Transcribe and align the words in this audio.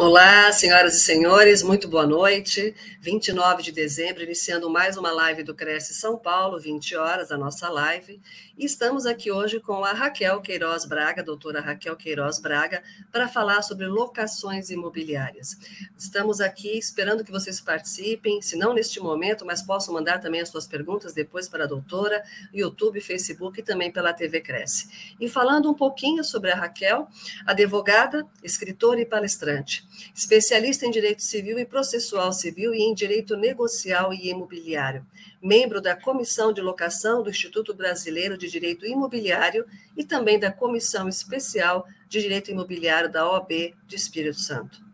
Olá, 0.00 0.52
senhoras 0.52 0.94
e 0.94 1.00
senhores, 1.00 1.60
muito 1.60 1.88
boa 1.88 2.06
noite. 2.06 2.72
29 3.00 3.64
de 3.64 3.72
dezembro, 3.72 4.22
iniciando 4.22 4.70
mais 4.70 4.96
uma 4.96 5.10
live 5.10 5.42
do 5.42 5.56
Cresce 5.56 5.92
São 5.92 6.16
Paulo, 6.16 6.60
20 6.60 6.94
horas, 6.94 7.32
a 7.32 7.36
nossa 7.36 7.68
live. 7.68 8.20
E 8.56 8.64
estamos 8.64 9.06
aqui 9.06 9.32
hoje 9.32 9.58
com 9.58 9.84
a 9.84 9.92
Raquel 9.92 10.40
Queiroz 10.40 10.84
Braga, 10.84 11.20
doutora 11.20 11.60
Raquel 11.60 11.96
Queiroz 11.96 12.38
Braga, 12.40 12.80
para 13.10 13.26
falar 13.26 13.62
sobre 13.62 13.86
locações 13.86 14.70
imobiliárias. 14.70 15.56
Estamos 15.96 16.40
aqui 16.40 16.78
esperando 16.78 17.24
que 17.24 17.32
vocês 17.32 17.60
participem, 17.60 18.40
se 18.40 18.56
não 18.56 18.72
neste 18.72 19.00
momento, 19.00 19.44
mas 19.44 19.62
possam 19.62 19.94
mandar 19.94 20.20
também 20.20 20.40
as 20.40 20.48
suas 20.48 20.66
perguntas 20.66 21.12
depois 21.12 21.48
para 21.48 21.64
a 21.64 21.66
doutora, 21.68 22.22
YouTube, 22.54 23.00
Facebook 23.00 23.58
e 23.58 23.64
também 23.64 23.90
pela 23.90 24.12
TV 24.12 24.40
Cresce. 24.40 25.14
E 25.20 25.28
falando 25.28 25.68
um 25.68 25.74
pouquinho 25.74 26.22
sobre 26.22 26.52
a 26.52 26.56
Raquel, 26.56 27.08
advogada, 27.44 28.24
escritora 28.44 29.00
e 29.00 29.06
palestrante, 29.06 29.87
especialista 30.14 30.86
em 30.86 30.90
direito 30.90 31.22
civil 31.22 31.58
e 31.58 31.64
processual 31.64 32.32
civil 32.32 32.74
e 32.74 32.82
em 32.82 32.94
direito 32.94 33.36
negocial 33.36 34.12
e 34.12 34.30
imobiliário 34.30 35.06
membro 35.42 35.80
da 35.80 35.94
Comissão 35.94 36.52
de 36.52 36.60
Locação 36.60 37.22
do 37.22 37.30
Instituto 37.30 37.74
Brasileiro 37.74 38.36
de 38.36 38.48
Direito 38.48 38.86
Imobiliário 38.86 39.64
e 39.96 40.04
também 40.04 40.38
da 40.38 40.50
Comissão 40.50 41.08
Especial 41.08 41.86
de 42.08 42.20
Direito 42.20 42.50
Imobiliário 42.50 43.10
da 43.10 43.30
OAB 43.30 43.74
de 43.86 43.96
Espírito 43.96 44.40
Santo. 44.40 44.86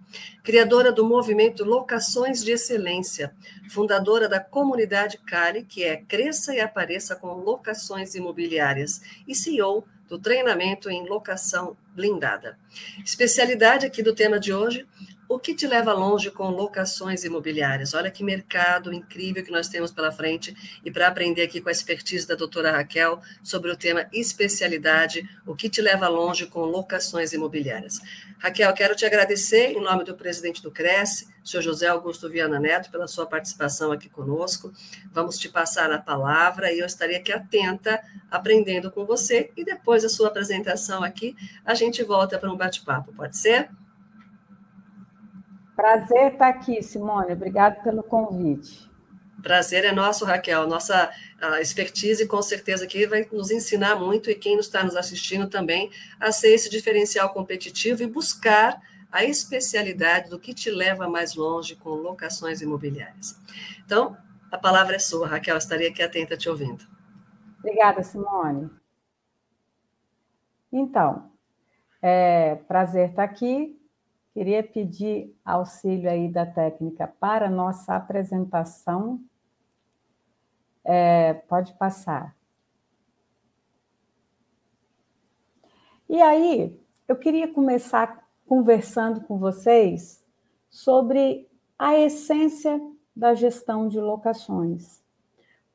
Criadora 0.43 0.93
do 0.93 1.05
movimento 1.05 1.65
Locações 1.65 2.45
de 2.45 2.53
Excelência, 2.53 3.35
fundadora 3.71 4.29
da 4.29 4.39
comunidade 4.39 5.19
Cali, 5.19 5.65
que 5.65 5.83
é 5.83 5.97
Cresça 5.97 6.55
e 6.55 6.61
Apareça 6.61 7.17
com 7.17 7.33
Locações 7.33 8.15
Imobiliárias, 8.15 9.01
e 9.27 9.35
CEO 9.35 9.85
do 10.09 10.19
treinamento 10.19 10.91
em 10.91 11.09
locação 11.09 11.77
blindada. 11.95 12.59
Especialidade 13.05 13.87
aqui 13.87 14.03
do 14.03 14.15
tema 14.15 14.39
de 14.39 14.53
hoje, 14.53 14.87
o 15.35 15.39
que 15.41 15.53
te 15.53 15.67
leva 15.67 15.93
longe 15.93 16.31
com 16.31 16.49
locações 16.49 17.25
imobiliárias? 17.25 17.93
Olha 17.93 18.09
que 18.09 18.23
mercado 18.23 18.93
incrível 18.93 19.43
que 19.43 19.51
nós 19.51 19.69
temos 19.69 19.91
pela 19.91 20.13
frente 20.13 20.55
e 20.85 20.93
para 20.93 21.09
aprender 21.09 21.43
aqui 21.43 21.61
com 21.61 21.69
a 21.69 21.73
expertise 21.73 22.25
da 22.25 22.37
doutora 22.37 22.71
Raquel 22.71 23.21
sobre 23.43 23.69
o 23.73 23.77
tema 23.77 24.07
especialidade, 24.13 25.29
o 25.45 25.57
que 25.57 25.69
te 25.69 25.83
leva 25.83 26.07
longe 26.07 26.47
com 26.47 26.61
locações 26.61 27.33
imobiliárias. 27.33 28.01
Raquel, 28.39 28.73
quero 28.75 28.95
te 28.95 29.05
agradecer 29.05 29.73
em 29.73 29.81
nome 29.81 30.05
do 30.05 30.15
presidente 30.15 30.63
do 30.63 30.71
Cresce, 30.71 31.27
senhor 31.43 31.63
José 31.63 31.89
Augusto 31.89 32.31
Viana 32.31 32.61
Neto, 32.61 32.89
pela 32.89 33.09
sua 33.09 33.27
participação 33.27 33.91
aqui 33.91 34.09
conosco. 34.09 34.73
Vamos 35.13 35.37
te 35.37 35.49
passar 35.49 35.91
a 35.91 35.99
palavra 35.99 36.73
e 36.73 36.79
eu 36.79 36.87
estarei 36.87 37.17
aqui 37.17 37.33
atenta, 37.33 38.01
aprendendo 38.31 38.89
com 38.89 39.05
você 39.05 39.51
e 39.57 39.65
depois 39.65 40.05
da 40.05 40.09
sua 40.09 40.29
apresentação 40.29 41.03
aqui, 41.03 41.35
a 41.65 41.75
gente 41.75 42.05
volta 42.05 42.39
para 42.39 42.53
um 42.53 42.57
bate-papo, 42.57 43.13
pode 43.13 43.37
ser? 43.37 43.69
Prazer 45.77 46.33
estar 46.33 46.49
aqui, 46.49 46.83
Simone. 46.83 47.33
Obrigado 47.33 47.83
pelo 47.83 48.03
convite. 48.03 48.91
Prazer 49.43 49.85
é 49.85 49.93
nosso, 49.93 50.25
Raquel. 50.25 50.67
Nossa 50.67 51.11
expertise, 51.61 52.27
com 52.27 52.41
certeza, 52.41 52.85
aqui 52.85 53.07
vai 53.07 53.29
nos 53.31 53.51
ensinar 53.51 53.97
muito 53.97 54.31
e 54.31 54.35
quem 54.35 54.59
está 54.59 54.83
nos 54.83 54.97
assistindo 54.97 55.49
também 55.49 55.91
a 56.19 56.33
ser 56.33 56.55
esse 56.55 56.71
diferencial 56.71 57.31
competitivo 57.31 58.03
e 58.03 58.07
buscar 58.07 58.81
a 59.13 59.25
especialidade 59.25 60.31
do 60.31 60.41
que 60.41 60.55
te 60.55 60.71
leva 60.71 61.09
mais 61.09 61.35
longe 61.35 61.77
com 61.77 61.91
locações 61.91 62.63
imobiliárias. 62.63 63.39
Então, 63.85 64.17
a 64.51 64.57
palavra 64.57 64.97
é 64.97 64.99
sua, 64.99 65.29
Raquel. 65.29 65.57
Estaria 65.57 65.89
aqui 65.89 66.03
atenta 66.03 66.37
te 66.37 66.49
ouvindo. 66.49 66.85
Obrigada, 67.59 68.03
Simone. 68.03 68.71
Então, 70.73 71.31
é 72.01 72.57
prazer 72.67 73.11
estar 73.11 73.25
aqui. 73.25 73.79
Queria 74.35 74.65
pedir 74.65 75.33
auxílio 75.45 76.11
aí 76.11 76.29
da 76.29 76.45
técnica 76.45 77.07
para 77.07 77.49
nossa 77.49 77.95
apresentação. 77.95 79.21
É, 80.85 81.35
pode 81.35 81.73
passar. 81.75 82.37
E 86.09 86.21
aí, 86.21 86.77
eu 87.07 87.17
queria 87.17 87.47
começar 87.47 88.29
conversando 88.45 89.21
com 89.21 89.39
vocês 89.39 90.23
sobre 90.69 91.49
a 91.79 91.97
essência 91.97 92.81
da 93.15 93.35
gestão 93.35 93.87
de 93.87 94.01
locações. 94.01 95.01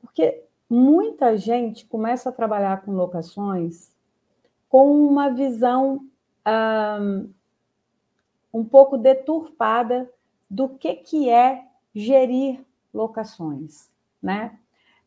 Porque 0.00 0.44
muita 0.68 1.36
gente 1.38 1.86
começa 1.86 2.28
a 2.28 2.32
trabalhar 2.32 2.82
com 2.82 2.92
locações 2.92 3.90
com 4.68 5.04
uma 5.04 5.30
visão 5.30 6.06
um 8.52 8.64
pouco 8.64 8.98
deturpada 8.98 10.10
do 10.48 10.68
que, 10.68 10.94
que 10.96 11.30
é 11.30 11.64
gerir 11.94 12.64
locações, 12.92 13.90
né? 14.22 14.58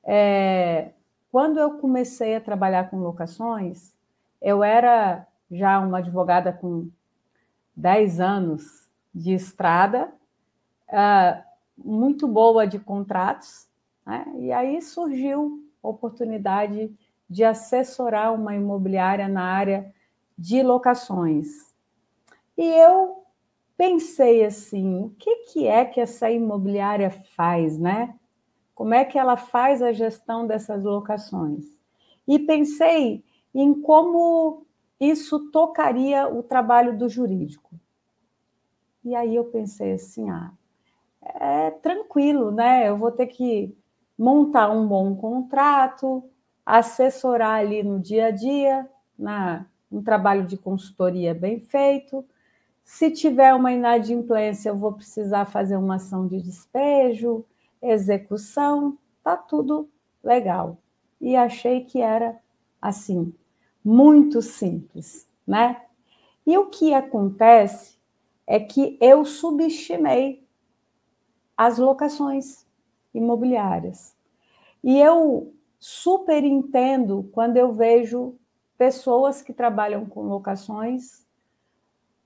É, 0.04 0.92
quando 1.32 1.60
eu 1.60 1.78
comecei 1.80 2.36
a 2.36 2.42
trabalhar 2.42 2.90
com 2.90 2.98
locações, 3.00 3.94
eu 4.42 4.64
era 4.64 5.26
já 5.50 5.80
uma 5.80 6.00
advogada 6.00 6.52
com 6.54 6.90
10 7.76 8.20
anos 8.20 8.88
de 9.14 9.34
estrada, 9.34 10.14
uh, 10.90 11.44
muito 11.78 12.28
boa 12.28 12.68
de 12.68 12.78
contratos, 12.80 13.68
né? 14.06 14.26
e 14.38 14.52
aí 14.52 14.82
surgiu 14.82 15.64
a 15.84 15.88
oportunidade 15.88 16.94
de 17.30 17.44
assessorar 17.44 18.34
uma 18.34 18.56
imobiliária 18.56 19.28
na 19.28 19.44
área 19.44 19.94
de 20.38 20.62
locações. 20.62 21.74
E 22.58 22.64
eu 22.64 23.23
pensei 23.78 24.46
assim, 24.46 25.04
o 25.04 25.10
que, 25.12 25.36
que 25.52 25.68
é 25.68 25.86
que 25.86 26.00
essa 26.00 26.30
imobiliária 26.30 27.10
faz, 27.10 27.78
né? 27.78 28.16
Como 28.74 28.94
é 28.94 29.06
que 29.06 29.18
ela 29.18 29.38
faz 29.38 29.82
a 29.82 29.92
gestão 29.92 30.48
dessas 30.48 30.84
locações? 30.84 31.66
E 32.28 32.40
pensei 32.40 33.24
em 33.54 33.74
como 33.74 34.66
isso 35.00 35.52
tocaria 35.52 36.28
o 36.28 36.42
trabalho 36.42 36.98
do 36.98 37.10
jurídico. 37.10 37.72
E 39.04 39.16
aí 39.16 39.36
eu 39.36 39.46
pensei 39.46 39.94
assim, 39.94 40.30
ah, 40.30 40.52
é 41.22 41.72
tranquilo, 41.72 42.52
né? 42.52 42.88
Eu 42.88 42.98
vou 42.98 43.12
ter 43.12 43.28
que 43.28 43.76
montar 44.18 44.72
um 44.72 44.88
bom 44.88 45.16
contrato, 45.16 46.24
assessorar 46.66 47.60
ali 47.60 47.84
no 47.84 48.00
dia 48.00 48.28
a 48.28 48.32
dia, 48.32 48.90
na, 49.18 49.66
um 49.92 50.02
trabalho 50.02 50.46
de 50.46 50.58
consultoria 50.58 51.34
bem 51.34 51.60
feito, 51.60 52.26
se 52.84 53.10
tiver 53.12 53.54
uma 53.54 53.72
inadimplência, 53.72 54.70
eu 54.70 54.76
vou 54.76 54.94
precisar 54.94 55.46
fazer 55.46 55.78
uma 55.78 55.96
ação 55.96 56.28
de 56.28 56.42
despejo, 56.42 57.46
execução, 57.82 58.98
tá 59.24 59.38
tudo 59.38 59.90
legal. 60.24 60.78
E 61.20 61.36
achei 61.36 61.86
que 61.86 62.02
era 62.02 62.38
assim, 62.82 63.34
muito 63.84 64.42
simples, 64.42 65.28
né? 65.48 65.82
E 66.46 66.58
o 66.58 66.66
que 66.68 66.94
acontece 66.94 67.98
é 68.46 68.60
que 68.60 68.98
eu 69.00 69.24
subestimei 69.24 70.46
as 71.56 71.78
locações 71.78 72.66
imobiliárias. 73.14 74.16
E 74.84 75.00
eu 75.00 75.54
super 75.80 76.44
entendo 76.44 77.30
quando 77.32 77.56
eu 77.56 77.72
vejo 77.72 78.36
pessoas 78.78 79.42
que 79.42 79.54
trabalham 79.54 80.06
com 80.06 80.24
locações 80.24 81.23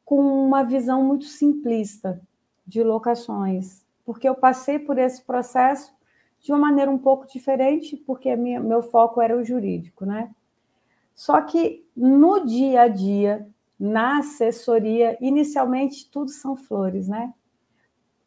com 0.07 0.21
uma 0.21 0.63
visão 0.63 1.03
muito 1.03 1.25
simplista 1.25 2.21
de 2.65 2.81
locações, 2.81 3.85
porque 4.05 4.27
eu 4.27 4.33
passei 4.33 4.79
por 4.79 4.97
esse 4.97 5.21
processo 5.21 5.93
de 6.39 6.49
uma 6.53 6.59
maneira 6.59 6.89
um 6.89 6.97
pouco 6.97 7.27
diferente, 7.27 7.97
porque 7.97 8.33
minha, 8.37 8.57
meu 8.57 8.81
foco 8.81 9.21
era 9.21 9.35
o 9.35 9.43
jurídico, 9.43 10.05
né? 10.05 10.33
Só 11.13 11.41
que 11.41 11.85
no 11.93 12.45
dia 12.45 12.83
a 12.83 12.87
dia, 12.87 13.45
na 13.77 14.19
assessoria, 14.19 15.17
inicialmente 15.19 16.09
tudo 16.09 16.31
são 16.31 16.55
flores, 16.55 17.09
né? 17.09 17.33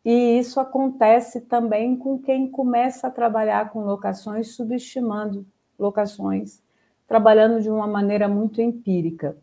E 0.04 0.38
isso 0.38 0.60
acontece 0.60 1.40
também 1.40 1.96
com 1.96 2.18
quem 2.18 2.50
começa 2.50 3.06
a 3.06 3.10
trabalhar 3.10 3.70
com 3.70 3.86
locações, 3.86 4.54
subestimando 4.54 5.46
locações, 5.78 6.62
trabalhando 7.08 7.62
de 7.62 7.70
uma 7.70 7.86
maneira 7.86 8.28
muito 8.28 8.60
empírica. 8.60 9.34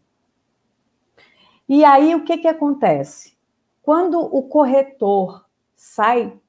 E 1.68 1.84
aí 1.84 2.16
o 2.16 2.24
que, 2.24 2.38
que 2.38 2.48
acontece? 2.48 3.38
Quando 3.81 4.19
o 4.19 4.44
corretor 4.44 5.46
sai 5.75 6.40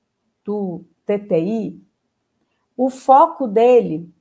do 0.45 0.85
TTI, 1.05 1.83
o 2.77 2.89
foco 2.89 3.49
dele 3.49 4.13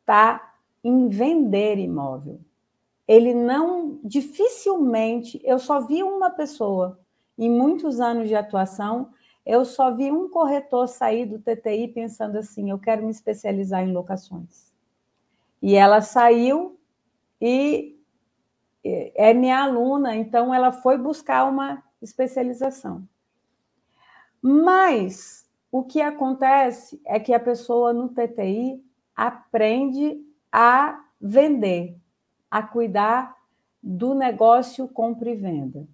está 0.00 0.54
em 0.84 1.08
vender 1.08 1.78
imóvel. 1.78 2.40
ele 3.06 3.34
não, 3.34 4.00
dificilmente, 4.04 5.40
eu 5.44 5.58
só 5.58 5.80
vi 5.80 6.02
uma 6.02 6.30
pessoa 6.30 6.98
em 7.38 7.50
muitos 7.50 8.00
anos 8.00 8.28
de 8.28 8.34
atuação, 8.34 9.10
eu 9.44 9.64
só 9.64 9.90
vi 9.94 10.10
um 10.12 10.28
corretor 10.28 10.86
sair 10.86 11.26
do 11.26 11.38
TTI 11.38 11.88
pensando 11.88 12.36
assim: 12.38 12.70
eu 12.70 12.78
quero 12.78 13.04
me 13.04 13.10
especializar 13.10 13.82
em 13.82 13.92
locações. 13.92 14.72
E 15.60 15.74
ela 15.74 16.00
saiu 16.00 16.78
e 17.40 17.91
é 18.84 19.32
minha 19.32 19.62
aluna, 19.62 20.16
então 20.16 20.52
ela 20.54 20.72
foi 20.72 20.98
buscar 20.98 21.44
uma 21.44 21.82
especialização. 22.00 23.06
Mas 24.40 25.48
o 25.70 25.82
que 25.82 26.00
acontece 26.00 27.00
é 27.04 27.20
que 27.20 27.32
a 27.32 27.40
pessoa 27.40 27.92
no 27.92 28.08
TTI 28.08 28.84
aprende 29.14 30.20
a 30.50 31.04
vender, 31.20 31.96
a 32.50 32.62
cuidar 32.62 33.36
do 33.82 34.14
negócio 34.14 34.88
compra 34.88 35.30
e 35.30 35.36
venda. 35.36 35.86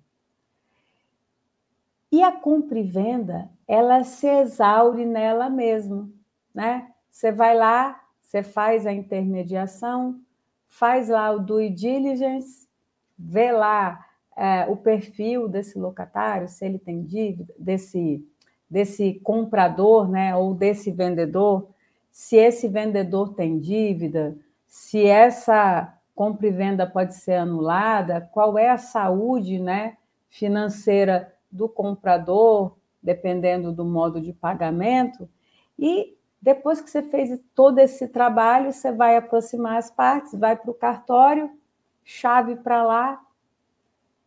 E 2.11 2.23
a 2.23 2.33
compra 2.33 2.79
e 2.79 2.83
venda, 2.83 3.51
ela 3.67 4.03
se 4.03 4.27
exaure 4.27 5.05
nela 5.05 5.51
mesma, 5.51 6.11
né? 6.55 6.91
Você 7.11 7.31
vai 7.31 7.55
lá, 7.57 8.01
você 8.23 8.43
faz 8.43 8.87
a 8.87 8.93
intermediação, 8.93 10.21
faz 10.69 11.09
lá 11.09 11.31
o 11.31 11.41
due 11.41 11.71
diligence, 11.71 12.68
vê 13.19 13.51
lá 13.51 14.05
é, 14.37 14.67
o 14.69 14.77
perfil 14.77 15.49
desse 15.49 15.79
locatário, 15.79 16.49
se 16.49 16.65
ele 16.65 16.79
tem 16.79 17.03
dívida, 17.03 17.53
desse, 17.59 18.25
desse 18.71 19.15
comprador, 19.15 20.09
né, 20.09 20.37
ou 20.37 20.55
desse 20.55 20.93
vendedor, 20.93 21.69
se 22.11 22.37
esse 22.37 22.69
vendedor 22.69 23.35
tem 23.35 23.59
dívida, 23.59 24.37
se 24.67 25.05
essa 25.05 25.95
compra 26.15 26.47
e 26.47 26.51
venda 26.51 26.87
pode 26.87 27.15
ser 27.15 27.35
anulada, 27.35 28.29
qual 28.33 28.57
é 28.59 28.69
a 28.69 28.79
saúde, 28.79 29.59
né, 29.59 29.97
financeira 30.29 31.35
do 31.51 31.69
comprador, 31.69 32.77
dependendo 33.03 33.73
do 33.73 33.85
modo 33.85 34.21
de 34.21 34.33
pagamento, 34.33 35.29
e 35.79 36.17
depois 36.41 36.81
que 36.81 36.91
você 36.91 37.03
fez 37.03 37.41
todo 37.55 37.79
esse 37.79 38.07
trabalho, 38.09 38.73
você 38.73 38.93
vai 38.93 39.17
aproximar 39.17 39.79
as 39.79 39.91
partes, 39.91 40.39
vai 40.39 40.57
para 40.57 40.71
o 40.71 40.75
cartório, 40.75 41.51
chave 42.09 42.57
para 42.57 42.83
lá, 42.83 43.23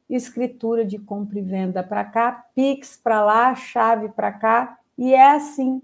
escritura 0.07 0.85
de 0.85 0.99
compra 0.99 1.39
e 1.39 1.41
venda 1.41 1.81
para 1.81 2.05
cá, 2.05 2.45
Pix 2.53 2.95
para 2.95 3.23
lá, 3.23 3.55
chave 3.55 4.09
para 4.09 4.31
cá, 4.31 4.79
e 4.95 5.15
é 5.15 5.31
assim. 5.31 5.81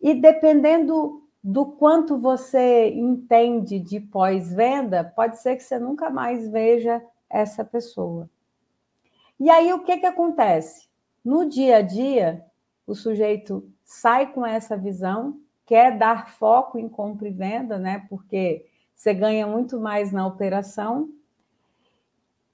E 0.00 0.14
dependendo 0.14 1.26
do 1.42 1.66
quanto 1.66 2.16
você 2.16 2.90
entende 2.90 3.80
de 3.80 3.98
pós-venda, 3.98 5.02
pode 5.02 5.40
ser 5.40 5.56
que 5.56 5.64
você 5.64 5.80
nunca 5.80 6.10
mais 6.10 6.48
veja 6.48 7.04
essa 7.28 7.64
pessoa. 7.64 8.30
E 9.40 9.50
aí 9.50 9.72
o 9.72 9.82
que, 9.82 9.96
que 9.96 10.06
acontece? 10.06 10.88
No 11.24 11.44
dia 11.44 11.78
a 11.78 11.82
dia, 11.82 12.46
o 12.86 12.94
sujeito 12.94 13.68
sai 13.82 14.32
com 14.32 14.46
essa 14.46 14.76
visão, 14.76 15.40
quer 15.66 15.98
dar 15.98 16.30
foco 16.30 16.78
em 16.78 16.88
compra 16.88 17.26
e 17.26 17.32
venda, 17.32 17.78
né? 17.78 18.06
Porque 18.08 18.64
você 18.94 19.12
ganha 19.12 19.46
muito 19.46 19.80
mais 19.80 20.12
na 20.12 20.26
operação. 20.26 21.08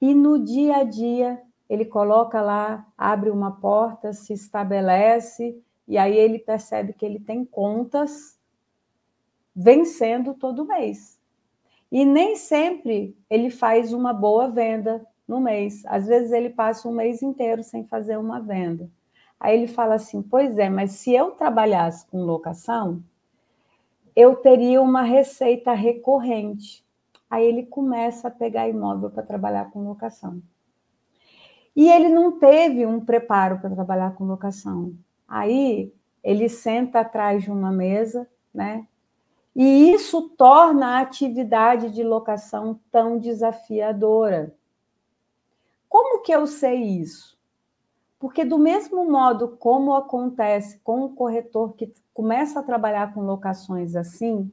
E 0.01 0.15
no 0.15 0.43
dia 0.43 0.79
a 0.79 0.85
dia, 0.85 1.41
ele 1.69 1.85
coloca 1.85 2.41
lá, 2.41 2.87
abre 2.97 3.31
uma 3.31 3.53
porta, 3.53 4.13
se 4.13 4.33
estabelece, 4.33 5.61
e 5.87 5.99
aí 5.99 6.17
ele 6.17 6.39
percebe 6.39 6.93
que 6.93 7.05
ele 7.05 7.21
tem 7.21 7.45
contas 7.45 8.39
vencendo 9.55 10.35
todo 10.35 10.67
mês. 10.67 11.21
E 11.93 12.05
nem 12.05 12.37
sempre 12.37 13.17
ele 13.29 13.51
faz 13.51 13.93
uma 13.93 14.13
boa 14.13 14.49
venda, 14.49 15.05
no 15.31 15.41
mês. 15.41 15.85
Às 15.87 16.09
vezes 16.09 16.33
ele 16.33 16.51
passa 16.51 16.89
um 16.89 16.93
mês 16.93 17.23
inteiro 17.23 17.63
sem 17.63 17.85
fazer 17.85 18.19
uma 18.19 18.41
venda. 18.41 18.91
Aí 19.39 19.57
ele 19.57 19.69
fala 19.69 19.95
assim: 19.95 20.21
Pois 20.21 20.59
é, 20.59 20.69
mas 20.69 20.91
se 20.93 21.15
eu 21.15 21.31
trabalhasse 21.31 22.05
com 22.09 22.25
locação, 22.25 23.03
eu 24.20 24.37
teria 24.37 24.82
uma 24.82 25.02
receita 25.02 25.72
recorrente. 25.72 26.84
Aí 27.28 27.46
ele 27.46 27.64
começa 27.64 28.28
a 28.28 28.31
pegar 28.31 28.69
imóvel 28.69 29.11
para 29.11 29.22
trabalhar 29.22 29.70
com 29.70 29.82
locação. 29.82 30.43
E 31.75 31.88
ele 31.88 32.08
não 32.08 32.38
teve 32.38 32.84
um 32.84 33.00
preparo 33.00 33.58
para 33.58 33.70
trabalhar 33.70 34.14
com 34.14 34.25
locação. 34.25 34.94
Aí 35.26 35.94
ele 36.22 36.49
senta 36.49 37.00
atrás 37.00 37.43
de 37.43 37.50
uma 37.50 37.72
mesa, 37.72 38.28
né? 38.52 38.87
E 39.56 39.93
isso 39.93 40.28
torna 40.37 40.99
a 40.99 41.00
atividade 41.00 41.90
de 41.90 42.02
locação 42.02 42.78
tão 42.90 43.19
desafiadora. 43.19 44.55
Como 45.88 46.22
que 46.22 46.32
eu 46.32 46.46
sei 46.46 46.76
isso? 46.76 47.40
Porque, 48.20 48.44
do 48.44 48.58
mesmo 48.58 49.11
modo 49.11 49.56
como 49.56 49.94
acontece 49.94 50.78
com 50.81 51.05
o 51.05 51.14
corretor 51.14 51.75
que 51.75 51.93
começa 52.14 52.61
a 52.61 52.62
trabalhar 52.62 53.14
com 53.14 53.22
locações 53.22 53.96
assim, 53.96 54.52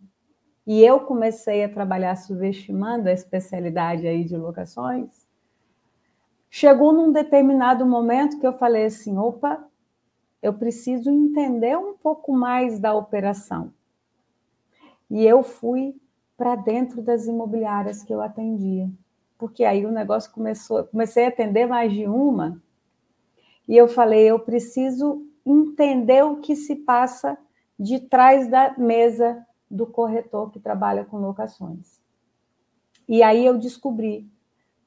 e 0.65 0.81
eu 0.81 1.01
comecei 1.01 1.63
a 1.63 1.69
trabalhar 1.69 2.15
subestimando 2.15 3.09
a 3.09 3.11
especialidade 3.11 4.07
aí 4.07 4.23
de 4.23 4.35
locações, 4.35 5.27
chegou 6.49 6.93
num 6.93 7.11
determinado 7.11 7.85
momento 7.85 8.39
que 8.39 8.47
eu 8.47 8.53
falei 8.53 8.85
assim: 8.85 9.17
opa, 9.17 9.63
eu 10.41 10.53
preciso 10.53 11.11
entender 11.11 11.77
um 11.77 11.93
pouco 11.93 12.31
mais 12.33 12.79
da 12.79 12.95
operação. 12.95 13.73
E 15.09 15.25
eu 15.25 15.43
fui 15.43 15.93
para 16.37 16.55
dentro 16.55 17.01
das 17.01 17.27
imobiliárias 17.27 18.01
que 18.01 18.13
eu 18.13 18.21
atendia 18.21 18.89
porque 19.37 19.63
aí 19.63 19.85
o 19.85 19.91
negócio 19.91 20.31
começou, 20.31 20.83
comecei 20.85 21.25
a 21.25 21.29
atender 21.29 21.67
mais 21.67 21.93
de 21.93 22.07
uma, 22.07 22.61
e 23.67 23.75
eu 23.75 23.87
falei, 23.87 24.29
eu 24.29 24.39
preciso 24.39 25.25
entender 25.45 26.23
o 26.23 26.37
que 26.37 26.55
se 26.55 26.75
passa 26.75 27.37
de 27.77 27.99
trás 27.99 28.47
da 28.47 28.75
mesa 28.77 29.45
do 29.69 29.85
corretor 29.85 30.49
que 30.51 30.59
trabalha 30.59 31.03
com 31.03 31.17
locações. 31.17 32.01
E 33.07 33.21
aí 33.21 33.45
eu 33.45 33.57
descobri 33.57 34.29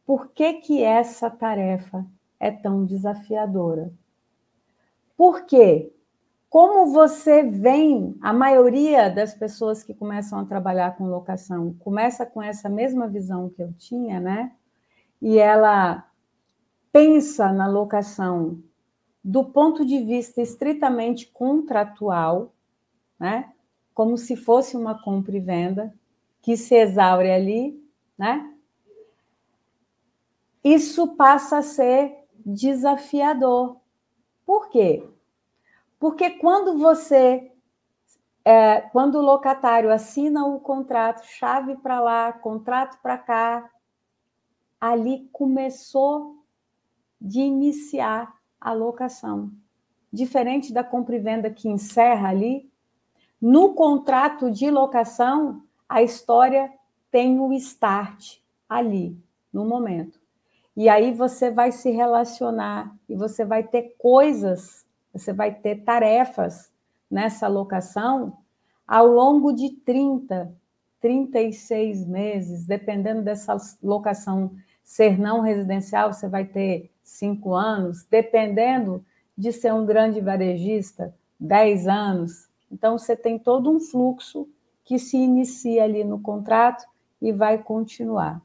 por 0.05 0.29
que 0.29 0.55
que 0.55 0.83
essa 0.83 1.31
tarefa 1.31 2.05
é 2.39 2.51
tão 2.51 2.85
desafiadora. 2.85 3.93
Por 5.17 5.45
quê? 5.45 5.93
Como 6.49 6.93
você 6.93 7.43
vem, 7.43 8.17
a 8.21 8.33
maioria 8.33 9.09
das 9.09 9.35
pessoas 9.35 9.85
que 9.85 9.95
começam 9.95 10.39
a 10.39 10.45
trabalhar 10.45 10.97
com 10.97 11.07
locação 11.07 11.75
começa 11.79 12.27
com 12.27 12.43
essa 12.43 12.69
mesma 12.69 13.07
visão 13.07 13.49
que 13.51 13.63
eu 13.63 13.73
tinha, 13.75 14.19
né? 14.19 14.53
E 15.23 15.39
ela 15.39 16.05
pensa 16.91 17.53
na 17.53 17.69
locação 17.69 18.59
do 19.23 19.45
ponto 19.45 19.85
de 19.85 20.03
vista 20.03 20.41
estritamente 20.41 21.27
contratual, 21.27 22.53
né? 23.19 23.53
Como 23.93 24.17
se 24.17 24.35
fosse 24.35 24.77
uma 24.77 25.03
compra 25.03 25.37
e 25.37 25.41
venda 25.41 25.95
que 26.41 26.57
se 26.57 26.75
exaure 26.75 27.31
ali, 27.31 27.83
né? 28.17 28.55
Isso 30.65 31.17
passa 31.17 31.59
a 31.59 31.63
ser 31.63 32.25
desafiador. 32.45 33.77
Por 34.47 34.69
quê? 34.69 35.07
Porque 35.99 36.31
quando 36.31 36.79
você, 36.79 37.53
é, 38.45 38.81
quando 38.81 39.17
o 39.17 39.23
locatário 39.23 39.93
assina 39.93 40.47
o 40.47 40.59
contrato, 40.61 41.25
chave 41.27 41.77
para 41.77 42.01
lá, 42.01 42.33
contrato 42.33 42.99
para 43.03 43.19
cá, 43.19 43.71
ali 44.81 45.29
começou 45.31 46.43
de 47.21 47.41
iniciar 47.41 48.40
a 48.61 48.73
locação. 48.73 49.51
Diferente 50.13 50.73
da 50.73 50.85
compra 50.85 51.17
e 51.17 51.21
venda 51.21 51.51
que 51.51 51.69
encerra 51.69 52.29
ali, 52.29 52.71
no 53.41 53.75
contrato 53.75 54.51
de 54.51 54.71
locação, 54.71 55.63
a 55.89 56.03
história 56.03 56.71
tem 57.11 57.41
o 57.41 57.53
start 57.55 58.39
ali, 58.69 59.17
no 59.53 59.65
momento. 59.65 60.21
E 60.77 60.89
aí 60.89 61.13
você 61.13 61.51
vai 61.51 61.73
se 61.73 61.91
relacionar 61.91 62.95
e 63.09 63.15
você 63.15 63.45
vai 63.45 63.63
ter 63.63 63.95
coisas 63.99 64.85
você 65.13 65.33
vai 65.33 65.55
ter 65.55 65.83
tarefas 65.83 66.71
nessa 67.11 67.49
locação 67.49 68.39
ao 68.87 69.07
longo 69.07 69.53
de 69.53 69.71
30, 69.71 70.53
36 71.01 72.07
meses, 72.07 72.67
dependendo 72.67 73.23
dessa 73.23 73.57
locação 73.83 74.53
ser 74.83 75.19
não 75.19 75.41
residencial, 75.41 76.13
você 76.13 76.29
vai 76.29 76.45
ter 76.45 76.91
cinco 77.11 77.55
anos, 77.55 78.05
dependendo 78.05 79.05
de 79.37 79.53
ser 79.53 79.73
um 79.73 79.85
grande 79.85 80.21
varejista, 80.21 81.15
10 81.39 81.89
anos. 81.89 82.49
Então, 82.71 82.97
você 82.97 83.17
tem 83.17 83.39
todo 83.39 83.71
um 83.71 83.81
fluxo 83.81 84.49
que 84.85 84.99
se 84.99 85.17
inicia 85.17 85.85
ali 85.85 86.05
no 86.05 86.21
contrato 86.21 86.87
e 87.21 87.33
vai 87.33 87.59
continuar. 87.59 88.41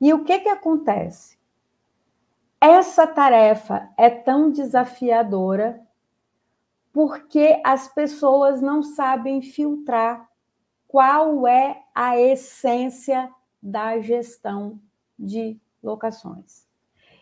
E 0.00 0.12
o 0.14 0.24
que, 0.24 0.40
que 0.40 0.48
acontece? 0.48 1.36
Essa 2.60 3.06
tarefa 3.06 3.88
é 3.96 4.08
tão 4.08 4.50
desafiadora 4.50 5.80
porque 6.92 7.60
as 7.64 7.86
pessoas 7.88 8.60
não 8.60 8.82
sabem 8.82 9.42
filtrar 9.42 10.28
qual 10.86 11.46
é 11.46 11.82
a 11.94 12.18
essência 12.18 13.30
da 13.62 14.00
gestão 14.00 14.80
de 15.18 15.60
locações. 15.82 16.67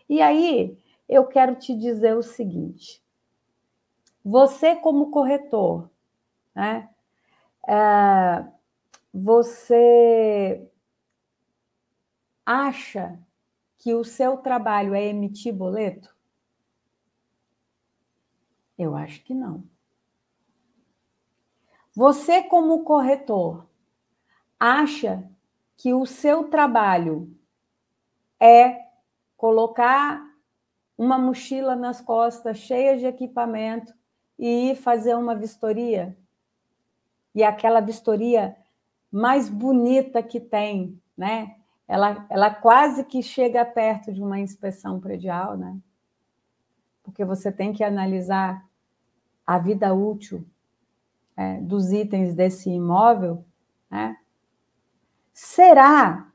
E 0.09 0.21
aí, 0.21 0.77
eu 1.07 1.25
quero 1.27 1.55
te 1.55 1.75
dizer 1.75 2.15
o 2.15 2.23
seguinte: 2.23 3.03
você, 4.23 4.75
como 4.75 5.11
corretor, 5.11 5.89
né, 6.55 6.89
é, 7.67 8.45
você 9.13 10.69
acha 12.45 13.19
que 13.77 13.93
o 13.93 14.03
seu 14.03 14.37
trabalho 14.37 14.93
é 14.93 15.05
emitir 15.05 15.53
boleto? 15.53 16.15
Eu 18.77 18.95
acho 18.95 19.23
que 19.23 19.33
não. 19.33 19.63
Você, 21.95 22.43
como 22.43 22.83
corretor, 22.83 23.67
acha 24.59 25.27
que 25.75 25.93
o 25.93 26.05
seu 26.05 26.49
trabalho 26.49 27.35
é 28.39 28.86
colocar 29.37 30.21
uma 30.97 31.17
mochila 31.17 31.75
nas 31.75 32.01
costas 32.01 32.57
cheia 32.57 32.97
de 32.97 33.05
equipamento 33.05 33.93
e 34.37 34.71
ir 34.71 34.75
fazer 34.75 35.15
uma 35.15 35.35
vistoria? 35.35 36.17
E 37.33 37.43
aquela 37.43 37.79
vistoria 37.79 38.57
mais 39.11 39.47
bonita 39.47 40.21
que 40.21 40.39
tem, 40.39 40.99
né? 41.15 41.55
Ela, 41.87 42.25
ela 42.29 42.53
quase 42.53 43.05
que 43.05 43.23
chega 43.23 43.63
perto 43.63 44.11
de 44.11 44.21
uma 44.21 44.39
inspeção 44.39 44.99
predial, 44.99 45.55
né? 45.55 45.77
Porque 47.01 47.23
você 47.23 47.51
tem 47.51 47.71
que 47.71 47.83
analisar 47.83 48.67
a 49.45 49.57
vida 49.57 49.93
útil 49.93 50.45
é, 51.37 51.61
dos 51.61 51.93
itens 51.93 52.33
desse 52.33 52.69
imóvel, 52.69 53.45
né? 53.89 54.17
será 55.37 56.31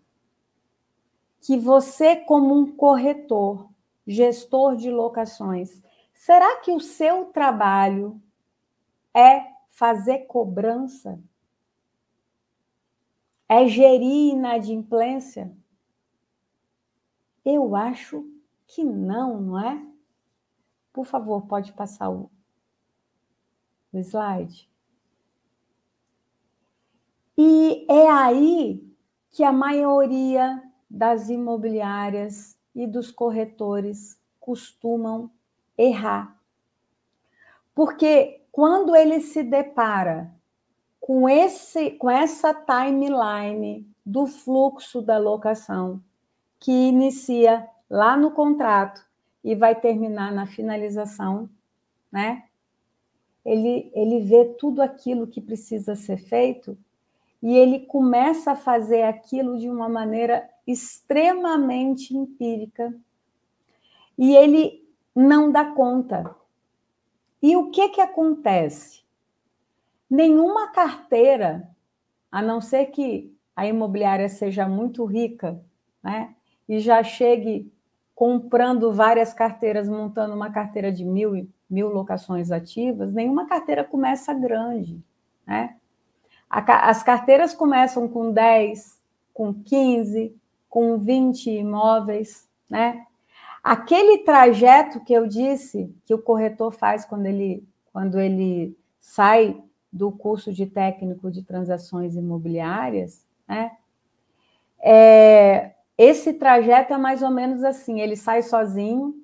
que 1.43 1.59
você, 1.59 2.15
como 2.15 2.57
um 2.57 2.75
corretor, 2.77 3.69
gestor 4.07 4.77
de 4.77 4.91
locações, 4.91 5.83
será 6.15 6.61
que 6.61 6.71
o 6.71 6.79
seu 6.79 7.27
trabalho 7.27 8.23
é 9.13 9.53
fazer 9.69 10.21
cobrança? 10.27 11.21
É 13.49 13.67
gerir 13.67 14.35
inadimplência? 14.35 15.53
Eu 17.45 17.75
acho 17.75 18.25
que 18.69 18.85
não, 18.85 19.41
não 19.41 19.59
é? 19.59 19.85
Por 20.93 21.05
favor, 21.05 21.43
pode 21.47 21.73
passar 21.73 22.09
o, 22.09 22.31
o 23.93 23.99
slide. 23.99 24.71
E 27.37 27.85
é 27.91 28.09
aí 28.09 28.89
que 29.29 29.43
a 29.43 29.51
maioria 29.51 30.63
das 30.93 31.31
imobiliárias 31.31 32.55
e 32.75 32.87
dos 32.87 33.11
corretores 33.11 34.21
costumam 34.39 35.31
errar. 35.77 36.39
Porque 37.75 38.43
quando 38.53 38.95
ele 38.95 39.21
se 39.21 39.43
depara 39.43 40.31
com, 41.01 41.27
esse, 41.27 41.93
com 41.93 42.11
essa 42.11 42.53
timeline 42.53 43.91
do 44.05 44.27
fluxo 44.27 45.01
da 45.01 45.17
locação, 45.17 45.99
que 46.61 46.71
inicia 46.71 47.67
lá 47.89 48.15
no 48.15 48.31
contrato 48.31 49.03
e 49.43 49.55
vai 49.55 49.75
terminar 49.75 50.31
na 50.31 50.47
finalização, 50.47 51.49
né? 52.13 52.45
ele, 53.43 53.91
ele 53.95 54.21
vê 54.21 54.45
tudo 54.59 54.83
aquilo 54.83 55.27
que 55.27 55.41
precisa 55.41 55.97
ser 55.97 56.19
feito 56.19 56.77
e 57.43 57.57
ele 57.57 57.81
começa 57.81 58.53
a 58.53 58.57
fazer 58.57 59.03
aquilo 59.03 59.59
de 59.59 59.69
uma 59.69 59.89
maneira 59.89 60.49
extremamente 60.67 62.17
empírica 62.17 62.95
e 64.17 64.37
ele 64.37 64.89
não 65.15 65.51
dá 65.51 65.65
conta. 65.65 66.35
E 67.43 67.57
o 67.57 67.71
que 67.71 67.89
que 67.89 68.01
acontece? 68.01 69.03
Nenhuma 70.09 70.69
carteira, 70.69 71.69
a 72.31 72.41
não 72.41 72.61
ser 72.61 72.87
que 72.87 73.35
a 73.57 73.67
imobiliária 73.67 74.29
seja 74.29 74.69
muito 74.69 75.05
rica, 75.05 75.61
né? 76.03 76.35
E 76.69 76.79
já 76.79 77.03
chegue 77.03 77.73
comprando 78.15 78.93
várias 78.93 79.35
carteiras, 79.35 79.89
montando 79.89 80.35
uma 80.35 80.53
carteira 80.53 80.93
de 80.93 81.05
mil, 81.05 81.49
mil 81.69 81.89
locações 81.89 82.53
ativas, 82.53 83.13
nenhuma 83.13 83.47
carteira 83.47 83.83
começa 83.83 84.33
grande, 84.33 85.03
né? 85.45 85.77
As 86.53 87.03
carteiras 87.03 87.55
começam 87.55 88.07
com 88.07 88.31
10, 88.31 89.01
com 89.33 89.55
15, 89.55 90.37
com 90.69 90.99
20 90.99 91.51
imóveis, 91.51 92.47
né? 92.69 93.07
Aquele 93.65 94.19
trajeto 94.19 95.01
que 95.01 95.15
eu 95.15 95.27
disse 95.27 95.95
que 96.05 96.13
o 96.13 96.21
corretor 96.21 96.71
faz 96.71 97.07
quando 97.07 97.25
ele, 97.25 97.67
quando 97.91 98.21
ele 98.21 98.77
sai 99.01 99.63
do 99.91 100.13
curso 100.13 100.53
de 100.53 100.67
técnico 100.67 101.31
de 101.31 101.43
transações 101.43 102.17
imobiliárias, 102.17 103.27
né? 103.49 103.73
É, 104.79 105.73
esse 105.97 106.35
trajeto 106.35 106.93
é 106.93 106.99
mais 106.99 107.23
ou 107.23 107.31
menos 107.31 107.65
assim: 107.65 107.99
ele 108.01 108.17
sai 108.17 108.43
sozinho, 108.43 109.15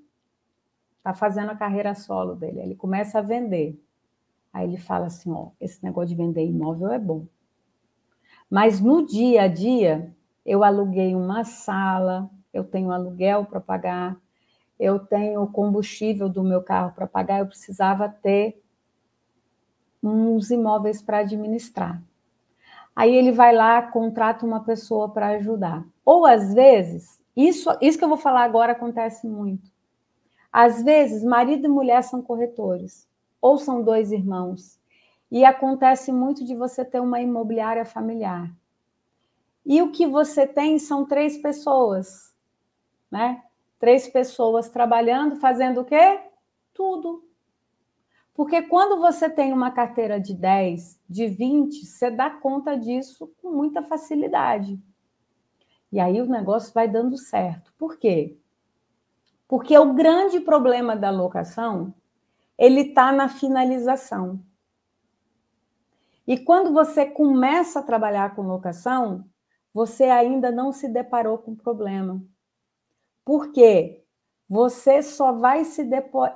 está 0.97 1.13
fazendo 1.13 1.51
a 1.51 1.57
carreira 1.57 1.95
solo 1.95 2.35
dele, 2.35 2.61
ele 2.61 2.75
começa 2.75 3.19
a 3.19 3.23
vender. 3.23 3.79
Aí 4.53 4.67
ele 4.67 4.77
fala 4.77 5.07
assim: 5.07 5.33
ó, 5.33 5.51
esse 5.61 5.83
negócio 5.83 6.09
de 6.09 6.15
vender 6.15 6.45
imóvel 6.45 6.93
é 6.93 6.99
bom. 6.99 7.27
Mas 8.51 8.81
no 8.81 9.05
dia 9.05 9.43
a 9.43 9.49
dia, 9.49 10.15
eu 10.45 10.65
aluguei 10.65 11.15
uma 11.15 11.45
sala, 11.45 12.31
eu 12.53 12.65
tenho 12.65 12.91
aluguel 12.91 13.45
para 13.45 13.61
pagar, 13.61 14.17
eu 14.79 14.99
tenho 14.99 15.47
combustível 15.49 16.29
do 16.29 16.43
meu 16.43 16.63
carro 16.63 16.93
para 16.93 17.07
pagar, 17.07 17.41
eu 17.41 17.47
precisava 17.47 18.09
ter 18.09 18.63
uns 20.03 20.51
imóveis 20.51 21.03
para 21.03 21.19
administrar. 21.19 22.03
Aí 22.95 23.15
ele 23.15 23.33
vai 23.33 23.55
lá, 23.55 23.83
contrata 23.83 24.45
uma 24.45 24.65
pessoa 24.65 25.09
para 25.09 25.29
ajudar. 25.29 25.85
Ou 26.05 26.27
às 26.27 26.53
vezes, 26.55 27.21
isso, 27.37 27.71
isso 27.81 27.99
que 27.99 28.05
eu 28.05 28.09
vou 28.09 28.19
falar 28.19 28.43
agora 28.43 28.73
acontece 28.73 29.27
muito. 29.27 29.71
Às 30.53 30.83
vezes, 30.83 31.23
marido 31.23 31.67
e 31.67 31.69
mulher 31.69 32.03
são 32.03 32.23
corretores, 32.23 33.08
ou 33.41 33.59
são 33.59 33.83
dois 33.83 34.13
irmãos. 34.13 34.79
E 35.31 35.45
acontece 35.45 36.11
muito 36.11 36.45
de 36.45 36.55
você 36.55 36.85
ter 36.85 37.01
uma 37.01 37.21
imobiliária 37.21 37.85
familiar. 37.85 38.51
E 39.65 39.83
o 39.83 39.91
que 39.93 40.07
você 40.07 40.47
tem 40.47 40.79
são 40.79 41.05
três 41.05 41.37
pessoas, 41.37 42.35
né? 43.11 43.43
Três 43.79 44.09
pessoas 44.09 44.71
trabalhando, 44.71 45.37
fazendo 45.37 45.83
o 45.83 45.85
quê? 45.85 46.21
Tudo. 46.73 47.23
Porque 48.33 48.63
quando 48.63 48.99
você 48.99 49.29
tem 49.29 49.53
uma 49.53 49.71
carteira 49.71 50.21
de 50.21 50.33
10, 50.33 51.01
de 51.09 51.27
20, 51.27 51.85
você 51.85 52.11
dá 52.11 52.31
conta 52.31 52.77
disso 52.77 53.31
com 53.43 53.51
muita 53.51 53.83
facilidade. 53.83 54.81
E 55.91 55.99
aí 55.99 56.21
o 56.21 56.27
negócio 56.27 56.73
vai 56.73 56.87
dando 56.87 57.19
certo. 57.19 57.73
Por 57.77 57.99
quê? 57.99 58.39
Porque 59.49 59.77
o 59.77 59.93
grande 59.93 60.39
problema 60.41 60.95
da 60.95 61.11
locação, 61.11 61.95
ele 62.59 62.81
está 62.81 63.13
na 63.13 63.29
finalização. 63.29 64.41
E 66.27 66.37
quando 66.37 66.73
você 66.75 67.07
começa 67.07 67.79
a 67.79 67.83
trabalhar 67.83 68.35
com 68.35 68.43
locação, 68.43 69.25
você 69.73 70.05
ainda 70.05 70.51
não 70.51 70.73
se 70.73 70.89
deparou 70.89 71.39
com 71.39 71.55
problema. 71.55 72.21
Por 73.25 73.53
quê? 73.53 74.05
Você 74.49 75.03
só 75.03 75.33
vai 75.33 75.65
se, 75.65 75.89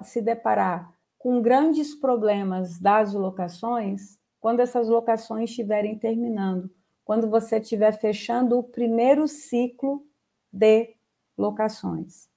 se 0.03 0.23
deparar 0.23 0.95
com 1.19 1.43
grandes 1.43 1.95
problemas 1.95 2.79
das 2.79 3.13
locações 3.15 4.19
quando 4.41 4.61
essas 4.61 4.89
locações 4.89 5.51
estiverem 5.51 5.99
terminando, 5.99 6.71
quando 7.05 7.29
você 7.29 7.59
estiver 7.59 7.93
fechando 7.93 8.59
o 8.59 8.63
primeiro 8.65 9.27
ciclo 9.29 10.07
de 10.53 10.97
locações. 11.37 12.29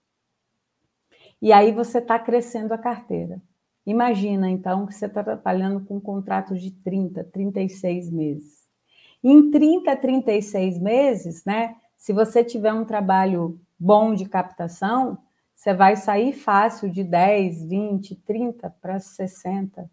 E 1.42 1.52
aí 1.52 1.72
você 1.72 1.98
está 1.98 2.18
crescendo 2.18 2.74
a 2.74 2.78
carteira. 2.78 3.42
Imagina, 3.86 4.50
então, 4.50 4.86
que 4.86 4.94
você 4.94 5.06
está 5.06 5.24
trabalhando 5.24 5.86
com 5.86 5.98
um 5.98 6.02
contrato 6.02 6.58
de 6.58 6.72
30, 6.72 7.24
36 7.26 8.10
meses. 8.10 8.66
Em 9.24 9.52
30, 9.52 9.96
36 9.96 10.80
meses, 10.80 11.46
né? 11.46 11.76
Se 11.98 12.12
você 12.12 12.44
tiver 12.44 12.74
um 12.74 12.86
trabalho 12.86 13.60
bom 13.78 14.14
de 14.14 14.28
captação, 14.28 15.18
você 15.56 15.74
vai 15.74 15.96
sair 15.96 16.34
fácil 16.34 16.90
de 16.90 17.04
10, 17.04 17.64
20, 17.64 18.16
30 18.16 18.70
para 18.82 19.00
60, 19.00 19.90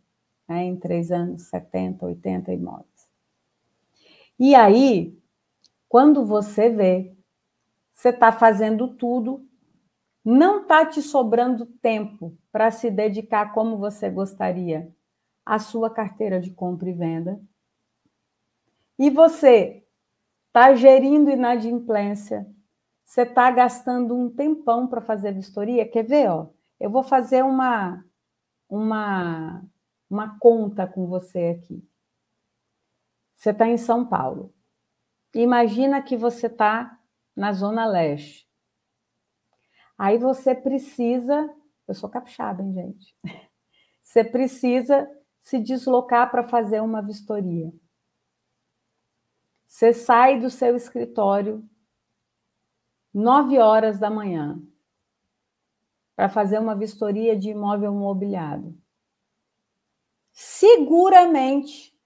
né? 0.48 0.64
em 0.64 0.76
três 0.76 1.10
anos, 1.12 1.42
70, 1.48 2.04
80 2.04 2.52
imóveis. 2.52 2.86
E 4.38 4.54
aí, 4.54 5.16
quando 5.88 6.24
você 6.24 6.68
vê, 6.68 7.14
você 7.92 8.08
está 8.08 8.32
fazendo 8.32 8.88
tudo 8.88 9.46
não 10.24 10.62
está 10.62 10.86
te 10.86 11.02
sobrando 11.02 11.66
tempo 11.66 12.36
para 12.50 12.70
se 12.70 12.90
dedicar 12.90 13.52
como 13.52 13.76
você 13.78 14.08
gostaria 14.08 14.94
à 15.44 15.58
sua 15.58 15.90
carteira 15.90 16.40
de 16.40 16.50
compra 16.52 16.88
e 16.88 16.92
venda. 16.92 17.40
E 18.98 19.10
você 19.10 19.84
está 20.46 20.74
gerindo 20.74 21.30
inadimplência, 21.30 22.46
você 23.04 23.22
está 23.22 23.50
gastando 23.50 24.14
um 24.14 24.30
tempão 24.30 24.86
para 24.86 25.00
fazer 25.00 25.32
vistoria. 25.32 25.88
Quer 25.88 26.04
ver? 26.04 26.30
Ó? 26.30 26.46
Eu 26.78 26.90
vou 26.90 27.02
fazer 27.02 27.42
uma, 27.42 28.04
uma, 28.68 29.62
uma 30.08 30.38
conta 30.38 30.86
com 30.86 31.06
você 31.06 31.58
aqui. 31.58 31.84
Você 33.34 33.50
está 33.50 33.66
em 33.66 33.76
São 33.76 34.06
Paulo. 34.06 34.54
Imagina 35.34 36.00
que 36.00 36.16
você 36.16 36.46
está 36.46 36.98
na 37.34 37.52
Zona 37.52 37.86
Leste. 37.86 38.48
Aí 40.02 40.18
você 40.18 40.52
precisa. 40.52 41.48
Eu 41.86 41.94
sou 41.94 42.10
capixaba, 42.10 42.60
hein, 42.60 42.72
gente? 42.74 43.16
Você 44.02 44.24
precisa 44.24 45.08
se 45.40 45.60
deslocar 45.60 46.28
para 46.28 46.42
fazer 46.42 46.80
uma 46.82 47.00
vistoria. 47.00 47.72
Você 49.64 49.92
sai 49.92 50.40
do 50.40 50.50
seu 50.50 50.74
escritório 50.74 51.64
nove 53.14 53.60
horas 53.60 54.00
da 54.00 54.10
manhã 54.10 54.60
para 56.16 56.28
fazer 56.28 56.58
uma 56.58 56.74
vistoria 56.74 57.38
de 57.38 57.50
imóvel 57.50 57.94
mobiliado. 57.94 58.76
Seguramente 60.32 61.96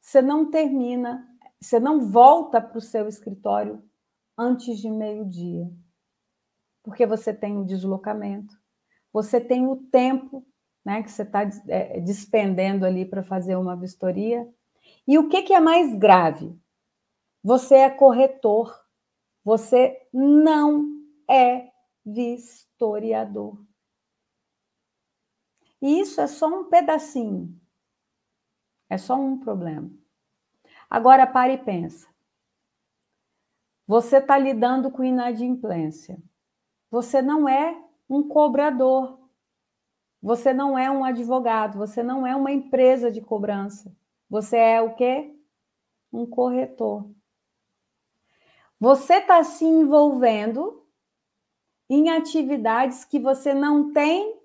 você 0.00 0.22
não 0.22 0.52
termina, 0.52 1.28
você 1.60 1.80
não 1.80 2.00
volta 2.00 2.60
para 2.60 2.78
o 2.78 2.80
seu 2.80 3.08
escritório 3.08 3.82
antes 4.38 4.78
de 4.78 4.88
meio-dia, 4.88 5.68
porque 6.88 7.04
você 7.04 7.34
tem 7.34 7.58
o 7.58 7.66
deslocamento, 7.66 8.58
você 9.12 9.38
tem 9.38 9.66
o 9.66 9.76
tempo 9.76 10.42
né, 10.82 11.02
que 11.02 11.10
você 11.10 11.20
está 11.20 11.42
é, 11.68 12.00
despendendo 12.00 12.86
ali 12.86 13.04
para 13.04 13.22
fazer 13.22 13.56
uma 13.56 13.76
vistoria. 13.76 14.50
E 15.06 15.18
o 15.18 15.28
que, 15.28 15.42
que 15.42 15.52
é 15.52 15.60
mais 15.60 15.94
grave? 15.94 16.58
Você 17.44 17.74
é 17.74 17.90
corretor, 17.90 18.74
você 19.44 20.00
não 20.10 20.86
é 21.28 21.70
vistoriador. 22.06 23.62
E 25.82 26.00
isso 26.00 26.22
é 26.22 26.26
só 26.26 26.46
um 26.46 26.70
pedacinho. 26.70 27.54
É 28.88 28.96
só 28.96 29.14
um 29.14 29.38
problema. 29.38 29.90
Agora 30.88 31.26
pare 31.26 31.52
e 31.52 31.58
pensa. 31.58 32.08
Você 33.86 34.16
está 34.16 34.38
lidando 34.38 34.90
com 34.90 35.04
inadimplência. 35.04 36.18
Você 36.90 37.20
não 37.20 37.48
é 37.48 37.82
um 38.08 38.26
cobrador. 38.26 39.18
Você 40.20 40.52
não 40.52 40.76
é 40.76 40.90
um 40.90 41.04
advogado, 41.04 41.78
você 41.78 42.02
não 42.02 42.26
é 42.26 42.34
uma 42.34 42.50
empresa 42.50 43.10
de 43.10 43.20
cobrança. 43.20 43.94
Você 44.28 44.56
é 44.56 44.80
o 44.80 44.94
quê? 44.94 45.34
Um 46.12 46.26
corretor. 46.26 47.08
Você 48.80 49.14
está 49.14 49.42
se 49.44 49.64
envolvendo 49.64 50.86
em 51.88 52.10
atividades 52.10 53.04
que 53.04 53.18
você 53.18 53.54
não 53.54 53.92
tem 53.92 54.38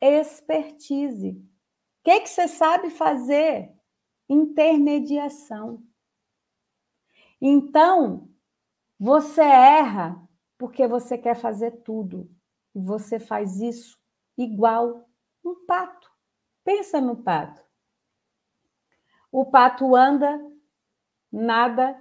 expertise. 0.00 1.30
O 1.30 2.04
que, 2.04 2.20
que 2.20 2.28
você 2.28 2.46
sabe 2.46 2.90
fazer? 2.90 3.72
Intermediação. 4.28 5.82
Então, 7.40 8.28
você 8.98 9.42
erra 9.42 10.20
porque 10.58 10.86
você 10.86 11.18
quer 11.18 11.34
fazer 11.34 11.82
tudo. 11.82 12.30
E 12.74 12.80
você 12.80 13.18
faz 13.18 13.60
isso 13.60 13.98
igual 14.36 15.08
um 15.44 15.64
pato. 15.66 16.10
Pensa 16.64 17.00
no 17.00 17.22
pato. 17.22 17.62
O 19.30 19.44
pato 19.46 19.94
anda, 19.94 20.40
nada, 21.30 22.00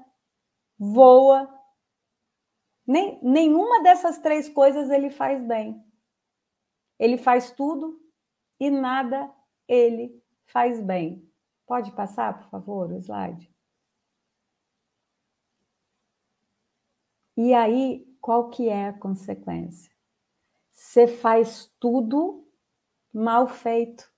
voa. 0.77 1.49
Nem, 2.85 3.19
nenhuma 3.23 3.81
dessas 3.81 4.19
três 4.19 4.47
coisas 4.49 4.89
ele 4.89 5.09
faz 5.09 5.43
bem. 5.45 5.83
Ele 6.99 7.17
faz 7.17 7.51
tudo 7.51 7.99
e 8.59 8.69
nada 8.69 9.33
ele 9.67 10.23
faz 10.45 10.79
bem. 10.79 11.29
Pode 11.65 11.91
passar, 11.93 12.39
por 12.39 12.49
favor, 12.49 12.91
o 12.91 12.97
slide? 12.97 13.51
E 17.35 17.53
aí, 17.53 18.05
qual 18.23 18.49
que 18.49 18.69
é 18.69 18.87
a 18.87 18.93
consequência? 18.93 19.93
você 20.73 21.07
faz 21.07 21.71
tudo 21.79 22.45
mal 23.13 23.47
feito. 23.47 24.11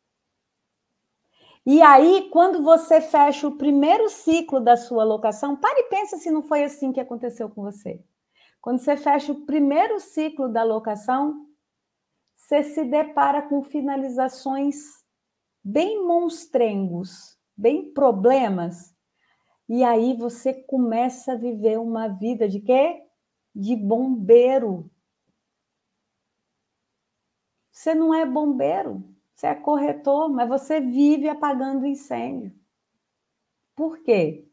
E 1.65 1.81
aí, 1.81 2.29
quando 2.31 2.63
você 2.63 3.01
fecha 3.01 3.47
o 3.47 3.57
primeiro 3.57 4.07
ciclo 4.09 4.59
da 4.59 4.77
sua 4.77 5.03
locação, 5.03 5.55
pare 5.55 5.81
e 5.81 5.89
pensa 5.89 6.17
se 6.17 6.31
não 6.31 6.43
foi 6.43 6.63
assim 6.63 6.91
que 6.91 6.99
aconteceu 6.99 7.49
com 7.49 7.63
você. 7.63 8.03
Quando 8.61 8.79
você 8.79 8.95
fecha 8.95 9.31
o 9.31 9.45
primeiro 9.45 9.99
ciclo 9.99 10.47
da 10.47 10.63
locação, 10.63 11.45
você 12.35 12.63
se 12.63 12.83
depara 12.85 13.41
com 13.41 13.63
finalizações 13.63 14.75
bem 15.63 16.05
monstrengos, 16.05 17.37
bem 17.57 17.91
problemas. 17.91 18.93
E 19.67 19.83
aí 19.83 20.15
você 20.15 20.53
começa 20.53 21.33
a 21.33 21.37
viver 21.37 21.79
uma 21.79 22.07
vida 22.07 22.47
de 22.47 22.59
quê? 22.59 23.04
De 23.55 23.75
bombeiro. 23.75 24.91
Você 27.71 27.95
não 27.95 28.13
é 28.13 28.25
bombeiro, 28.25 29.03
você 29.33 29.47
é 29.47 29.55
corretor, 29.55 30.29
mas 30.29 30.47
você 30.47 30.79
vive 30.79 31.29
apagando 31.29 31.85
incêndio. 31.85 32.53
Por 33.75 33.99
quê? 33.99 34.47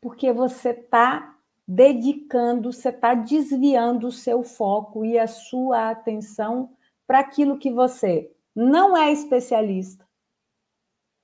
Porque 0.00 0.32
você 0.32 0.70
está 0.70 1.38
dedicando, 1.66 2.72
você 2.72 2.90
está 2.90 3.14
desviando 3.14 4.08
o 4.08 4.12
seu 4.12 4.42
foco 4.42 5.04
e 5.04 5.18
a 5.18 5.26
sua 5.26 5.90
atenção 5.90 6.76
para 7.06 7.20
aquilo 7.20 7.58
que 7.58 7.70
você 7.70 8.34
não 8.54 8.96
é 8.96 9.12
especialista, 9.12 10.06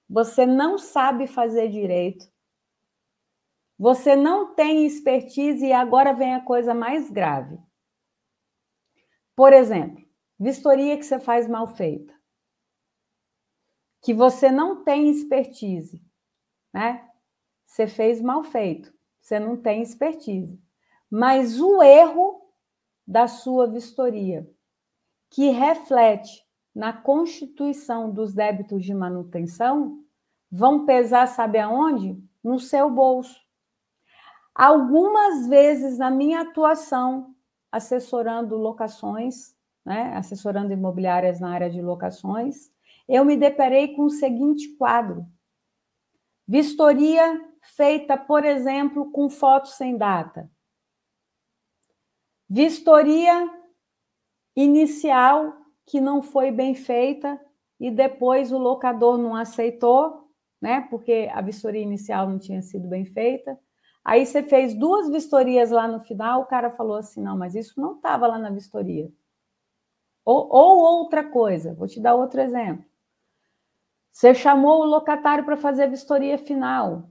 você 0.09 0.45
não 0.45 0.79
sabe 0.79 1.27
fazer 1.27 1.69
direito, 1.69 2.30
você 3.81 4.15
não 4.15 4.55
tem 4.55 4.87
expertise 4.87 5.67
e 5.67 5.73
agora 5.73 6.13
vem 6.13 6.35
a 6.35 6.45
coisa 6.45 6.75
mais 6.75 7.11
grave. 7.11 7.59
Por 9.35 9.53
exemplo, 9.53 10.01
Vistoria 10.41 10.97
que 10.97 11.05
você 11.05 11.21
faz 11.21 11.47
mal 11.47 11.67
feita. 11.67 12.19
Que 14.01 14.15
você 14.15 14.51
não 14.51 14.83
tem 14.83 15.11
expertise, 15.11 16.03
né? 16.73 17.07
Você 17.67 17.87
fez 17.87 18.23
mal 18.23 18.43
feito, 18.43 18.91
você 19.21 19.39
não 19.39 19.61
tem 19.61 19.83
expertise. 19.83 20.59
Mas 21.11 21.61
o 21.61 21.83
erro 21.83 22.41
da 23.07 23.29
sua 23.29 23.67
vistoria, 23.67 24.51
que 25.29 25.51
reflete 25.51 26.43
na 26.75 26.91
constituição 26.91 28.11
dos 28.11 28.33
débitos 28.33 28.83
de 28.83 28.95
manutenção, 28.95 30.03
vão 30.51 30.87
pesar, 30.87 31.27
sabe 31.27 31.59
aonde? 31.59 32.19
No 32.43 32.59
seu 32.59 32.91
bolso. 32.91 33.39
Algumas 34.55 35.47
vezes 35.47 35.99
na 35.99 36.11
minha 36.11 36.41
atuação 36.41 37.35
assessorando 37.71 38.57
locações, 38.57 39.55
né, 39.85 40.13
assessorando 40.17 40.73
imobiliárias 40.73 41.41
na 41.41 41.51
área 41.51 41.71
de 41.71 41.81
locações, 41.81 42.71
eu 43.09 43.25
me 43.25 43.37
deparei 43.37 43.95
com 43.95 44.05
o 44.05 44.11
seguinte 44.11 44.69
quadro: 44.77 45.25
vistoria 46.47 47.41
feita, 47.63 48.17
por 48.17 48.45
exemplo, 48.45 49.11
com 49.13 49.29
fotos 49.29 49.75
sem 49.75 49.97
data. 49.97 50.51
Vistoria 52.49 53.49
inicial 54.57 55.57
que 55.87 56.01
não 56.01 56.23
foi 56.23 56.51
bem 56.51 56.75
feita 56.75 57.41
e 57.79 57.91
depois 57.91 58.53
o 58.53 58.59
locador 58.59 59.17
não 59.17 59.35
aceitou, 59.35 60.29
né? 60.61 60.83
Porque 60.91 61.29
a 61.33 61.41
vistoria 61.41 61.81
inicial 61.81 62.29
não 62.29 62.39
tinha 62.39 62.61
sido 62.63 62.89
bem 62.89 63.05
feita. 63.05 63.59
Aí 64.05 64.25
você 64.25 64.43
fez 64.43 64.75
duas 64.75 65.09
vistorias 65.11 65.71
lá 65.71 65.87
no 65.87 66.01
final, 66.01 66.43
o 66.43 66.47
cara 66.47 66.71
falou 66.71 66.97
assim: 66.97 67.23
não, 67.23 67.37
mas 67.37 67.55
isso 67.55 67.81
não 67.81 67.97
estava 67.97 68.27
lá 68.27 68.39
na 68.39 68.51
vistoria. 68.51 69.11
Ou, 70.25 70.49
ou 70.51 70.79
outra 70.79 71.25
coisa, 71.25 71.75
vou 71.75 71.87
te 71.87 72.01
dar 72.01 72.15
outro 72.15 72.41
exemplo. 72.41 72.85
Você 74.13 74.35
chamou 74.35 74.81
o 74.81 74.87
locatário 74.87 75.45
para 75.45 75.57
fazer 75.57 75.85
a 75.85 75.89
vistoria 75.89 76.39
final. 76.39 77.11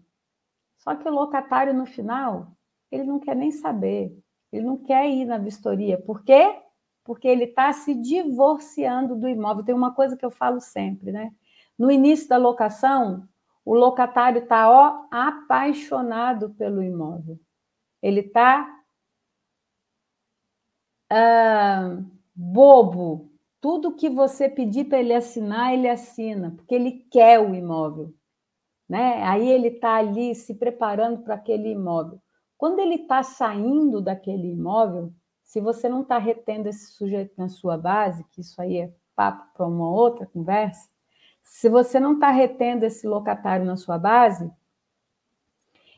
Só 0.78 0.96
que 0.96 1.08
o 1.08 1.12
locatário, 1.12 1.74
no 1.74 1.86
final, 1.86 2.52
ele 2.92 3.04
não 3.04 3.20
quer 3.20 3.36
nem 3.36 3.52
saber. 3.52 4.18
Ele 4.52 4.66
não 4.66 4.78
quer 4.78 5.08
ir 5.10 5.26
na 5.26 5.38
vistoria. 5.38 5.98
Por 5.98 6.24
quê? 6.24 6.60
Porque 7.04 7.28
ele 7.28 7.46
está 7.46 7.72
se 7.72 7.94
divorciando 7.94 9.16
do 9.16 9.28
imóvel. 9.28 9.64
Tem 9.64 9.76
uma 9.76 9.94
coisa 9.94 10.18
que 10.18 10.26
eu 10.26 10.32
falo 10.32 10.60
sempre, 10.60 11.12
né? 11.12 11.32
No 11.78 11.92
início 11.92 12.28
da 12.28 12.38
locação, 12.38 13.28
o 13.70 13.76
locatário 13.76 14.42
está 14.42 14.68
ó, 14.68 15.06
apaixonado 15.12 16.50
pelo 16.56 16.82
imóvel. 16.82 17.40
Ele 18.02 18.22
está. 18.22 18.68
Ah, 21.08 22.02
bobo. 22.34 23.30
Tudo 23.62 23.96
que 23.96 24.10
você 24.10 24.50
pedir 24.50 24.86
para 24.86 25.00
ele 25.00 25.14
assinar, 25.14 25.72
ele 25.72 25.88
assina, 25.88 26.50
porque 26.50 26.74
ele 26.74 27.06
quer 27.12 27.40
o 27.40 27.54
imóvel. 27.54 28.12
Né? 28.90 29.22
Aí 29.22 29.48
ele 29.48 29.68
está 29.68 29.98
ali 29.98 30.34
se 30.34 30.56
preparando 30.56 31.22
para 31.22 31.36
aquele 31.36 31.70
imóvel. 31.70 32.20
Quando 32.58 32.80
ele 32.80 32.96
está 32.96 33.22
saindo 33.22 34.02
daquele 34.02 34.52
imóvel, 34.52 35.14
se 35.44 35.62
você 35.62 35.88
não 35.88 36.02
está 36.02 36.18
retendo 36.18 36.68
esse 36.68 36.88
sujeito 36.94 37.36
na 37.38 37.50
sua 37.50 37.78
base, 37.78 38.24
que 38.32 38.42
isso 38.42 38.60
aí 38.60 38.78
é 38.78 38.94
papo 39.16 39.46
para 39.54 39.68
uma 39.68 39.92
outra 39.92 40.26
conversa, 40.26 40.90
se 41.44 41.70
você 41.70 42.00
não 42.00 42.14
está 42.14 42.30
retendo 42.32 42.86
esse 42.86 43.08
locatário 43.08 43.66
na 43.66 43.76
sua 43.76 43.98
base, 43.98 44.52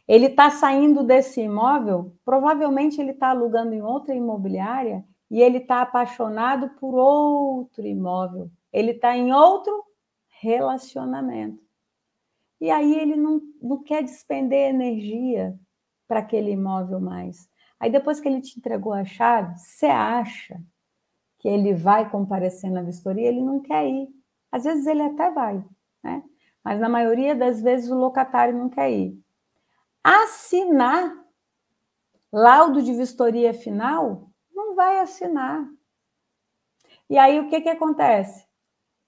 ele 0.08 0.26
está 0.26 0.50
saindo 0.50 1.04
desse 1.04 1.42
imóvel, 1.42 2.16
provavelmente 2.26 3.00
ele 3.00 3.12
está 3.12 3.30
alugando 3.30 3.74
em 3.74 3.82
outra 3.82 4.14
imobiliária 4.14 5.06
e 5.30 5.42
ele 5.42 5.60
está 5.60 5.82
apaixonado 5.82 6.70
por 6.72 6.96
outro 6.96 7.86
imóvel. 7.86 8.52
Ele 8.74 8.92
está 8.92 9.16
em 9.16 9.32
outro 9.32 9.86
relacionamento. 10.28 11.62
E 12.60 12.70
aí 12.70 12.98
ele 13.00 13.16
não, 13.16 13.42
não 13.62 13.82
quer 13.82 14.04
despender 14.04 14.70
energia 14.70 15.58
para 16.08 16.20
aquele 16.20 16.52
imóvel 16.52 17.00
mais. 17.00 17.50
Aí 17.80 17.90
depois 17.90 18.20
que 18.20 18.28
ele 18.28 18.42
te 18.42 18.60
entregou 18.60 18.94
a 18.94 19.06
chave, 19.06 19.58
você 19.58 19.86
acha 19.86 20.62
que 21.40 21.48
ele 21.48 21.74
vai 21.74 22.10
comparecer 22.10 22.70
na 22.70 22.84
vistoria? 22.84 23.30
Ele 23.30 23.42
não 23.42 23.62
quer 23.62 23.88
ir. 23.88 24.10
Às 24.52 24.64
vezes 24.64 24.86
ele 24.86 25.02
até 25.02 25.32
vai, 25.32 25.64
né? 26.04 26.24
Mas 26.64 26.80
na 26.80 26.90
maioria 26.90 27.36
das 27.36 27.62
vezes 27.62 27.90
o 27.90 27.96
locatário 27.96 28.58
não 28.58 28.70
quer 28.70 28.92
ir 28.92 29.20
assinar 30.04 31.16
laudo 32.32 32.82
de 32.82 32.94
vistoria 32.94 33.54
final, 33.54 34.30
não 34.54 34.76
vai 34.76 35.00
assinar. 35.00 35.68
E 37.10 37.18
aí 37.18 37.40
o 37.40 37.50
que, 37.50 37.62
que 37.62 37.70
acontece? 37.70 38.48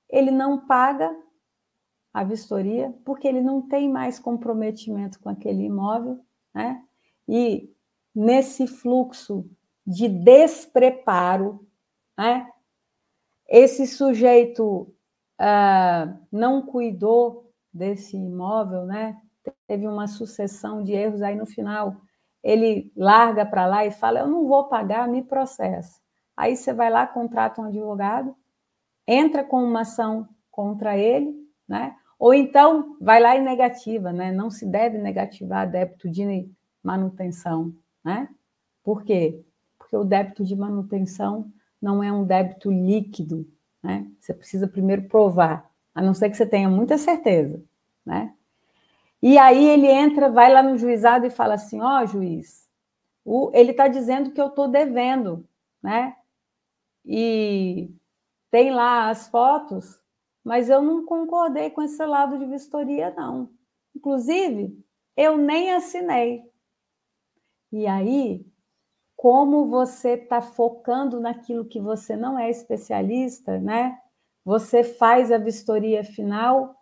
Ele 0.10 0.29
não 0.29 0.65
paga 0.65 1.15
a 2.13 2.23
vistoria 2.23 2.93
porque 3.03 3.27
ele 3.27 3.41
não 3.41 3.62
tem 3.62 3.89
mais 3.89 4.19
comprometimento 4.19 5.19
com 5.19 5.29
aquele 5.29 5.63
imóvel, 5.63 6.19
né? 6.53 6.84
E 7.27 7.73
nesse 8.13 8.67
fluxo 8.67 9.49
de 9.86 10.08
despreparo, 10.08 11.65
né? 12.17 12.51
Esse 13.47 13.88
sujeito 13.88 14.92
uh, 15.43 16.17
não 16.32 16.62
cuidou 16.62 17.51
desse 17.73 18.15
imóvel, 18.15 18.86
né? 18.86 19.17
teve 19.67 19.88
uma 19.88 20.08
sucessão 20.08 20.84
de 20.84 20.93
erros, 20.93 21.21
aí 21.21 21.36
no 21.36 21.45
final 21.45 21.97
ele 22.43 22.91
larga 22.95 23.45
para 23.45 23.65
lá 23.65 23.86
e 23.86 23.91
fala: 23.91 24.19
Eu 24.19 24.27
não 24.27 24.47
vou 24.47 24.65
pagar, 24.65 25.08
me 25.08 25.23
processa. 25.23 25.99
Aí 26.36 26.56
você 26.56 26.73
vai 26.73 26.89
lá, 26.89 27.06
contrata 27.06 27.62
um 27.62 27.65
advogado, 27.65 28.36
entra 29.08 29.43
com 29.43 29.63
uma 29.63 29.82
ação 29.82 30.27
contra 30.51 30.97
ele, 30.97 31.34
né? 31.67 31.95
Ou 32.19 32.34
então 32.34 32.97
vai 33.01 33.19
lá 33.19 33.36
e 33.36 33.41
negativa, 33.41 34.12
né? 34.12 34.32
Não 34.32 34.49
se 34.49 34.65
deve 34.65 34.97
negativar 34.97 35.69
débito 35.69 36.10
de 36.10 36.49
manutenção, 36.82 37.73
né? 38.03 38.29
Por 38.84 39.03
quê? 39.03 39.43
Porque 39.77 39.95
o 39.95 40.03
débito 40.03 40.43
de 40.43 40.56
manutenção 40.56 41.51
não 41.82 42.03
é 42.03 42.12
um 42.12 42.23
débito 42.23 42.71
líquido, 42.71 43.47
né? 43.84 44.08
Você 44.19 44.34
precisa 44.34 44.67
primeiro 44.67 45.04
provar, 45.04 45.69
a 45.93 46.02
não 46.02 46.13
ser 46.13 46.30
que 46.30 46.38
você 46.38 46.46
tenha 46.46 46.69
muita 46.69 46.98
certeza, 46.98 47.62
né? 48.06 48.34
E 49.22 49.38
aí 49.38 49.69
ele 49.69 49.88
entra, 49.88 50.30
vai 50.30 50.52
lá 50.52 50.63
no 50.63 50.78
juizado 50.78 51.26
e 51.26 51.30
fala 51.30 51.56
assim: 51.56 51.82
ó, 51.82 52.02
oh, 52.02 52.06
juiz, 52.06 52.69
o, 53.26 53.52
ele 53.54 53.72
está 53.72 53.88
dizendo 53.88 54.32
que 54.32 54.41
eu 54.41 54.48
estou 54.48 54.67
devendo, 54.67 55.48
né? 55.82 56.15
E 57.06 57.89
tem 58.50 58.72
lá 58.72 59.10
as 59.10 59.28
fotos, 59.28 60.02
mas 60.43 60.69
eu 60.69 60.82
não 60.82 61.06
concordei 61.06 61.69
com 61.69 61.82
esse 61.82 62.06
lado 62.06 62.38
de 62.38 62.46
vistoria, 62.46 63.13
não. 63.15 63.50
Inclusive, 63.96 64.78
eu 65.15 65.38
nem 65.38 65.72
assinei. 65.72 66.43
E 67.72 67.88
aí, 67.88 68.46
como 69.23 69.67
você 69.67 70.15
está 70.15 70.41
focando 70.41 71.17
naquilo 71.17 71.63
que 71.63 71.79
você 71.79 72.13
não 72.13 72.38
é 72.38 72.49
especialista, 72.49 73.57
né? 73.57 73.97
Você 74.43 74.83
faz 74.83 75.31
a 75.31 75.38
vistoria 75.38 76.03
final 76.03 76.75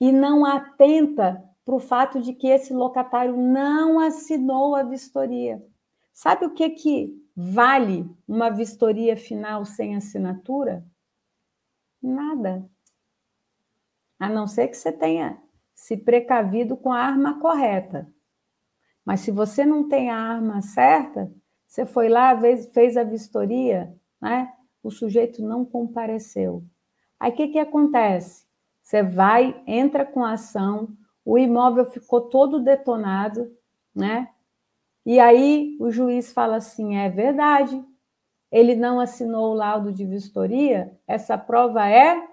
e 0.00 0.10
não 0.10 0.46
atenta 0.46 1.44
para 1.66 1.74
o 1.74 1.78
fato 1.78 2.22
de 2.22 2.32
que 2.32 2.46
esse 2.46 2.72
locatário 2.72 3.36
não 3.36 4.00
assinou 4.00 4.74
a 4.74 4.82
vistoria. 4.82 5.62
Sabe 6.10 6.46
o 6.46 6.54
que, 6.54 6.70
que 6.70 7.12
vale 7.36 8.10
uma 8.26 8.48
vistoria 8.48 9.14
final 9.14 9.66
sem 9.66 9.94
assinatura? 9.94 10.82
Nada. 12.02 12.66
A 14.18 14.26
não 14.26 14.46
ser 14.46 14.68
que 14.68 14.76
você 14.78 14.90
tenha 14.90 15.38
se 15.74 15.98
precavido 15.98 16.78
com 16.78 16.90
a 16.90 16.98
arma 16.98 17.38
correta. 17.38 18.10
Mas 19.04 19.20
se 19.20 19.30
você 19.30 19.66
não 19.66 19.86
tem 19.86 20.10
a 20.10 20.16
arma 20.16 20.62
certa, 20.62 21.30
você 21.68 21.84
foi 21.84 22.08
lá, 22.08 22.34
fez 22.72 22.96
a 22.96 23.04
vistoria, 23.04 23.94
né? 24.20 24.50
o 24.82 24.90
sujeito 24.90 25.42
não 25.42 25.64
compareceu. 25.64 26.64
Aí 27.20 27.30
o 27.30 27.34
que, 27.34 27.48
que 27.48 27.58
acontece? 27.58 28.46
Você 28.82 29.02
vai, 29.02 29.62
entra 29.66 30.06
com 30.06 30.24
a 30.24 30.32
ação, 30.32 30.88
o 31.24 31.36
imóvel 31.36 31.84
ficou 31.84 32.22
todo 32.22 32.64
detonado, 32.64 33.52
né? 33.94 34.30
E 35.04 35.20
aí 35.20 35.76
o 35.78 35.90
juiz 35.90 36.32
fala 36.32 36.56
assim: 36.56 36.96
é 36.96 37.10
verdade, 37.10 37.84
ele 38.50 38.74
não 38.74 38.98
assinou 38.98 39.50
o 39.50 39.54
laudo 39.54 39.92
de 39.92 40.06
vistoria, 40.06 40.98
essa 41.06 41.36
prova 41.36 41.86
é 41.86 42.26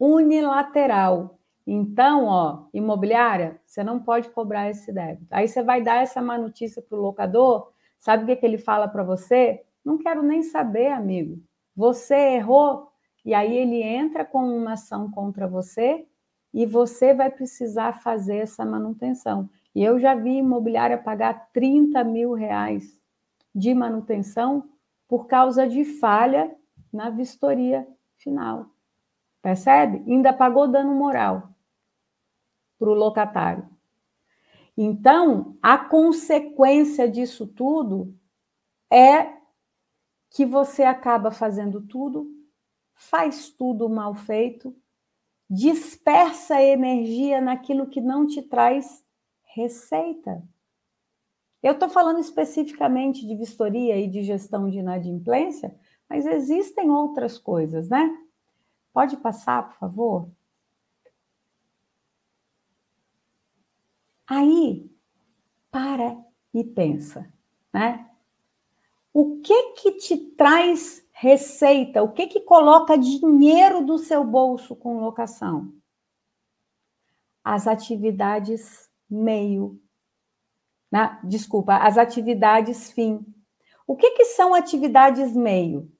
unilateral. 0.00 1.38
Então, 1.66 2.24
ó, 2.24 2.64
imobiliária, 2.72 3.60
você 3.66 3.84
não 3.84 4.00
pode 4.00 4.30
cobrar 4.30 4.68
esse 4.70 4.90
débito. 4.92 5.28
Aí 5.30 5.46
você 5.46 5.62
vai 5.62 5.82
dar 5.82 6.02
essa 6.02 6.20
má 6.20 6.36
notícia 6.36 6.82
para 6.82 6.98
o 6.98 7.02
locador, 7.02 7.71
sabe 8.02 8.24
o 8.24 8.26
que, 8.26 8.36
que 8.36 8.44
ele 8.44 8.58
fala 8.58 8.88
para 8.88 9.04
você? 9.04 9.64
Não 9.84 9.96
quero 9.96 10.22
nem 10.22 10.42
saber, 10.42 10.88
amigo. 10.88 11.40
Você 11.74 12.14
errou. 12.14 12.90
E 13.24 13.32
aí 13.32 13.56
ele 13.56 13.80
entra 13.80 14.24
com 14.24 14.44
uma 14.44 14.72
ação 14.72 15.08
contra 15.08 15.46
você 15.46 16.04
e 16.52 16.66
você 16.66 17.14
vai 17.14 17.30
precisar 17.30 18.02
fazer 18.02 18.38
essa 18.38 18.64
manutenção. 18.64 19.48
E 19.72 19.82
eu 19.82 20.00
já 20.00 20.16
vi 20.16 20.38
imobiliária 20.38 20.98
pagar 20.98 21.50
30 21.52 22.02
mil 22.02 22.34
reais 22.34 23.00
de 23.54 23.72
manutenção 23.72 24.68
por 25.06 25.28
causa 25.28 25.68
de 25.68 25.84
falha 25.84 26.52
na 26.92 27.08
vistoria 27.08 27.86
final. 28.16 28.66
Percebe? 29.40 30.02
Ainda 30.10 30.32
pagou 30.32 30.66
dano 30.66 30.92
moral 30.92 31.48
para 32.78 32.90
o 32.90 32.94
locatário. 32.94 33.71
Então, 34.76 35.58
a 35.62 35.76
consequência 35.76 37.08
disso 37.08 37.46
tudo 37.46 38.14
é 38.90 39.36
que 40.30 40.46
você 40.46 40.82
acaba 40.82 41.30
fazendo 41.30 41.80
tudo, 41.82 42.26
faz 42.94 43.50
tudo 43.50 43.88
mal 43.88 44.14
feito 44.14 44.74
dispersa 45.52 46.62
energia 46.62 47.38
naquilo 47.38 47.86
que 47.86 48.00
não 48.00 48.26
te 48.26 48.40
traz 48.40 49.04
receita. 49.54 50.42
Eu 51.62 51.74
estou 51.74 51.90
falando 51.90 52.18
especificamente 52.20 53.26
de 53.26 53.36
vistoria 53.36 53.98
e 53.98 54.08
de 54.08 54.22
gestão 54.22 54.70
de 54.70 54.78
inadimplência, 54.78 55.78
mas 56.08 56.24
existem 56.24 56.90
outras 56.90 57.36
coisas, 57.36 57.90
né? 57.90 58.16
Pode 58.94 59.18
passar, 59.18 59.68
por 59.68 59.76
favor? 59.76 60.30
Aí, 64.34 64.90
para 65.70 66.16
e 66.54 66.64
pensa, 66.64 67.30
né? 67.70 68.10
O 69.12 69.42
que 69.42 69.72
que 69.72 69.92
te 69.92 70.16
traz 70.16 71.06
Receita, 71.12 72.02
o 72.02 72.10
que 72.10 72.26
que 72.26 72.40
coloca 72.40 72.96
dinheiro 72.96 73.84
do 73.84 73.98
seu 73.98 74.24
bolso 74.24 74.74
com 74.74 75.00
locação? 75.00 75.72
As 77.44 77.68
atividades 77.68 78.90
meio. 79.08 79.78
Né? 80.90 81.20
Desculpa, 81.22 81.76
as 81.76 81.98
atividades 81.98 82.90
fim. 82.90 83.24
O 83.86 83.94
que 83.94 84.12
que 84.12 84.24
são 84.24 84.54
atividades 84.54 85.36
meio? 85.36 85.92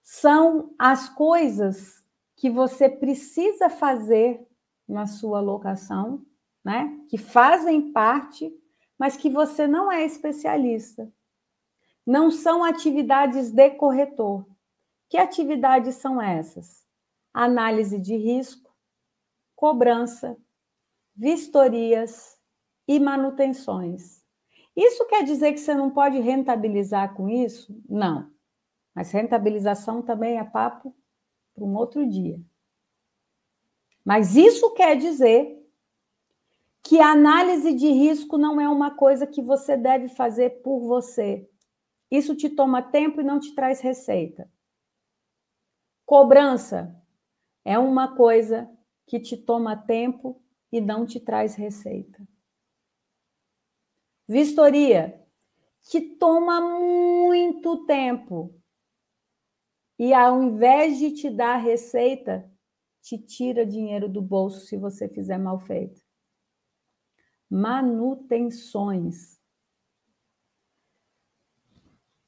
São 0.00 0.72
as 0.78 1.08
coisas 1.08 2.02
que 2.36 2.48
você 2.48 2.88
precisa 2.88 3.68
fazer 3.68 4.46
na 4.88 5.06
sua 5.06 5.40
locação, 5.40 6.24
né? 6.64 6.98
Que 7.08 7.18
fazem 7.18 7.92
parte, 7.92 8.52
mas 8.98 9.16
que 9.16 9.30
você 9.30 9.66
não 9.66 9.90
é 9.90 10.04
especialista 10.04 11.12
não 12.08 12.30
são 12.30 12.64
atividades 12.64 13.50
de 13.50 13.68
corretor. 13.72 14.46
Que 15.10 15.18
atividades 15.18 15.96
são 15.96 16.18
essas? 16.18 16.82
Análise 17.34 18.00
de 18.00 18.16
risco, 18.16 18.74
cobrança, 19.54 20.34
vistorias 21.14 22.40
e 22.88 22.98
manutenções. 22.98 24.24
Isso 24.74 25.04
quer 25.04 25.22
dizer 25.22 25.52
que 25.52 25.60
você 25.60 25.74
não 25.74 25.90
pode 25.90 26.18
rentabilizar 26.18 27.14
com 27.14 27.28
isso? 27.28 27.78
Não. 27.86 28.32
Mas 28.94 29.10
rentabilização 29.10 30.00
também 30.00 30.38
é 30.38 30.44
papo 30.44 30.96
para 31.54 31.62
um 31.62 31.76
outro 31.76 32.08
dia. 32.08 32.40
Mas 34.02 34.34
isso 34.34 34.72
quer 34.72 34.96
dizer 34.96 35.62
que 36.88 37.02
a 37.02 37.10
análise 37.10 37.74
de 37.74 37.86
risco 37.88 38.38
não 38.38 38.58
é 38.58 38.66
uma 38.66 38.90
coisa 38.90 39.26
que 39.26 39.42
você 39.42 39.76
deve 39.76 40.08
fazer 40.08 40.62
por 40.62 40.80
você. 40.80 41.46
Isso 42.10 42.34
te 42.34 42.48
toma 42.48 42.80
tempo 42.80 43.20
e 43.20 43.24
não 43.24 43.38
te 43.38 43.54
traz 43.54 43.82
receita. 43.82 44.50
Cobrança 46.06 46.98
é 47.62 47.78
uma 47.78 48.16
coisa 48.16 48.70
que 49.06 49.20
te 49.20 49.36
toma 49.36 49.76
tempo 49.76 50.42
e 50.72 50.80
não 50.80 51.04
te 51.04 51.20
traz 51.20 51.54
receita. 51.56 52.26
Vistoria, 54.26 55.22
que 55.90 56.00
toma 56.00 56.58
muito 56.58 57.84
tempo 57.84 58.58
e 59.98 60.14
ao 60.14 60.42
invés 60.42 60.98
de 60.98 61.12
te 61.12 61.28
dar 61.28 61.56
receita, 61.56 62.50
te 63.02 63.18
tira 63.18 63.66
dinheiro 63.66 64.08
do 64.08 64.22
bolso 64.22 64.60
se 64.60 64.78
você 64.78 65.06
fizer 65.06 65.36
mal 65.36 65.58
feito. 65.58 66.07
Manutenções. 67.50 69.38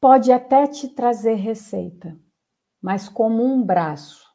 Pode 0.00 0.32
até 0.32 0.66
te 0.66 0.88
trazer 0.88 1.34
receita, 1.34 2.18
mas 2.80 3.08
como 3.08 3.44
um 3.44 3.62
braço, 3.62 4.26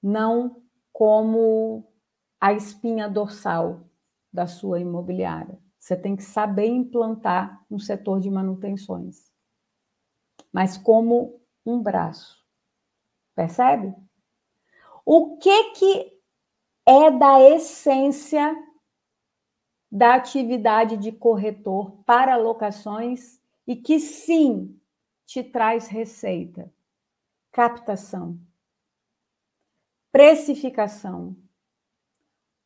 não 0.00 0.62
como 0.92 1.92
a 2.40 2.52
espinha 2.52 3.08
dorsal 3.08 3.90
da 4.32 4.46
sua 4.46 4.78
imobiliária. 4.78 5.58
Você 5.78 5.96
tem 5.96 6.14
que 6.14 6.22
saber 6.22 6.66
implantar 6.66 7.64
um 7.70 7.78
setor 7.78 8.20
de 8.20 8.30
manutenções, 8.30 9.32
mas 10.52 10.76
como 10.78 11.40
um 11.64 11.82
braço. 11.82 12.44
Percebe? 13.34 13.94
O 15.04 15.36
que 15.38 15.70
que 15.74 16.20
é 16.86 17.10
da 17.10 17.40
essência 17.40 18.54
da 19.90 20.14
atividade 20.14 20.96
de 20.96 21.12
corretor 21.12 21.92
para 22.04 22.36
locações 22.36 23.40
e 23.66 23.76
que 23.76 23.98
sim 23.98 24.78
te 25.24 25.42
traz 25.42 25.88
receita? 25.88 26.72
Captação, 27.52 28.38
precificação, 30.12 31.36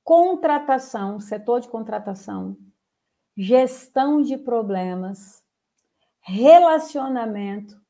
contratação, 0.02 1.20
setor 1.20 1.60
de 1.60 1.68
contratação, 1.68 2.56
gestão 3.36 4.20
de 4.20 4.36
problemas, 4.36 5.44
relacionamento, 6.20 7.80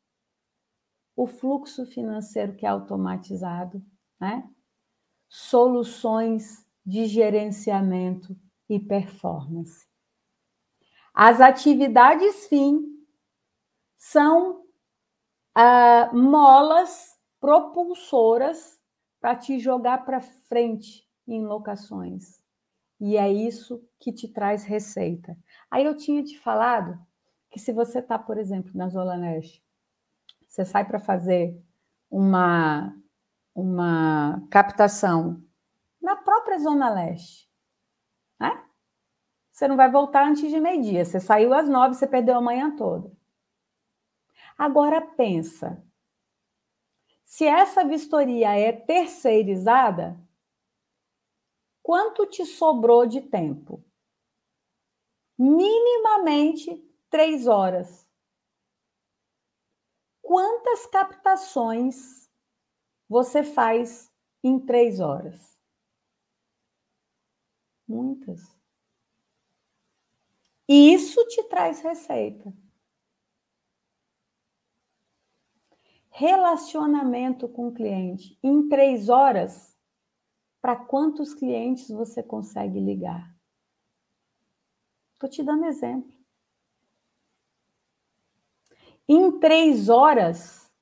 o 1.16 1.26
fluxo 1.26 1.84
financeiro 1.86 2.54
que 2.54 2.64
é 2.64 2.68
automatizado, 2.68 3.84
né? 4.18 4.48
soluções 5.28 6.66
de 6.84 7.06
gerenciamento 7.06 8.36
e 8.70 8.78
performance. 8.78 9.86
As 11.12 11.40
atividades 11.40 12.46
fim 12.46 12.86
são 13.98 14.64
ah, 15.54 16.08
molas 16.14 17.18
propulsoras 17.40 18.80
para 19.20 19.34
te 19.34 19.58
jogar 19.58 20.04
para 20.04 20.20
frente 20.20 21.04
em 21.26 21.44
locações. 21.44 22.40
E 23.00 23.16
é 23.16 23.30
isso 23.30 23.84
que 23.98 24.12
te 24.12 24.28
traz 24.28 24.62
receita. 24.62 25.36
Aí 25.68 25.84
eu 25.84 25.96
tinha 25.96 26.22
te 26.22 26.38
falado 26.38 26.96
que 27.50 27.58
se 27.58 27.72
você 27.72 27.98
está, 27.98 28.18
por 28.18 28.38
exemplo, 28.38 28.70
na 28.74 28.88
Zona 28.88 29.16
Leste, 29.16 29.64
você 30.46 30.64
sai 30.64 30.84
para 30.84 31.00
fazer 31.00 31.60
uma, 32.08 32.94
uma 33.54 34.46
captação 34.50 35.42
na 36.00 36.14
própria 36.14 36.58
Zona 36.58 36.90
Leste, 36.90 37.49
né? 38.40 38.64
Você 39.52 39.68
não 39.68 39.76
vai 39.76 39.90
voltar 39.90 40.26
antes 40.26 40.50
de 40.50 40.58
meio-dia. 40.58 41.04
Você 41.04 41.20
saiu 41.20 41.52
às 41.52 41.68
nove, 41.68 41.94
você 41.94 42.06
perdeu 42.06 42.36
a 42.36 42.40
manhã 42.40 42.74
toda. 42.74 43.12
Agora 44.56 45.00
pensa. 45.00 45.84
Se 47.24 47.44
essa 47.44 47.84
vistoria 47.84 48.58
é 48.58 48.72
terceirizada, 48.72 50.18
quanto 51.82 52.26
te 52.26 52.44
sobrou 52.44 53.06
de 53.06 53.20
tempo? 53.20 53.84
Minimamente 55.38 56.82
três 57.08 57.46
horas 57.46 58.10
quantas 60.30 60.86
captações 60.86 62.30
você 63.08 63.42
faz 63.42 64.08
em 64.44 64.60
três 64.60 65.00
horas? 65.00 65.49
Muitas. 67.90 68.56
E 70.68 70.94
isso 70.94 71.26
te 71.26 71.42
traz 71.48 71.80
receita. 71.80 72.54
Relacionamento 76.08 77.48
com 77.48 77.66
o 77.66 77.74
cliente. 77.74 78.38
Em 78.44 78.68
três 78.68 79.08
horas, 79.08 79.76
para 80.62 80.76
quantos 80.76 81.34
clientes 81.34 81.88
você 81.88 82.22
consegue 82.22 82.78
ligar? 82.78 83.36
Estou 85.14 85.28
te 85.28 85.42
dando 85.42 85.64
exemplo. 85.64 86.16
Em 89.08 89.40
três 89.40 89.88
horas, 89.88 90.72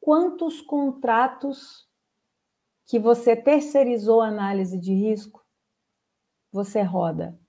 quantos 0.00 0.60
contratos 0.60 1.90
que 2.86 2.96
você 2.96 3.34
terceirizou 3.34 4.20
análise 4.20 4.78
de 4.78 4.92
risco 4.94 5.39
você 6.52 6.82
roda? 6.82 7.40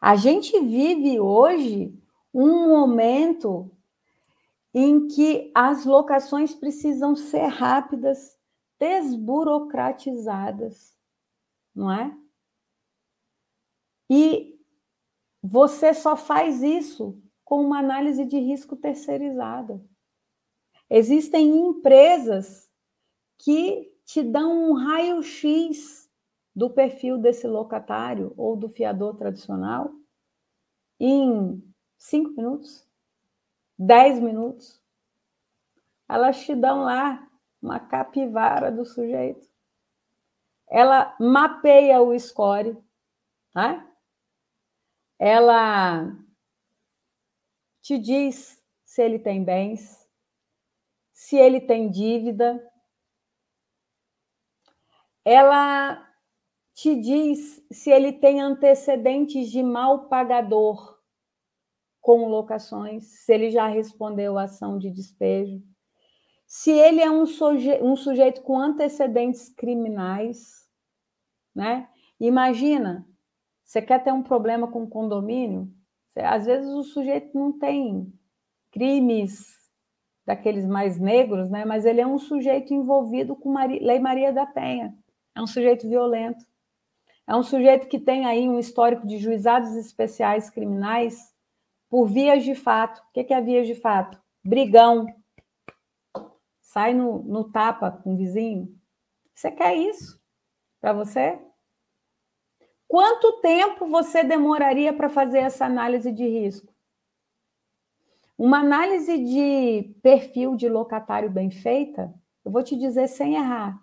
A 0.00 0.16
gente 0.16 0.58
vive 0.60 1.18
hoje 1.18 1.92
um 2.32 2.68
momento 2.68 3.68
em 4.72 5.08
que 5.08 5.50
as 5.54 5.84
locações 5.84 6.54
precisam 6.54 7.16
ser 7.16 7.46
rápidas, 7.46 8.38
desburocratizadas, 8.78 10.96
não 11.74 11.90
é? 11.90 12.16
E 14.08 14.56
você 15.42 15.92
só 15.92 16.16
faz 16.16 16.62
isso 16.62 17.20
com 17.44 17.60
uma 17.62 17.78
análise 17.78 18.24
de 18.24 18.38
risco 18.38 18.76
terceirizada. 18.76 19.84
Existem 20.88 21.48
empresas 21.48 22.70
que 23.38 23.92
te 24.04 24.22
dão 24.22 24.70
um 24.70 24.74
raio-x 24.74 26.07
do 26.58 26.68
perfil 26.68 27.16
desse 27.18 27.46
locatário 27.46 28.34
ou 28.36 28.56
do 28.56 28.68
fiador 28.68 29.14
tradicional 29.16 29.92
em 30.98 31.62
cinco 31.96 32.30
minutos, 32.32 32.84
dez 33.78 34.18
minutos. 34.18 34.82
Elas 36.08 36.44
te 36.44 36.56
dão 36.56 36.82
lá 36.82 37.30
uma 37.62 37.78
capivara 37.78 38.72
do 38.72 38.84
sujeito. 38.84 39.48
Ela 40.68 41.16
mapeia 41.20 42.02
o 42.02 42.18
score, 42.18 42.76
tá? 43.52 43.88
Ela 45.16 46.12
te 47.80 47.96
diz 47.98 48.60
se 48.84 49.00
ele 49.00 49.20
tem 49.20 49.44
bens, 49.44 50.10
se 51.12 51.36
ele 51.36 51.60
tem 51.60 51.88
dívida. 51.88 52.68
Ela 55.24 56.07
te 56.78 56.94
diz 56.94 57.60
se 57.72 57.90
ele 57.90 58.12
tem 58.12 58.40
antecedentes 58.40 59.50
de 59.50 59.64
mal 59.64 60.08
pagador 60.08 60.96
com 62.00 62.28
locações, 62.28 63.04
se 63.24 63.34
ele 63.34 63.50
já 63.50 63.66
respondeu 63.66 64.38
a 64.38 64.44
ação 64.44 64.78
de 64.78 64.88
despejo, 64.88 65.60
se 66.46 66.70
ele 66.70 67.00
é 67.00 67.10
um, 67.10 67.26
suje 67.26 67.82
um 67.82 67.96
sujeito 67.96 68.42
com 68.42 68.56
antecedentes 68.56 69.48
criminais, 69.48 70.68
né? 71.52 71.88
Imagina, 72.20 73.04
você 73.64 73.82
quer 73.82 74.04
ter 74.04 74.12
um 74.12 74.22
problema 74.22 74.70
com 74.70 74.88
condomínio? 74.88 75.68
Às 76.14 76.46
vezes 76.46 76.72
o 76.72 76.84
sujeito 76.84 77.36
não 77.36 77.58
tem 77.58 78.12
crimes 78.70 79.48
daqueles 80.24 80.64
mais 80.64 80.96
negros, 80.96 81.50
né? 81.50 81.64
mas 81.64 81.84
ele 81.84 82.00
é 82.00 82.06
um 82.06 82.18
sujeito 82.18 82.72
envolvido 82.72 83.34
com 83.34 83.50
Maria, 83.50 83.84
Lei 83.84 83.98
Maria 83.98 84.32
da 84.32 84.46
Penha. 84.46 84.96
É 85.34 85.42
um 85.42 85.46
sujeito 85.46 85.88
violento. 85.88 86.47
É 87.28 87.36
um 87.36 87.42
sujeito 87.42 87.88
que 87.88 88.00
tem 88.00 88.24
aí 88.24 88.48
um 88.48 88.58
histórico 88.58 89.06
de 89.06 89.18
juizados 89.18 89.74
especiais 89.74 90.48
criminais 90.48 91.30
por 91.90 92.06
vias 92.06 92.42
de 92.42 92.54
fato. 92.54 93.00
O 93.00 93.12
que 93.12 93.34
é 93.34 93.40
vias 93.42 93.66
de 93.66 93.74
fato? 93.74 94.18
Brigão. 94.42 95.06
Sai 96.62 96.94
no, 96.94 97.22
no 97.24 97.44
tapa 97.44 97.90
com 97.90 98.14
o 98.14 98.16
vizinho. 98.16 98.74
Você 99.34 99.50
quer 99.50 99.76
isso 99.76 100.18
para 100.80 100.94
você? 100.94 101.38
Quanto 102.86 103.42
tempo 103.42 103.86
você 103.86 104.24
demoraria 104.24 104.94
para 104.94 105.10
fazer 105.10 105.40
essa 105.40 105.66
análise 105.66 106.10
de 106.10 106.26
risco? 106.26 106.74
Uma 108.38 108.60
análise 108.60 109.18
de 109.18 109.94
perfil 110.02 110.56
de 110.56 110.66
locatário 110.66 111.30
bem 111.30 111.50
feita, 111.50 112.14
eu 112.42 112.50
vou 112.50 112.62
te 112.62 112.74
dizer 112.74 113.06
sem 113.06 113.34
errar. 113.34 113.78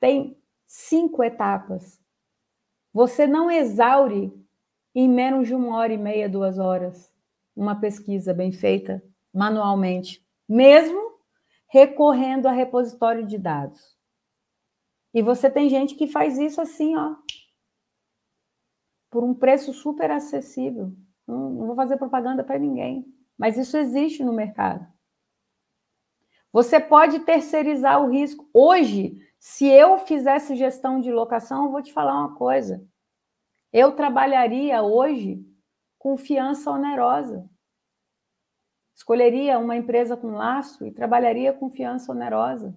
Tem 0.00 0.41
cinco 0.72 1.22
etapas. 1.22 2.00
Você 2.94 3.26
não 3.26 3.50
exaure 3.50 4.32
em 4.94 5.06
menos 5.06 5.46
de 5.46 5.54
uma 5.54 5.76
hora 5.76 5.92
e 5.92 5.98
meia, 5.98 6.30
duas 6.30 6.58
horas, 6.58 7.12
uma 7.54 7.78
pesquisa 7.78 8.32
bem 8.32 8.50
feita 8.52 9.04
manualmente, 9.34 10.26
mesmo 10.48 11.18
recorrendo 11.68 12.46
a 12.48 12.52
repositório 12.52 13.26
de 13.26 13.36
dados. 13.36 13.98
E 15.12 15.20
você 15.20 15.50
tem 15.50 15.68
gente 15.68 15.94
que 15.94 16.06
faz 16.06 16.38
isso 16.38 16.58
assim, 16.58 16.96
ó, 16.96 17.16
por 19.10 19.22
um 19.22 19.34
preço 19.34 19.74
super 19.74 20.10
acessível. 20.10 20.90
Não, 21.26 21.50
não 21.50 21.66
vou 21.66 21.76
fazer 21.76 21.98
propaganda 21.98 22.42
para 22.42 22.58
ninguém, 22.58 23.04
mas 23.36 23.58
isso 23.58 23.76
existe 23.76 24.24
no 24.24 24.32
mercado. 24.32 24.90
Você 26.50 26.80
pode 26.80 27.20
terceirizar 27.20 28.02
o 28.02 28.10
risco. 28.10 28.48
Hoje, 28.54 29.20
se 29.44 29.66
eu 29.66 29.98
fizesse 29.98 30.54
gestão 30.54 31.00
de 31.00 31.10
locação, 31.10 31.72
vou 31.72 31.82
te 31.82 31.92
falar 31.92 32.16
uma 32.16 32.36
coisa. 32.36 32.86
Eu 33.72 33.90
trabalharia 33.90 34.80
hoje 34.84 35.44
com 35.98 36.16
fiança 36.16 36.70
onerosa. 36.70 37.50
Escolheria 38.94 39.58
uma 39.58 39.74
empresa 39.74 40.16
com 40.16 40.28
laço 40.28 40.86
e 40.86 40.92
trabalharia 40.92 41.52
com 41.52 41.68
fiança 41.68 42.12
onerosa. 42.12 42.72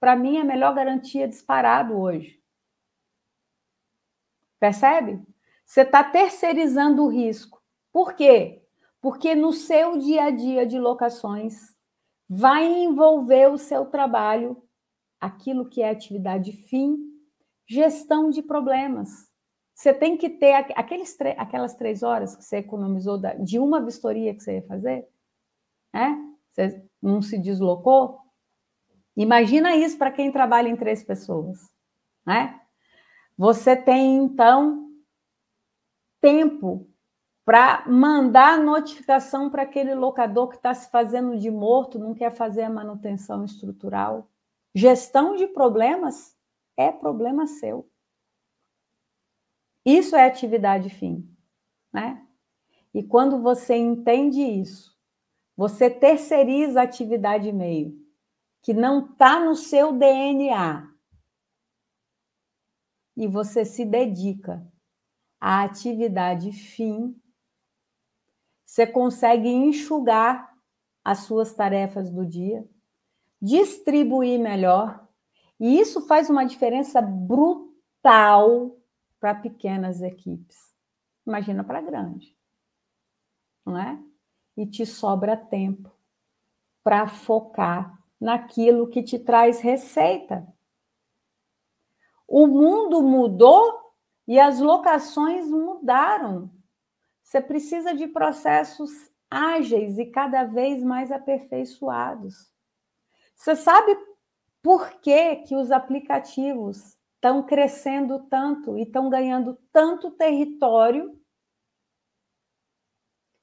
Para 0.00 0.16
mim, 0.16 0.38
é 0.38 0.40
a 0.40 0.44
melhor 0.44 0.74
garantia 0.74 1.28
disparado 1.28 2.00
hoje. 2.00 2.42
Percebe? 4.58 5.22
Você 5.66 5.82
está 5.82 6.02
terceirizando 6.02 7.04
o 7.04 7.08
risco. 7.08 7.62
Por 7.92 8.14
quê? 8.14 8.66
Porque 9.02 9.34
no 9.34 9.52
seu 9.52 9.98
dia 9.98 10.24
a 10.24 10.30
dia 10.30 10.64
de 10.64 10.78
locações 10.78 11.76
vai 12.26 12.64
envolver 12.64 13.50
o 13.50 13.58
seu 13.58 13.84
trabalho, 13.84 14.65
aquilo 15.26 15.68
que 15.68 15.82
é 15.82 15.90
atividade 15.90 16.52
fim, 16.52 16.96
gestão 17.68 18.30
de 18.30 18.42
problemas. 18.42 19.10
Você 19.74 19.92
tem 19.92 20.16
que 20.16 20.30
ter 20.30 20.52
aqueles 20.74 21.16
aquelas 21.36 21.74
três 21.74 22.02
horas 22.02 22.34
que 22.34 22.44
você 22.44 22.58
economizou 22.58 23.20
de 23.42 23.58
uma 23.58 23.84
vistoria 23.84 24.34
que 24.34 24.42
você 24.42 24.56
ia 24.56 24.66
fazer, 24.66 25.06
né? 25.92 26.16
Você 26.52 26.82
não 27.02 27.20
se 27.20 27.36
deslocou. 27.38 28.18
Imagina 29.16 29.76
isso 29.76 29.98
para 29.98 30.10
quem 30.10 30.32
trabalha 30.32 30.68
em 30.68 30.76
três 30.76 31.02
pessoas, 31.02 31.58
né? 32.24 32.60
Você 33.36 33.76
tem 33.76 34.16
então 34.16 34.90
tempo 36.20 36.88
para 37.44 37.84
mandar 37.86 38.58
notificação 38.58 39.50
para 39.50 39.62
aquele 39.62 39.94
locador 39.94 40.48
que 40.48 40.56
está 40.56 40.72
se 40.72 40.90
fazendo 40.90 41.38
de 41.38 41.50
morto, 41.50 41.98
não 41.98 42.14
quer 42.14 42.30
fazer 42.30 42.62
a 42.62 42.70
manutenção 42.70 43.44
estrutural. 43.44 44.28
Gestão 44.76 45.36
de 45.36 45.46
problemas 45.46 46.36
é 46.76 46.92
problema 46.92 47.46
seu. 47.46 47.90
Isso 49.82 50.14
é 50.14 50.26
atividade 50.26 50.90
fim, 50.90 51.26
né? 51.90 52.22
E 52.92 53.02
quando 53.02 53.40
você 53.40 53.74
entende 53.74 54.42
isso, 54.42 54.94
você 55.56 55.88
terceiriza 55.88 56.80
a 56.80 56.84
atividade 56.84 57.50
meio, 57.52 57.98
que 58.60 58.74
não 58.74 59.06
está 59.06 59.42
no 59.42 59.54
seu 59.54 59.92
DNA, 59.92 60.92
e 63.16 63.26
você 63.26 63.64
se 63.64 63.82
dedica 63.82 64.62
à 65.40 65.62
atividade 65.62 66.52
fim 66.52 67.18
você 68.66 68.86
consegue 68.86 69.48
enxugar 69.48 70.54
as 71.02 71.20
suas 71.20 71.54
tarefas 71.54 72.10
do 72.10 72.26
dia, 72.26 72.68
distribuir 73.40 74.38
melhor, 74.38 75.06
e 75.58 75.78
isso 75.78 76.06
faz 76.06 76.28
uma 76.28 76.44
diferença 76.44 77.00
brutal 77.00 78.76
para 79.18 79.34
pequenas 79.34 80.02
equipes. 80.02 80.56
Imagina 81.26 81.64
para 81.64 81.80
grande, 81.80 82.36
não 83.64 83.78
é? 83.78 83.98
E 84.56 84.66
te 84.66 84.86
sobra 84.86 85.36
tempo 85.36 85.90
para 86.84 87.08
focar 87.08 87.98
naquilo 88.20 88.88
que 88.88 89.02
te 89.02 89.18
traz 89.18 89.60
receita. 89.60 90.46
O 92.28 92.46
mundo 92.46 93.02
mudou 93.02 93.92
e 94.26 94.38
as 94.38 94.60
locações 94.60 95.48
mudaram. 95.48 96.50
Você 97.22 97.40
precisa 97.40 97.92
de 97.94 98.06
processos 98.06 98.90
ágeis 99.30 99.98
e 99.98 100.06
cada 100.06 100.44
vez 100.44 100.82
mais 100.82 101.10
aperfeiçoados. 101.10 102.52
Você 103.36 103.54
sabe 103.54 103.96
por 104.62 104.90
que, 105.00 105.36
que 105.36 105.54
os 105.54 105.70
aplicativos 105.70 106.98
estão 107.14 107.44
crescendo 107.44 108.18
tanto 108.28 108.76
e 108.76 108.82
estão 108.82 109.08
ganhando 109.08 109.56
tanto 109.70 110.10
território? 110.10 111.16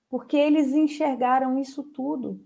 Porque 0.09 0.35
eles 0.35 0.73
enxergaram 0.73 1.57
isso 1.57 1.83
tudo. 1.83 2.43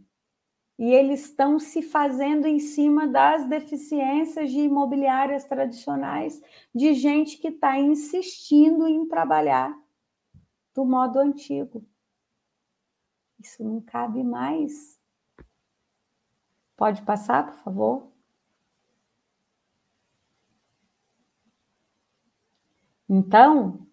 E 0.78 0.92
eles 0.94 1.26
estão 1.26 1.58
se 1.58 1.82
fazendo 1.82 2.46
em 2.46 2.60
cima 2.60 3.08
das 3.08 3.48
deficiências 3.48 4.52
de 4.52 4.60
imobiliárias 4.60 5.44
tradicionais, 5.44 6.40
de 6.76 6.94
gente 6.94 7.40
que 7.40 7.48
está 7.48 7.80
insistindo 7.80 8.88
em 8.88 9.08
trabalhar 9.08 9.76
do 10.76 10.86
modo 10.86 11.18
antigo. 11.18 11.84
Isso 13.40 13.64
não 13.64 13.82
cabe 13.82 14.24
mais. 14.24 14.97
Pode 16.78 17.02
passar, 17.02 17.48
por 17.48 17.56
favor? 17.56 18.12
Então, 23.10 23.86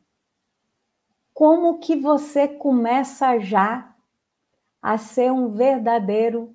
como 1.32 1.80
que 1.80 1.96
você 1.96 2.46
começa 2.46 3.40
já 3.40 3.96
a 4.80 4.96
ser 4.98 5.32
um 5.32 5.50
verdadeiro 5.50 6.54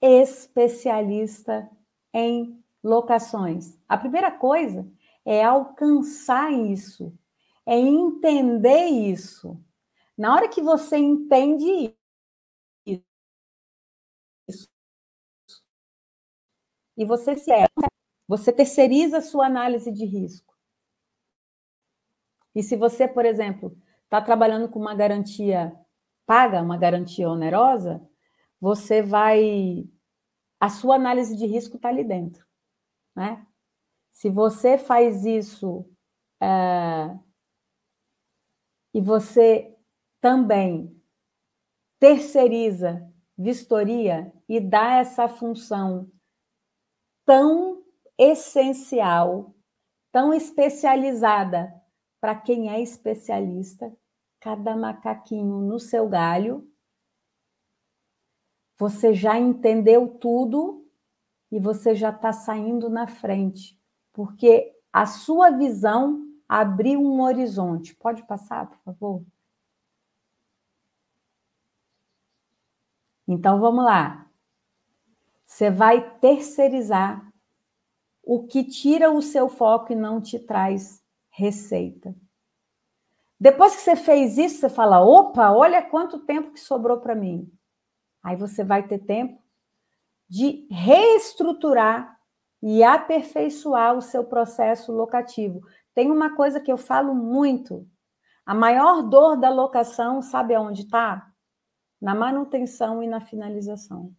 especialista 0.00 1.68
em 2.12 2.62
locações? 2.82 3.76
A 3.88 3.96
primeira 3.96 4.30
coisa 4.30 4.86
é 5.24 5.42
alcançar 5.42 6.52
isso 6.52 7.12
é 7.66 7.78
entender 7.78 8.86
isso. 8.86 9.58
Na 10.16 10.34
hora 10.34 10.48
que 10.48 10.62
você 10.62 10.96
entende 10.96 11.94
e 16.96 17.04
você 17.04 17.36
se 17.36 17.50
você 18.26 18.52
terceiriza 18.52 19.18
a 19.18 19.22
sua 19.22 19.46
análise 19.46 19.92
de 19.92 20.04
risco. 20.04 20.54
E 22.54 22.62
se 22.62 22.76
você, 22.76 23.06
por 23.06 23.26
exemplo, 23.26 23.76
está 24.04 24.20
trabalhando 24.20 24.68
com 24.68 24.78
uma 24.78 24.94
garantia 24.94 25.78
paga, 26.24 26.62
uma 26.62 26.78
garantia 26.78 27.28
onerosa, 27.28 28.00
você 28.60 29.02
vai. 29.02 29.88
A 30.58 30.70
sua 30.70 30.94
análise 30.94 31.36
de 31.36 31.46
risco 31.46 31.76
está 31.76 31.88
ali 31.88 32.04
dentro. 32.04 32.46
Né? 33.14 33.46
Se 34.12 34.30
você 34.30 34.78
faz 34.78 35.24
isso 35.24 35.84
é, 36.40 37.18
e 38.94 39.00
você 39.00 39.76
também 40.20 40.98
terceiriza 41.98 43.12
vistoria 43.36 44.32
e 44.48 44.60
dá 44.60 44.94
essa 44.96 45.28
função 45.28 46.10
tão 47.24 47.82
essencial, 48.18 49.54
tão 50.12 50.32
especializada 50.32 51.74
para 52.20 52.34
quem 52.34 52.70
é 52.70 52.80
especialista, 52.80 53.94
cada 54.40 54.76
macaquinho 54.76 55.60
no 55.60 55.78
seu 55.78 56.08
galho. 56.08 56.68
Você 58.76 59.14
já 59.14 59.38
entendeu 59.38 60.08
tudo 60.08 60.86
e 61.50 61.58
você 61.58 61.94
já 61.94 62.10
está 62.10 62.32
saindo 62.32 62.88
na 62.88 63.06
frente, 63.06 63.80
porque 64.12 64.74
a 64.92 65.06
sua 65.06 65.50
visão 65.50 66.24
abrir 66.48 66.96
um 66.96 67.20
horizonte. 67.20 67.94
Pode 67.96 68.22
passar, 68.26 68.68
por 68.68 68.78
favor? 68.78 69.24
Então 73.26 73.58
vamos 73.60 73.84
lá. 73.84 74.30
Você 75.54 75.70
vai 75.70 76.18
terceirizar 76.18 77.32
o 78.24 78.44
que 78.44 78.64
tira 78.64 79.12
o 79.12 79.22
seu 79.22 79.48
foco 79.48 79.92
e 79.92 79.94
não 79.94 80.20
te 80.20 80.36
traz 80.36 81.00
receita. 81.30 82.12
Depois 83.38 83.76
que 83.76 83.82
você 83.82 83.94
fez 83.94 84.36
isso, 84.36 84.58
você 84.58 84.68
fala: 84.68 85.00
opa, 85.00 85.52
olha 85.52 85.80
quanto 85.80 86.26
tempo 86.26 86.50
que 86.50 86.58
sobrou 86.58 86.98
para 86.98 87.14
mim. 87.14 87.48
Aí 88.20 88.34
você 88.34 88.64
vai 88.64 88.88
ter 88.88 88.98
tempo 88.98 89.40
de 90.28 90.66
reestruturar 90.72 92.18
e 92.60 92.82
aperfeiçoar 92.82 93.96
o 93.96 94.02
seu 94.02 94.24
processo 94.24 94.90
locativo. 94.90 95.60
Tem 95.94 96.10
uma 96.10 96.34
coisa 96.34 96.58
que 96.58 96.72
eu 96.72 96.76
falo 96.76 97.14
muito. 97.14 97.86
A 98.44 98.54
maior 98.56 99.02
dor 99.02 99.36
da 99.36 99.50
locação, 99.50 100.20
sabe 100.20 100.52
aonde 100.52 100.82
está? 100.82 101.30
Na 102.02 102.12
manutenção 102.12 103.00
e 103.00 103.06
na 103.06 103.20
finalização. 103.20 104.12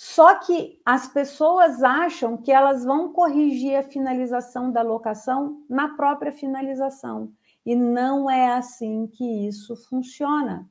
Só 0.00 0.36
que 0.36 0.80
as 0.84 1.08
pessoas 1.08 1.82
acham 1.82 2.36
que 2.36 2.52
elas 2.52 2.84
vão 2.84 3.12
corrigir 3.12 3.74
a 3.74 3.82
finalização 3.82 4.70
da 4.70 4.80
locação 4.80 5.64
na 5.68 5.96
própria 5.96 6.30
finalização. 6.30 7.32
E 7.66 7.74
não 7.74 8.30
é 8.30 8.52
assim 8.52 9.08
que 9.08 9.24
isso 9.48 9.74
funciona. 9.88 10.70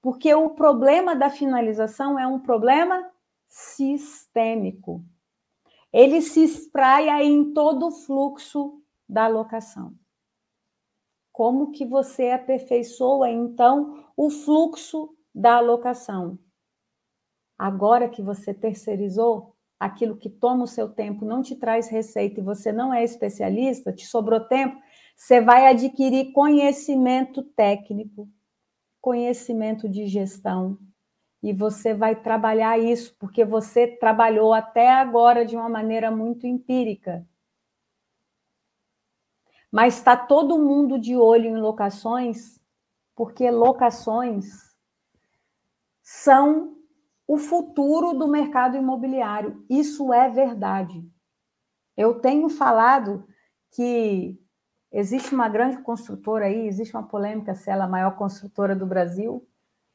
Porque 0.00 0.32
o 0.32 0.50
problema 0.50 1.16
da 1.16 1.30
finalização 1.30 2.16
é 2.16 2.28
um 2.28 2.38
problema 2.38 3.10
sistêmico. 3.48 5.04
Ele 5.92 6.22
se 6.22 6.44
espraia 6.44 7.24
em 7.24 7.52
todo 7.52 7.88
o 7.88 7.90
fluxo 7.90 8.80
da 9.08 9.26
locação. 9.26 9.92
Como 11.32 11.72
que 11.72 11.84
você 11.84 12.30
aperfeiçoa, 12.30 13.28
então, 13.28 14.04
o 14.16 14.30
fluxo 14.30 15.12
da 15.34 15.56
alocação? 15.56 16.38
Agora 17.58 18.08
que 18.08 18.22
você 18.22 18.52
terceirizou, 18.52 19.54
aquilo 19.78 20.16
que 20.16 20.30
toma 20.30 20.64
o 20.64 20.68
seu 20.68 20.88
tempo 20.88 21.24
não 21.24 21.42
te 21.42 21.54
traz 21.56 21.88
receita 21.88 22.40
e 22.40 22.44
você 22.44 22.72
não 22.72 22.92
é 22.92 23.04
especialista, 23.04 23.92
te 23.92 24.06
sobrou 24.06 24.40
tempo, 24.40 24.80
você 25.14 25.40
vai 25.40 25.66
adquirir 25.66 26.32
conhecimento 26.32 27.42
técnico, 27.42 28.28
conhecimento 29.00 29.88
de 29.88 30.06
gestão, 30.06 30.78
e 31.42 31.52
você 31.52 31.92
vai 31.92 32.16
trabalhar 32.16 32.78
isso, 32.78 33.14
porque 33.18 33.44
você 33.44 33.86
trabalhou 33.86 34.54
até 34.54 34.90
agora 34.90 35.44
de 35.44 35.54
uma 35.54 35.68
maneira 35.68 36.10
muito 36.10 36.46
empírica. 36.46 37.26
Mas 39.70 39.98
está 39.98 40.16
todo 40.16 40.58
mundo 40.58 40.98
de 40.98 41.14
olho 41.14 41.50
em 41.50 41.60
locações, 41.60 42.58
porque 43.14 43.50
locações 43.50 44.74
são 46.02 46.73
o 47.26 47.36
futuro 47.36 48.12
do 48.12 48.28
mercado 48.28 48.76
imobiliário. 48.76 49.64
Isso 49.68 50.12
é 50.12 50.28
verdade. 50.28 51.04
Eu 51.96 52.20
tenho 52.20 52.48
falado 52.48 53.26
que 53.70 54.38
existe 54.92 55.34
uma 55.34 55.48
grande 55.48 55.78
construtora 55.78 56.46
aí, 56.46 56.66
existe 56.66 56.94
uma 56.94 57.06
polêmica 57.06 57.54
se 57.54 57.70
ela 57.70 57.84
é 57.84 57.86
a 57.86 57.90
maior 57.90 58.16
construtora 58.16 58.76
do 58.76 58.86
Brasil, 58.86 59.46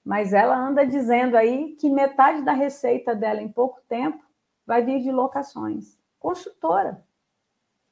mas 0.03 0.33
ela 0.33 0.57
anda 0.57 0.85
dizendo 0.85 1.35
aí 1.35 1.75
que 1.75 1.89
metade 1.89 2.41
da 2.41 2.53
receita 2.53 3.15
dela 3.15 3.41
em 3.41 3.51
pouco 3.51 3.81
tempo 3.87 4.23
vai 4.65 4.83
vir 4.83 5.01
de 5.01 5.11
locações. 5.11 5.97
Construtora. 6.19 7.03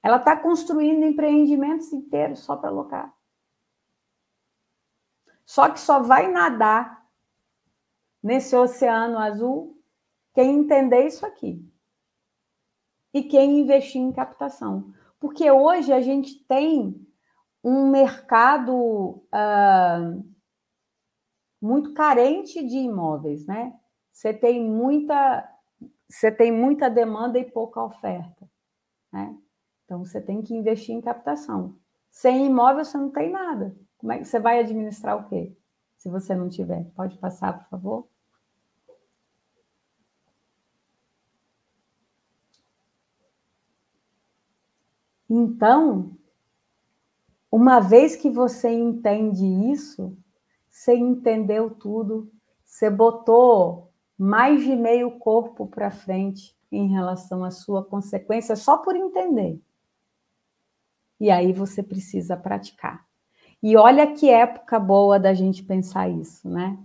Ela 0.01 0.17
está 0.17 0.35
construindo 0.35 1.03
empreendimentos 1.03 1.91
inteiros 1.91 2.39
só 2.39 2.55
para 2.55 2.69
locar. 2.69 3.13
Só 5.45 5.69
que 5.69 5.79
só 5.79 6.01
vai 6.01 6.31
nadar 6.31 7.06
nesse 8.21 8.55
oceano 8.55 9.17
azul 9.17 9.77
quem 10.33 10.59
entender 10.59 11.07
isso 11.07 11.25
aqui. 11.25 11.65
E 13.13 13.23
quem 13.23 13.59
investir 13.59 14.01
em 14.01 14.11
captação. 14.11 14.93
Porque 15.19 15.49
hoje 15.49 15.91
a 15.91 16.01
gente 16.01 16.43
tem 16.45 16.95
um 17.63 17.89
mercado 17.89 18.73
uh, 18.75 20.23
muito 21.61 21.93
carente 21.93 22.63
de 22.63 22.77
imóveis, 22.77 23.47
né? 23.47 23.73
Você 24.11 24.33
tem 24.33 24.63
muita, 24.63 25.47
você 26.07 26.31
tem 26.31 26.51
muita 26.51 26.89
demanda 26.89 27.39
e 27.39 27.49
pouca 27.49 27.83
oferta, 27.83 28.47
né? 29.11 29.35
Então 29.85 30.05
você 30.05 30.21
tem 30.21 30.41
que 30.41 30.53
investir 30.53 30.93
em 30.93 31.01
captação. 31.01 31.75
Sem 32.11 32.45
imóvel 32.45 32.85
você 32.85 32.97
não 32.97 33.09
tem 33.09 33.31
nada. 33.31 33.75
Como 33.97 34.11
é 34.11 34.19
que 34.19 34.25
você 34.25 34.39
vai 34.39 34.59
administrar 34.59 35.17
o 35.17 35.27
quê? 35.27 35.57
Se 36.07 36.09
você 36.09 36.33
não 36.33 36.47
tiver, 36.47 36.85
pode 36.95 37.17
passar, 37.17 37.51
por 37.51 37.69
favor. 37.69 38.07
Então, 45.29 46.17
uma 47.51 47.81
vez 47.81 48.15
que 48.15 48.29
você 48.29 48.69
entende 48.69 49.45
isso, 49.69 50.17
você 50.69 50.95
entendeu 50.95 51.71
tudo, 51.71 52.31
você 52.63 52.89
botou 52.89 53.91
mais 54.17 54.63
de 54.63 54.77
meio 54.77 55.19
corpo 55.19 55.67
para 55.67 55.91
frente 55.91 56.57
em 56.71 56.87
relação 56.87 57.43
à 57.43 57.51
sua 57.51 57.83
consequência 57.83 58.55
só 58.55 58.77
por 58.77 58.95
entender. 58.95 59.61
E 61.19 61.29
aí 61.29 61.51
você 61.51 61.83
precisa 61.83 62.37
praticar. 62.37 63.06
E 63.61 63.75
olha 63.75 64.13
que 64.13 64.29
época 64.29 64.79
boa 64.79 65.19
da 65.19 65.33
gente 65.33 65.63
pensar 65.63 66.09
isso, 66.09 66.47
né? 66.47 66.77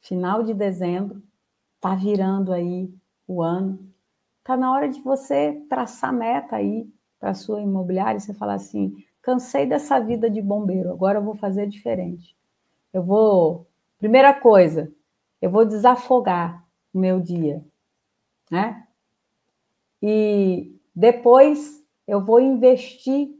Final 0.00 0.42
de 0.42 0.52
dezembro, 0.52 1.22
tá 1.80 1.94
virando 1.94 2.52
aí 2.52 2.92
o 3.26 3.40
ano. 3.40 3.78
Tá 4.42 4.56
na 4.56 4.72
hora 4.72 4.88
de 4.88 5.00
você 5.00 5.64
traçar 5.68 6.12
meta 6.12 6.56
aí 6.56 6.88
para 7.20 7.34
sua 7.34 7.60
imobiliária 7.60 8.18
você 8.18 8.34
falar 8.34 8.54
assim: 8.54 8.96
cansei 9.20 9.64
dessa 9.64 10.00
vida 10.00 10.28
de 10.28 10.42
bombeiro, 10.42 10.90
agora 10.90 11.18
eu 11.18 11.22
vou 11.22 11.34
fazer 11.34 11.68
diferente. 11.68 12.36
Eu 12.92 13.02
vou. 13.02 13.66
Primeira 13.98 14.34
coisa, 14.34 14.92
eu 15.40 15.48
vou 15.48 15.64
desafogar 15.64 16.66
o 16.92 16.98
meu 16.98 17.20
dia, 17.20 17.64
né? 18.50 18.88
E 20.02 20.74
depois 20.92 21.84
eu 22.06 22.20
vou 22.20 22.40
investir 22.40 23.30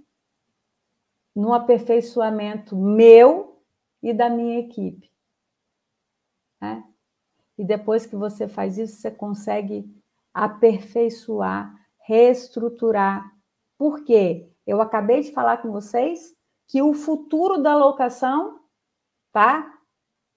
no 1.35 1.53
aperfeiçoamento 1.53 2.77
meu 2.77 3.63
e 4.03 4.13
da 4.13 4.29
minha 4.29 4.59
equipe. 4.59 5.11
Né? 6.61 6.85
E 7.57 7.65
depois 7.65 8.07
que 8.07 8.17
você 8.17 8.49
faz 8.49 8.79
isso, 8.79 8.97
você 8.97 9.11
consegue 9.11 9.85
aperfeiçoar, 10.35 11.75
reestruturar 12.01 13.33
por 13.83 14.05
quê? 14.05 14.49
Eu 14.65 14.81
acabei 14.81 15.23
de 15.23 15.33
falar 15.33 15.57
com 15.57 15.73
vocês 15.73 16.37
que 16.69 16.81
o 16.81 16.95
futuro 16.95 17.61
da 17.61 17.75
locação, 17.75 18.61
tá? 19.33 19.77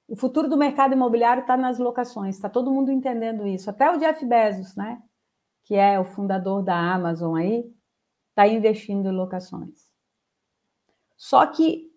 O 0.07 0.15
futuro 0.15 0.49
do 0.49 0.57
mercado 0.57 0.93
imobiliário 0.93 1.41
está 1.41 1.55
nas 1.55 1.77
locações, 1.77 2.35
está 2.35 2.49
todo 2.49 2.71
mundo 2.71 2.91
entendendo 2.91 3.45
isso. 3.45 3.69
Até 3.69 3.89
o 3.91 3.97
Jeff 3.97 4.25
Bezos, 4.25 4.75
né? 4.75 4.99
Que 5.63 5.75
é 5.75 5.99
o 5.99 6.05
fundador 6.05 6.63
da 6.63 6.75
Amazon 6.75 7.35
aí, 7.35 7.71
está 8.29 8.47
investindo 8.47 9.09
em 9.09 9.15
locações. 9.15 9.84
Só 11.25 11.43
que 11.47 11.91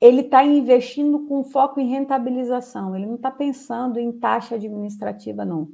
ele 0.00 0.22
está 0.22 0.42
investindo 0.42 1.26
com 1.26 1.44
foco 1.44 1.78
em 1.78 1.90
rentabilização, 1.90 2.96
ele 2.96 3.04
não 3.04 3.16
está 3.16 3.30
pensando 3.30 3.98
em 3.98 4.10
taxa 4.10 4.54
administrativa, 4.54 5.44
não. 5.44 5.68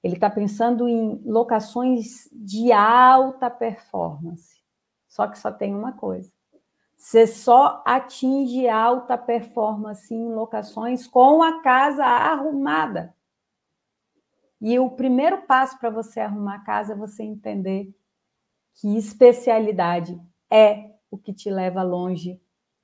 Ele 0.00 0.14
está 0.14 0.30
pensando 0.30 0.88
em 0.88 1.20
locações 1.24 2.28
de 2.30 2.70
alta 2.70 3.50
performance. 3.50 4.62
Só 5.08 5.26
que 5.26 5.36
só 5.36 5.50
tem 5.50 5.74
uma 5.74 5.92
coisa. 5.92 6.32
Você 6.96 7.26
só 7.26 7.82
atinge 7.84 8.68
alta 8.68 9.18
performance 9.18 10.14
em 10.14 10.32
locações 10.32 11.08
com 11.08 11.42
a 11.42 11.60
casa 11.60 12.04
arrumada. 12.04 13.12
E 14.60 14.78
o 14.78 14.90
primeiro 14.90 15.42
passo 15.42 15.76
para 15.76 15.90
você 15.90 16.20
arrumar 16.20 16.54
a 16.54 16.64
casa 16.64 16.92
é 16.92 16.96
você 16.96 17.24
entender 17.24 17.92
que 18.74 18.96
especialidade 18.96 20.16
é 20.48 20.89
o 21.10 21.18
que 21.18 21.32
te 21.32 21.50
leva 21.50 21.82
longe 21.82 22.40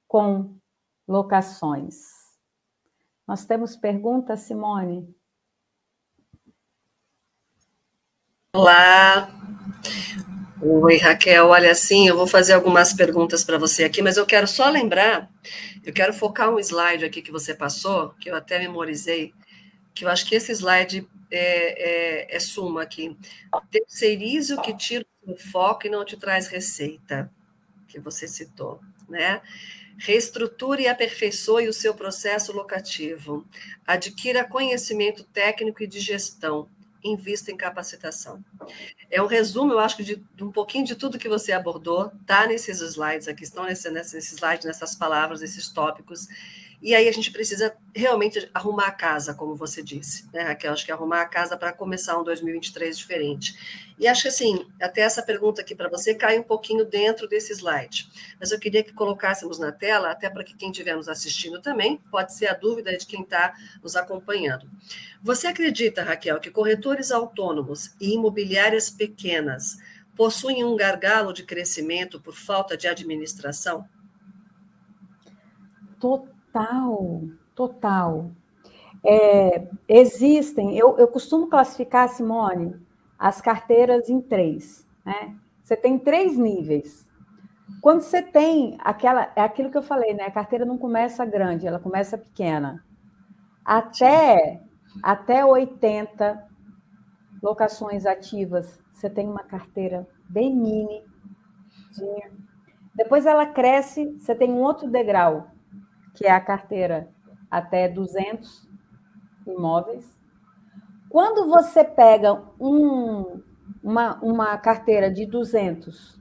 com 0.09 0.59
locações. 1.07 1.97
Nós 3.27 3.45
temos 3.45 3.77
perguntas, 3.77 4.41
Simone? 4.41 5.15
Olá. 8.55 9.29
Oi, 10.63 10.97
Raquel. 10.97 11.49
Olha, 11.49 11.71
assim, 11.71 12.09
eu 12.09 12.17
vou 12.17 12.27
fazer 12.27 12.55
algumas 12.55 12.93
perguntas 12.93 13.45
para 13.45 13.59
você 13.59 13.85
aqui, 13.85 14.01
mas 14.01 14.17
eu 14.17 14.25
quero 14.25 14.47
só 14.47 14.69
lembrar, 14.71 15.31
eu 15.85 15.93
quero 15.93 16.15
focar 16.15 16.51
um 16.51 16.59
slide 16.59 17.05
aqui 17.05 17.21
que 17.21 17.31
você 17.31 17.55
passou, 17.55 18.11
que 18.21 18.31
eu 18.31 18.35
até 18.35 18.59
memorizei, 18.59 19.35
que 19.95 20.05
eu 20.05 20.09
acho 20.09 20.27
que 20.27 20.35
esse 20.35 20.53
slide 20.53 21.07
é, 21.31 22.31
é, 22.31 22.37
é 22.37 22.41
suma 22.41 22.83
aqui. 22.83 23.17
Terceirize 23.71 24.55
o 24.55 24.63
que 24.63 24.75
tira 24.75 25.05
o 25.27 25.37
foco 25.37 25.87
e 25.87 25.91
não 25.91 26.05
te 26.05 26.17
traz 26.17 26.47
receita, 26.47 27.31
que 27.97 28.01
você 28.01 28.29
citou, 28.29 28.79
né? 29.09 29.41
Reestruture 29.97 30.83
e 30.83 30.87
aperfeiçoe 30.87 31.67
o 31.67 31.73
seu 31.73 31.95
processo 31.95 32.53
locativo. 32.53 33.47
Adquira 33.87 34.45
conhecimento 34.45 35.25
técnico 35.25 35.83
e 35.83 35.87
de 35.87 35.99
gestão 35.99 36.69
invista 37.03 37.51
em 37.51 37.57
capacitação. 37.57 38.45
É 39.11 39.23
um 39.23 39.27
resumo, 39.27 39.73
eu 39.73 39.79
acho, 39.79 40.03
de, 40.03 40.17
de 40.17 40.45
um 40.45 40.51
pouquinho 40.51 40.85
de 40.85 40.97
tudo 40.97 41.19
que 41.19 41.29
você 41.29 41.53
abordou, 41.53 42.11
tá 42.27 42.47
nesses 42.47 42.81
slides 42.81 43.29
aqui, 43.29 43.45
estão 43.45 43.65
nesse, 43.65 43.89
nesse 43.91 44.37
nessas 44.65 44.97
palavras, 44.97 45.41
esses 45.41 45.69
tópicos. 45.69 46.27
E 46.81 46.95
aí 46.95 47.09
a 47.09 47.13
gente 47.13 47.31
precisa 47.31 47.75
realmente 47.95 48.51
arrumar 48.53 48.89
a 48.89 48.93
casa, 48.93 49.35
como 49.35 49.57
você 49.57 49.83
disse, 49.83 50.29
né, 50.33 50.43
Raquel? 50.43 50.73
Acho 50.73 50.85
que 50.85 50.93
arrumar 50.93 51.23
a 51.23 51.27
casa 51.27 51.57
para 51.57 51.73
começar 51.73 52.19
um 52.19 52.25
2023 52.25 52.97
diferente. 52.97 53.57
E 53.99 54.07
acho 54.07 54.23
que, 54.23 54.29
assim, 54.29 54.67
até 54.81 55.01
essa 55.01 55.23
pergunta 55.23 55.63
aqui 55.63 55.75
para 55.75 55.89
você 55.89 56.15
cai 56.15 56.39
um 56.39 56.43
pouquinho 56.43 56.85
dentro 56.85 57.27
desse 57.27 57.53
slide. 57.53 58.09
Mas 58.39 58.53
eu 58.53 58.61
queria 58.61 58.83
que 58.85 58.93
colocássemos 58.93 59.59
na 59.59 59.73
tela, 59.73 60.11
até 60.11 60.29
para 60.29 60.45
que 60.45 60.55
quem 60.55 60.71
estiver 60.71 60.95
nos 60.95 61.09
assistindo 61.09 61.63
também, 61.63 61.97
pode 62.11 62.35
ser 62.35 62.49
a 62.49 62.55
dúvida 62.55 62.97
de 62.97 63.07
quem 63.07 63.23
está 63.23 63.55
nos 63.83 63.97
acompanhando. 63.97 64.69
Você 65.23 65.47
acredita, 65.47 66.03
Raquel, 66.03 66.39
que 66.39 66.51
corretores 66.51 67.11
autônomos 67.11 67.95
e 67.99 68.15
imobiliárias 68.15 68.91
pequenas 68.91 69.79
possuem 70.15 70.63
um 70.63 70.77
gargalo 70.77 71.33
de 71.33 71.43
crescimento 71.43 72.21
por 72.21 72.35
falta 72.35 72.77
de 72.77 72.87
administração? 72.87 73.89
Total, 75.99 76.36
total. 77.55 78.31
É, 79.05 79.69
existem, 79.89 80.77
eu, 80.77 80.99
eu 80.99 81.09
costumo 81.09 81.49
classificar, 81.49 82.09
Simone, 82.09 82.75
as 83.19 83.41
carteiras 83.41 84.09
em 84.09 84.21
três. 84.21 84.87
Né? 85.05 85.35
Você 85.63 85.77
tem 85.77 85.99
três 85.99 86.37
níveis. 86.37 87.07
Quando 87.81 88.01
você 88.01 88.23
tem 88.23 88.77
aquela, 88.81 89.33
é 89.35 89.43
aquilo 89.43 89.71
que 89.71 89.79
eu 89.79 89.83
falei, 89.83 90.15
né? 90.15 90.25
A 90.25 90.31
carteira 90.31 90.65
não 90.65 90.79
começa 90.79 91.25
grande, 91.25 91.67
ela 91.67 91.79
começa 91.79 92.17
pequena. 92.17 92.85
Até, 93.65 94.61
até 95.03 95.45
80 95.45 96.47
locações 97.43 98.07
ativas, 98.07 98.79
você 98.93 99.11
tem 99.11 99.29
uma 99.29 99.43
carteira 99.43 100.07
bem 100.29 100.55
mini. 100.55 101.05
Depois 102.95 103.27
ela 103.27 103.47
cresce, 103.47 104.17
você 104.19 104.35
tem 104.35 104.51
um 104.51 104.63
outro 104.63 104.89
degrau, 104.89 105.49
que 106.17 106.27
é 106.27 106.31
a 106.31 106.41
carteira 106.41 107.09
até 107.51 107.89
200 107.89 108.69
imóveis. 109.47 110.17
Quando 111.09 111.49
você 111.49 111.85
pega 111.85 112.43
um, 112.59 113.41
uma, 113.83 114.17
uma 114.21 114.59
carteira 114.59 115.11
de 115.13 115.27
200 115.27 116.17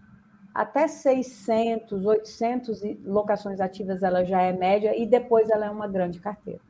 até 0.54 0.88
600, 0.88 2.06
800 2.06 2.82
locações 3.04 3.60
ativas, 3.60 4.04
ela 4.04 4.24
já 4.24 4.42
é 4.42 4.54
média 4.54 4.98
e 4.98 5.06
depois 5.06 5.50
ela 5.50 5.66
é 5.66 5.70
uma 5.70 5.88
grande 5.88 6.20
carteira. 6.20 6.62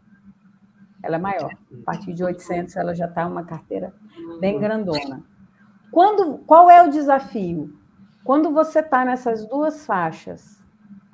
Ela 1.03 1.17
é 1.17 1.19
maior. 1.19 1.51
A 1.51 1.85
partir 1.85 2.13
de 2.13 2.23
800, 2.23 2.75
ela 2.77 2.95
já 2.95 3.05
está 3.05 3.27
uma 3.27 3.43
carteira 3.43 3.93
bem 4.39 4.59
grandona. 4.59 5.23
Quando, 5.91 6.39
qual 6.39 6.69
é 6.69 6.81
o 6.81 6.89
desafio? 6.89 7.77
Quando 8.23 8.51
você 8.51 8.79
está 8.79 9.05
nessas 9.05 9.45
duas 9.47 9.85
faixas, 9.85 10.64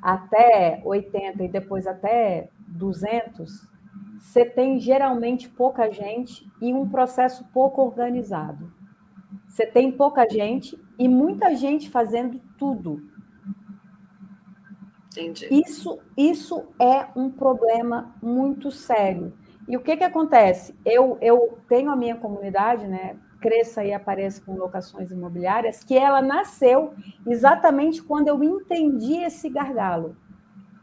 até 0.02 0.82
80 0.84 1.44
e 1.44 1.48
depois 1.48 1.86
até 1.86 2.50
200, 2.68 3.68
você 4.18 4.46
tem 4.46 4.80
geralmente 4.80 5.50
pouca 5.50 5.92
gente 5.92 6.50
e 6.62 6.74
um 6.74 6.88
processo 6.90 7.46
pouco 7.54 7.82
organizado. 7.82 8.72
Você 9.48 9.66
tem 9.66 9.92
pouca 9.92 10.28
gente 10.30 10.80
e 10.98 11.08
muita 11.08 11.56
gente 11.56 11.90
fazendo 11.90 12.40
tudo. 12.58 13.02
Entendi. 15.12 15.48
Isso, 15.52 16.00
isso 16.16 16.64
é 16.80 17.08
um 17.16 17.30
problema 17.30 18.16
muito 18.22 18.72
sério. 18.72 19.34
E 19.68 19.76
o 19.76 19.82
que, 19.82 19.98
que 19.98 20.04
acontece? 20.04 20.74
Eu, 20.86 21.18
eu 21.22 21.58
tenho 21.68 21.92
a 21.92 21.96
minha 21.96 22.16
comunidade, 22.16 22.88
né? 22.88 23.18
Cresça 23.42 23.84
e 23.84 23.92
apareça 23.92 24.42
com 24.46 24.56
locações 24.56 25.12
imobiliárias, 25.12 25.84
que 25.84 25.98
ela 25.98 26.22
nasceu 26.22 26.94
exatamente 27.28 28.02
quando 28.02 28.28
eu 28.28 28.44
entendi 28.44 29.16
esse 29.16 29.50
gargalo. 29.50 30.16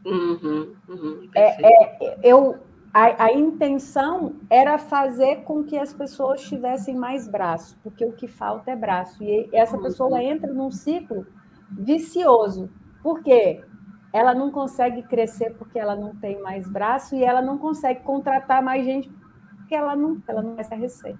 Uhum, 0.05 0.75
uhum, 0.87 1.29
é, 1.35 2.05
é, 2.05 2.19
eu, 2.21 2.57
a, 2.93 3.25
a, 3.25 3.33
intenção 3.33 4.35
era 4.49 4.77
fazer 4.77 5.43
com 5.43 5.63
que 5.63 5.77
as 5.77 5.93
pessoas 5.93 6.41
tivessem 6.41 6.95
mais 6.95 7.27
braço, 7.27 7.77
porque 7.81 8.03
o 8.05 8.11
que 8.11 8.27
falta 8.27 8.71
é 8.71 8.75
braço. 8.75 9.23
E 9.23 9.49
essa 9.53 9.77
uhum. 9.77 9.83
pessoa 9.83 10.23
entra 10.23 10.53
num 10.53 10.71
ciclo 10.71 11.25
vicioso. 11.71 12.69
Por 13.01 13.21
quê? 13.21 13.63
Ela 14.11 14.33
não 14.33 14.51
consegue 14.51 15.03
crescer 15.03 15.51
porque 15.51 15.79
ela 15.79 15.95
não 15.95 16.15
tem 16.15 16.41
mais 16.41 16.67
braço 16.67 17.15
e 17.15 17.23
ela 17.23 17.41
não 17.41 17.57
consegue 17.57 18.01
contratar 18.01 18.61
mais 18.61 18.83
gente 18.83 19.09
porque 19.57 19.75
ela 19.75 19.95
não, 19.95 20.21
ela 20.27 20.41
não 20.41 20.55
essa 20.57 20.75
receita 20.75 21.19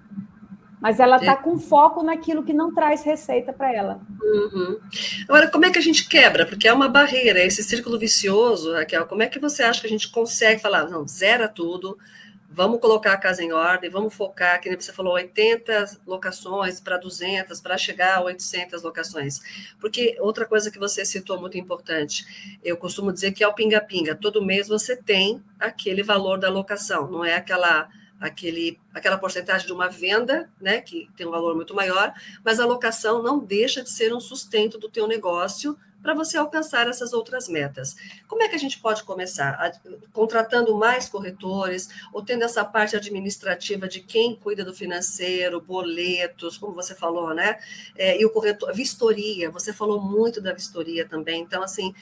mas 0.80 0.98
ela 0.98 1.16
está 1.16 1.36
com 1.36 1.58
foco 1.58 2.02
naquilo 2.02 2.42
que 2.42 2.52
não 2.52 2.74
traz 2.74 3.02
receita 3.04 3.52
para 3.52 3.72
ela. 3.72 4.00
Uhum. 4.22 4.80
Agora, 5.28 5.48
como 5.48 5.66
é 5.66 5.70
que 5.70 5.78
a 5.78 5.82
gente 5.82 6.08
quebra? 6.08 6.46
Porque 6.46 6.66
é 6.66 6.72
uma 6.72 6.88
barreira, 6.88 7.44
esse 7.44 7.62
círculo 7.62 7.98
vicioso, 7.98 8.72
Raquel. 8.72 9.06
Como 9.06 9.22
é 9.22 9.26
que 9.26 9.38
você 9.38 9.62
acha 9.62 9.80
que 9.80 9.86
a 9.86 9.90
gente 9.90 10.10
consegue 10.10 10.60
falar, 10.60 10.88
não, 10.88 11.06
zera 11.06 11.48
tudo, 11.48 11.98
vamos 12.50 12.80
colocar 12.80 13.12
a 13.12 13.16
casa 13.16 13.44
em 13.44 13.52
ordem, 13.52 13.88
vamos 13.88 14.14
focar, 14.14 14.60
que 14.60 14.74
você 14.74 14.92
falou, 14.92 15.14
80 15.14 16.00
locações 16.06 16.80
para 16.80 16.96
200, 16.96 17.60
para 17.60 17.78
chegar 17.78 18.16
a 18.16 18.22
800 18.22 18.82
locações. 18.82 19.40
Porque 19.78 20.16
outra 20.18 20.44
coisa 20.44 20.70
que 20.70 20.78
você 20.78 21.04
citou 21.04 21.38
muito 21.38 21.56
importante, 21.56 22.58
eu 22.64 22.76
costumo 22.76 23.12
dizer 23.12 23.32
que 23.32 23.44
é 23.44 23.48
o 23.48 23.54
pinga-pinga, 23.54 24.14
todo 24.14 24.44
mês 24.44 24.66
você 24.66 24.96
tem 24.96 25.42
aquele 25.58 26.02
valor 26.02 26.38
da 26.38 26.48
locação, 26.48 27.08
não 27.10 27.24
é 27.24 27.34
aquela 27.34 27.88
aquele, 28.20 28.78
aquela 28.92 29.16
porcentagem 29.16 29.66
de 29.66 29.72
uma 29.72 29.88
venda, 29.88 30.50
né, 30.60 30.80
que 30.80 31.08
tem 31.16 31.26
um 31.26 31.30
valor 31.30 31.56
muito 31.56 31.74
maior, 31.74 32.12
mas 32.44 32.60
a 32.60 32.66
locação 32.66 33.22
não 33.22 33.38
deixa 33.38 33.82
de 33.82 33.90
ser 33.90 34.14
um 34.14 34.20
sustento 34.20 34.78
do 34.78 34.88
teu 34.88 35.08
negócio 35.08 35.76
para 36.02 36.14
você 36.14 36.36
alcançar 36.36 36.88
essas 36.88 37.12
outras 37.12 37.48
metas. 37.48 37.94
Como 38.26 38.42
é 38.42 38.48
que 38.48 38.54
a 38.54 38.58
gente 38.58 38.78
pode 38.78 39.04
começar? 39.04 39.78
Contratando 40.12 40.74
mais 40.76 41.08
corretores, 41.08 41.88
ou 42.12 42.22
tendo 42.22 42.42
essa 42.42 42.64
parte 42.64 42.96
administrativa 42.96 43.86
de 43.86 44.00
quem 44.00 44.34
cuida 44.34 44.64
do 44.64 44.74
financeiro, 44.74 45.60
boletos, 45.60 46.56
como 46.56 46.72
você 46.72 46.94
falou, 46.94 47.34
né? 47.34 47.58
É, 47.96 48.20
e 48.20 48.24
o 48.24 48.30
corretor, 48.30 48.72
vistoria, 48.72 49.50
você 49.50 49.72
falou 49.72 50.00
muito 50.00 50.40
da 50.40 50.52
vistoria 50.52 51.06
também. 51.06 51.42
Então, 51.42 51.62
assim, 51.62 51.94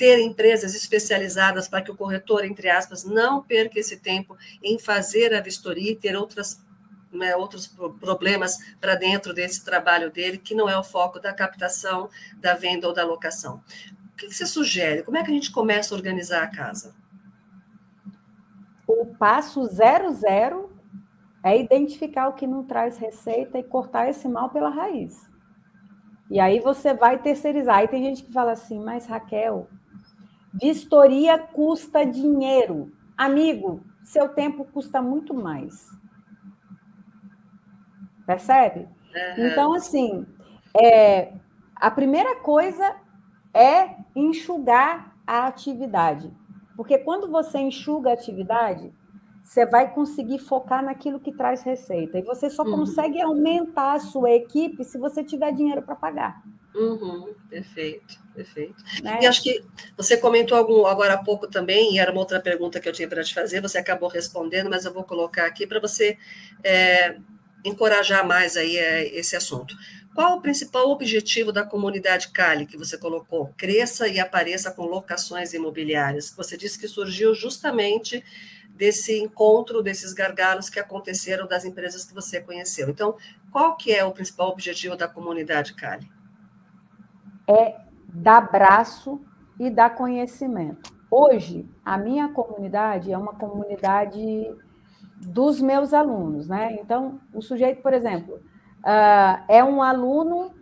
ter 0.00 0.18
empresas 0.18 0.74
especializadas 0.74 1.68
para 1.68 1.82
que 1.82 1.90
o 1.90 1.94
corretor, 1.94 2.42
entre 2.46 2.70
aspas, 2.70 3.04
não 3.04 3.42
perca 3.42 3.78
esse 3.78 3.98
tempo 3.98 4.34
em 4.62 4.78
fazer 4.78 5.34
a 5.34 5.42
vistoria 5.42 5.92
e 5.92 5.94
ter 5.94 6.16
outras, 6.16 6.64
né, 7.12 7.36
outros 7.36 7.66
problemas 7.66 8.56
para 8.80 8.94
dentro 8.94 9.34
desse 9.34 9.62
trabalho 9.62 10.10
dele, 10.10 10.38
que 10.38 10.54
não 10.54 10.70
é 10.70 10.78
o 10.78 10.82
foco 10.82 11.20
da 11.20 11.34
captação, 11.34 12.08
da 12.38 12.54
venda 12.54 12.88
ou 12.88 12.94
da 12.94 13.04
locação. 13.04 13.62
O 14.14 14.16
que 14.16 14.32
você 14.32 14.46
sugere? 14.46 15.02
Como 15.02 15.18
é 15.18 15.22
que 15.22 15.30
a 15.30 15.34
gente 15.34 15.52
começa 15.52 15.94
a 15.94 15.98
organizar 15.98 16.44
a 16.44 16.48
casa? 16.48 16.94
O 18.86 19.04
passo 19.04 19.66
zero 19.66 20.14
zero 20.14 20.72
é 21.44 21.60
identificar 21.60 22.28
o 22.28 22.32
que 22.32 22.46
não 22.46 22.64
traz 22.64 22.96
receita 22.96 23.58
e 23.58 23.62
cortar 23.62 24.08
esse 24.08 24.26
mal 24.26 24.48
pela 24.48 24.70
raiz. 24.70 25.28
E 26.30 26.40
aí 26.40 26.58
você 26.58 26.94
vai 26.94 27.18
terceirizar. 27.18 27.76
Aí 27.76 27.88
tem 27.88 28.02
gente 28.02 28.22
que 28.22 28.32
fala 28.32 28.52
assim, 28.52 28.80
mas 28.80 29.04
Raquel, 29.04 29.68
Vistoria 30.52 31.38
custa 31.38 32.04
dinheiro. 32.04 32.92
Amigo, 33.16 33.82
seu 34.02 34.28
tempo 34.28 34.64
custa 34.64 35.00
muito 35.00 35.32
mais. 35.32 35.88
Percebe? 38.26 38.80
Uhum. 38.80 39.46
Então, 39.46 39.74
assim, 39.74 40.26
é, 40.80 41.32
a 41.74 41.90
primeira 41.90 42.36
coisa 42.36 42.96
é 43.52 43.96
enxugar 44.14 45.14
a 45.26 45.46
atividade. 45.46 46.32
Porque 46.76 46.98
quando 46.98 47.30
você 47.30 47.58
enxuga 47.58 48.10
a 48.10 48.14
atividade, 48.14 48.92
você 49.42 49.66
vai 49.66 49.92
conseguir 49.92 50.38
focar 50.38 50.82
naquilo 50.82 51.20
que 51.20 51.32
traz 51.32 51.62
receita. 51.62 52.18
E 52.18 52.22
você 52.22 52.48
só 52.48 52.62
uhum. 52.62 52.70
consegue 52.70 53.20
aumentar 53.20 53.94
a 53.94 54.00
sua 54.00 54.30
equipe 54.30 54.84
se 54.84 54.98
você 54.98 55.24
tiver 55.24 55.52
dinheiro 55.52 55.82
para 55.82 55.96
pagar. 55.96 56.42
Uhum, 56.74 57.34
perfeito, 57.48 58.18
perfeito. 58.34 58.76
Né? 59.02 59.20
E 59.22 59.26
acho 59.26 59.42
que 59.42 59.64
você 59.96 60.16
comentou 60.16 60.56
algum, 60.56 60.86
agora 60.86 61.14
há 61.14 61.18
pouco 61.18 61.48
também, 61.48 61.94
e 61.94 61.98
era 61.98 62.12
uma 62.12 62.20
outra 62.20 62.40
pergunta 62.40 62.78
que 62.78 62.88
eu 62.88 62.92
tinha 62.92 63.08
para 63.08 63.24
te 63.24 63.34
fazer, 63.34 63.60
você 63.60 63.78
acabou 63.78 64.08
respondendo, 64.08 64.70
mas 64.70 64.84
eu 64.84 64.92
vou 64.92 65.02
colocar 65.02 65.46
aqui 65.46 65.66
para 65.66 65.80
você 65.80 66.16
é, 66.62 67.16
encorajar 67.64 68.26
mais 68.26 68.56
aí 68.56 68.76
é, 68.76 69.06
esse 69.16 69.34
assunto. 69.34 69.74
Qual 70.14 70.36
o 70.36 70.40
principal 70.40 70.90
objetivo 70.90 71.52
da 71.52 71.64
comunidade 71.64 72.28
Cali 72.28 72.66
que 72.66 72.76
você 72.76 72.98
colocou? 72.98 73.52
Cresça 73.56 74.08
e 74.08 74.18
apareça 74.18 74.70
com 74.70 74.86
locações 74.86 75.52
imobiliárias. 75.52 76.32
Você 76.36 76.56
disse 76.56 76.78
que 76.78 76.88
surgiu 76.88 77.34
justamente 77.34 78.24
desse 78.70 79.18
encontro, 79.18 79.82
desses 79.82 80.12
gargalos 80.12 80.68
que 80.68 80.80
aconteceram 80.80 81.46
das 81.46 81.64
empresas 81.64 82.04
que 82.04 82.14
você 82.14 82.40
conheceu. 82.40 82.88
Então, 82.88 83.16
qual 83.52 83.76
que 83.76 83.92
é 83.92 84.04
o 84.04 84.12
principal 84.12 84.48
objetivo 84.48 84.96
da 84.96 85.06
comunidade 85.06 85.74
Cali? 85.74 86.10
É 87.50 87.76
dar 88.08 88.40
braço 88.50 89.20
e 89.58 89.70
dar 89.70 89.94
conhecimento. 89.94 90.92
Hoje, 91.10 91.68
a 91.84 91.98
minha 91.98 92.28
comunidade 92.28 93.12
é 93.12 93.18
uma 93.18 93.34
comunidade 93.34 94.54
dos 95.16 95.60
meus 95.60 95.92
alunos, 95.92 96.48
né? 96.48 96.78
Então, 96.80 97.20
o 97.34 97.42
sujeito, 97.42 97.82
por 97.82 97.92
exemplo, 97.92 98.36
uh, 98.36 99.44
é 99.48 99.62
um 99.62 99.82
aluno 99.82 100.52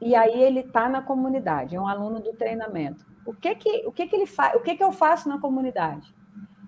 e 0.00 0.14
aí 0.14 0.42
ele 0.42 0.60
está 0.60 0.88
na 0.88 1.00
comunidade, 1.00 1.74
é 1.74 1.80
um 1.80 1.88
aluno 1.88 2.20
do 2.20 2.32
treinamento. 2.34 3.04
O 3.26 3.32
que 3.32 3.54
que, 3.54 3.86
o 3.86 3.92
que, 3.92 4.06
que 4.06 4.14
ele 4.14 4.26
faz? 4.26 4.54
O 4.54 4.60
que, 4.60 4.76
que 4.76 4.84
eu 4.84 4.92
faço 4.92 5.28
na 5.28 5.40
comunidade? 5.40 6.14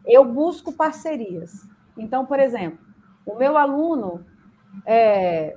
eu 0.06 0.24
busco 0.24 0.72
parcerias. 0.72 1.68
Então, 1.98 2.24
por 2.24 2.38
exemplo, 2.38 2.78
o 3.26 3.34
meu 3.34 3.58
aluno 3.58 4.24
é, 4.86 5.56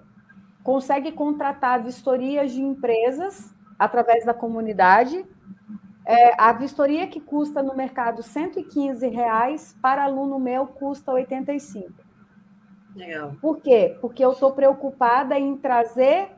consegue 0.64 1.12
contratar 1.12 1.84
vistorias 1.84 2.52
de 2.52 2.62
empresas 2.62 3.54
através 3.80 4.26
da 4.26 4.34
comunidade. 4.34 5.26
É, 6.06 6.34
a 6.38 6.52
vistoria 6.52 7.08
que 7.08 7.22
custa 7.22 7.64
no 7.64 7.76
mercado 7.76 8.22
115 8.22 9.08
reais, 9.08 9.78
para 9.82 10.04
aluno 10.04 10.38
meu 10.38 10.68
custa 10.68 11.12
85. 11.12 11.92
Legal. 12.96 13.36
Por 13.42 13.62
quê? 13.62 13.98
Porque 14.02 14.24
eu 14.24 14.34
estou 14.34 14.52
preocupada 14.52 15.40
em 15.40 15.56
trazer 15.56 16.30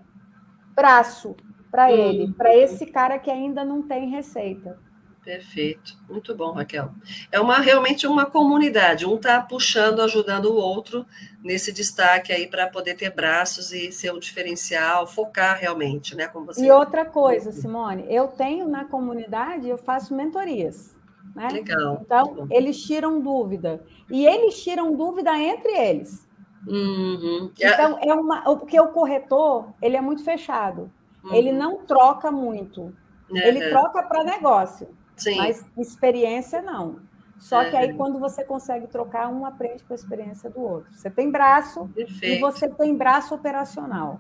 braço 0.76 1.36
para 1.72 1.92
ele, 1.92 2.34
para 2.34 2.54
esse 2.56 2.86
cara 2.86 3.18
que 3.18 3.32
ainda 3.32 3.64
não 3.64 3.82
tem 3.82 4.10
receita. 4.10 4.78
Perfeito, 5.24 5.96
muito 6.10 6.34
bom, 6.36 6.52
Raquel. 6.52 6.90
É 7.32 7.40
uma 7.40 7.60
realmente 7.60 8.08
uma 8.08 8.26
comunidade, 8.26 9.06
um 9.06 9.16
está 9.16 9.40
puxando, 9.40 10.02
ajudando 10.02 10.46
o 10.46 10.56
outro 10.56 11.06
nesse 11.44 11.72
destaque 11.72 12.34
aí 12.34 12.48
para 12.48 12.68
poder 12.68 12.96
ter 12.96 13.14
braços 13.14 13.72
e 13.72 13.92
ser 13.92 14.12
um 14.12 14.18
diferencial, 14.18 15.06
focar 15.06 15.60
realmente, 15.60 16.16
né? 16.16 16.28
Como 16.28 16.48
você... 16.48 16.66
E 16.66 16.72
outra 16.72 17.06
coisa, 17.06 17.52
Simone, 17.52 18.04
eu 18.10 18.30
tenho 18.30 18.68
na 18.68 18.86
comunidade, 18.86 19.70
eu 19.70 19.78
faço 19.78 20.16
mentorias. 20.16 20.96
Né? 21.36 21.50
Legal. 21.50 22.02
Então, 22.04 22.48
eles 22.50 22.82
tiram 22.84 23.22
dúvida. 23.22 23.84
E 24.10 24.26
eles 24.26 24.62
tiram 24.64 24.96
dúvida 24.96 25.38
entre 25.38 25.72
eles. 25.72 26.28
Uhum. 26.68 27.52
Então, 27.58 28.00
é 28.02 28.14
uma. 28.14 28.42
Porque 28.42 28.80
o 28.80 28.90
corretor, 28.90 29.70
ele 29.82 29.96
é 29.96 30.02
muito 30.02 30.24
fechado. 30.24 30.92
Uhum. 31.24 31.34
Ele 31.34 31.52
não 31.52 31.86
troca 31.86 32.32
muito. 32.32 32.82
Uhum. 33.30 33.38
Ele 33.38 33.70
troca 33.70 34.04
para 34.04 34.24
negócio. 34.24 34.90
Sim. 35.22 35.38
Mas 35.38 35.64
experiência 35.78 36.62
não. 36.62 37.00
Só 37.38 37.68
que 37.68 37.76
aí, 37.76 37.94
quando 37.94 38.20
você 38.20 38.44
consegue 38.44 38.86
trocar, 38.86 39.28
um 39.28 39.46
aprende 39.46 39.84
com 39.84 39.94
a 39.94 39.96
experiência 39.96 40.48
do 40.48 40.62
outro. 40.62 40.94
Você 40.94 41.10
tem 41.10 41.32
braço 41.32 41.88
Perfeito. 41.96 42.38
e 42.38 42.40
você 42.40 42.70
tem 42.70 42.96
braço 42.96 43.34
operacional. 43.34 44.20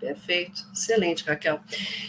Perfeito, 0.00 0.66
excelente, 0.72 1.22
Raquel. 1.22 1.60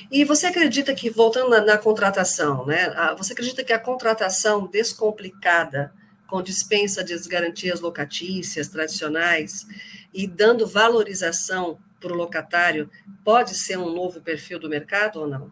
E 0.10 0.24
você 0.24 0.48
acredita 0.48 0.96
que, 0.96 1.10
voltando 1.10 1.50
na, 1.50 1.62
na 1.62 1.78
contratação, 1.78 2.66
né? 2.66 2.86
A, 2.96 3.14
você 3.14 3.34
acredita 3.34 3.64
que 3.64 3.74
a 3.74 3.80
contratação 3.80 4.66
descomplicada, 4.66 5.94
com 6.28 6.42
dispensa 6.42 7.04
de 7.04 7.16
garantias 7.28 7.82
locatícias 7.82 8.70
tradicionais 8.70 9.68
e 10.14 10.26
dando 10.26 10.66
valorização 10.66 11.78
para 12.00 12.14
o 12.14 12.16
locatário, 12.16 12.90
pode 13.24 13.54
ser 13.54 13.78
um 13.78 13.94
novo 13.94 14.22
perfil 14.22 14.60
do 14.60 14.70
mercado 14.70 15.20
ou 15.20 15.28
não? 15.28 15.52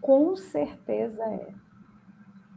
Com 0.00 0.36
certeza 0.36 1.22
é. 1.24 1.61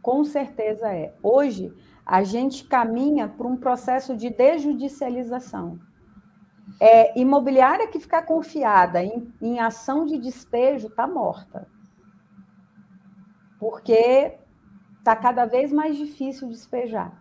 Com 0.06 0.24
certeza 0.24 0.94
é. 0.94 1.16
Hoje, 1.24 1.74
a 2.06 2.22
gente 2.22 2.66
caminha 2.66 3.28
para 3.28 3.48
um 3.48 3.58
processo 3.58 4.16
de 4.16 4.30
desjudicialização. 4.30 5.80
É, 6.80 7.20
imobiliária 7.20 7.88
que 7.88 8.00
ficar 8.00 8.22
confiada 8.22 9.04
em, 9.04 9.34
em 9.42 9.60
ação 9.60 10.06
de 10.06 10.20
despejo 10.20 10.90
está 10.90 11.08
morta. 11.08 11.68
Porque 13.60 14.38
está 15.00 15.16
cada 15.16 15.48
vez 15.48 15.74
mais 15.74 15.98
difícil 15.98 16.50
despejar. 16.50 17.20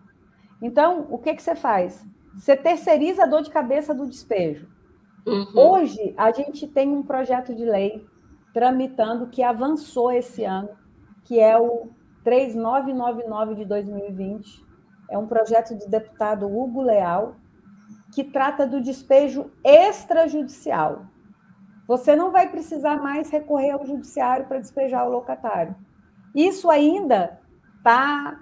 Então, 0.61 1.07
o 1.09 1.17
que, 1.17 1.33
que 1.33 1.41
você 1.41 1.55
faz? 1.55 2.05
Você 2.35 2.55
terceiriza 2.55 3.23
a 3.23 3.27
dor 3.27 3.41
de 3.41 3.49
cabeça 3.49 3.95
do 3.95 4.05
despejo. 4.05 4.69
Uhum. 5.25 5.57
Hoje, 5.57 6.13
a 6.15 6.31
gente 6.31 6.67
tem 6.67 6.89
um 6.89 7.01
projeto 7.01 7.55
de 7.55 7.65
lei 7.65 8.05
tramitando 8.53 9.25
que 9.25 9.41
avançou 9.41 10.11
esse 10.11 10.43
ano, 10.43 10.69
que 11.23 11.39
é 11.39 11.57
o 11.57 11.94
3999 12.25 13.55
de 13.55 13.65
2020. 13.65 14.65
É 15.09 15.17
um 15.17 15.27
projeto 15.27 15.75
do 15.75 15.87
deputado 15.87 16.47
Hugo 16.47 16.81
Leal, 16.81 17.35
que 18.13 18.23
trata 18.23 18.65
do 18.65 18.81
despejo 18.81 19.51
extrajudicial. 19.63 21.05
Você 21.87 22.15
não 22.15 22.31
vai 22.31 22.49
precisar 22.49 22.97
mais 22.97 23.29
recorrer 23.29 23.71
ao 23.71 23.85
judiciário 23.85 24.47
para 24.47 24.59
despejar 24.59 25.07
o 25.07 25.11
locatário. 25.11 25.75
Isso 26.33 26.69
ainda 26.69 27.39
está 27.77 28.39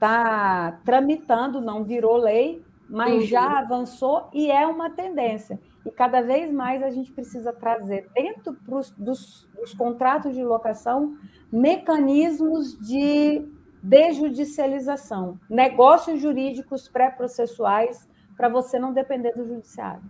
tá 0.00 0.80
tramitando, 0.84 1.60
não 1.60 1.84
virou 1.84 2.16
lei, 2.16 2.64
mas 2.88 3.14
uhum. 3.14 3.20
já 3.22 3.58
avançou 3.58 4.30
e 4.32 4.50
é 4.50 4.66
uma 4.66 4.88
tendência. 4.88 5.60
E 5.88 5.90
cada 5.90 6.20
vez 6.20 6.52
mais 6.52 6.82
a 6.82 6.90
gente 6.90 7.10
precisa 7.10 7.50
trazer 7.50 8.10
dentro 8.14 8.52
pros, 8.52 8.90
dos, 8.90 9.48
dos 9.54 9.72
contratos 9.72 10.34
de 10.34 10.44
locação 10.44 11.16
mecanismos 11.50 12.78
de 12.78 13.42
desjudicialização, 13.82 15.40
negócios 15.48 16.20
jurídicos 16.20 16.90
pré-processuais 16.90 18.06
para 18.36 18.50
você 18.50 18.78
não 18.78 18.92
depender 18.92 19.32
do 19.32 19.46
judiciário. 19.46 20.02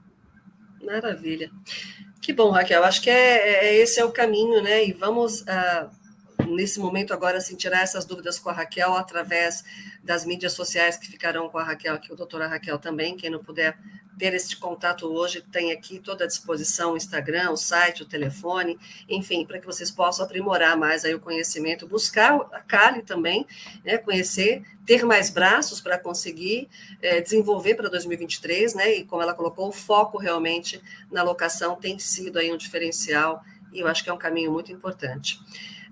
Maravilha. 0.82 1.48
Que 2.20 2.32
bom, 2.32 2.50
Raquel. 2.50 2.82
Acho 2.82 3.00
que 3.00 3.10
é, 3.10 3.66
é 3.66 3.76
esse 3.76 4.00
é 4.00 4.04
o 4.04 4.10
caminho, 4.10 4.60
né? 4.60 4.84
E 4.84 4.92
vamos, 4.92 5.46
ah, 5.46 5.88
nesse 6.48 6.80
momento 6.80 7.12
agora, 7.12 7.38
assim, 7.38 7.56
tirar 7.56 7.82
essas 7.82 8.04
dúvidas 8.04 8.38
com 8.38 8.48
a 8.48 8.52
Raquel 8.52 8.94
através 8.94 9.64
das 10.02 10.24
mídias 10.24 10.52
sociais 10.52 10.96
que 10.96 11.06
ficarão 11.06 11.48
com 11.48 11.58
a 11.58 11.64
Raquel, 11.64 11.94
aqui 11.94 12.12
o 12.12 12.16
doutora 12.16 12.46
Raquel 12.46 12.78
também. 12.78 13.16
Quem 13.16 13.30
não 13.30 13.42
puder 13.42 13.78
ter 14.18 14.34
este 14.34 14.56
contato 14.56 15.06
hoje, 15.06 15.40
tem 15.40 15.70
aqui 15.70 16.00
toda 16.00 16.24
a 16.24 16.26
disposição 16.26 16.92
o 16.92 16.96
Instagram, 16.96 17.52
o 17.52 17.56
site, 17.56 18.02
o 18.02 18.06
telefone, 18.06 18.76
enfim, 19.08 19.46
para 19.46 19.60
que 19.60 19.64
vocês 19.64 19.90
possam 19.90 20.24
aprimorar 20.24 20.76
mais 20.76 21.04
aí 21.04 21.14
o 21.14 21.20
conhecimento, 21.20 21.86
buscar 21.86 22.34
a 22.52 22.60
Cali 22.60 23.02
também, 23.02 23.46
né, 23.84 23.96
conhecer, 23.96 24.64
ter 24.84 25.04
mais 25.04 25.30
braços 25.30 25.80
para 25.80 25.96
conseguir 25.96 26.68
é, 27.00 27.20
desenvolver 27.20 27.76
para 27.76 27.88
2023, 27.88 28.74
né, 28.74 28.96
e 28.96 29.04
como 29.04 29.22
ela 29.22 29.34
colocou, 29.34 29.68
o 29.68 29.72
foco 29.72 30.18
realmente 30.18 30.82
na 31.10 31.22
locação 31.22 31.76
tem 31.76 31.98
sido 31.98 32.38
aí 32.38 32.52
um 32.52 32.56
diferencial, 32.56 33.42
e 33.72 33.80
eu 33.80 33.86
acho 33.86 34.02
que 34.02 34.10
é 34.10 34.12
um 34.12 34.18
caminho 34.18 34.50
muito 34.50 34.72
importante. 34.72 35.38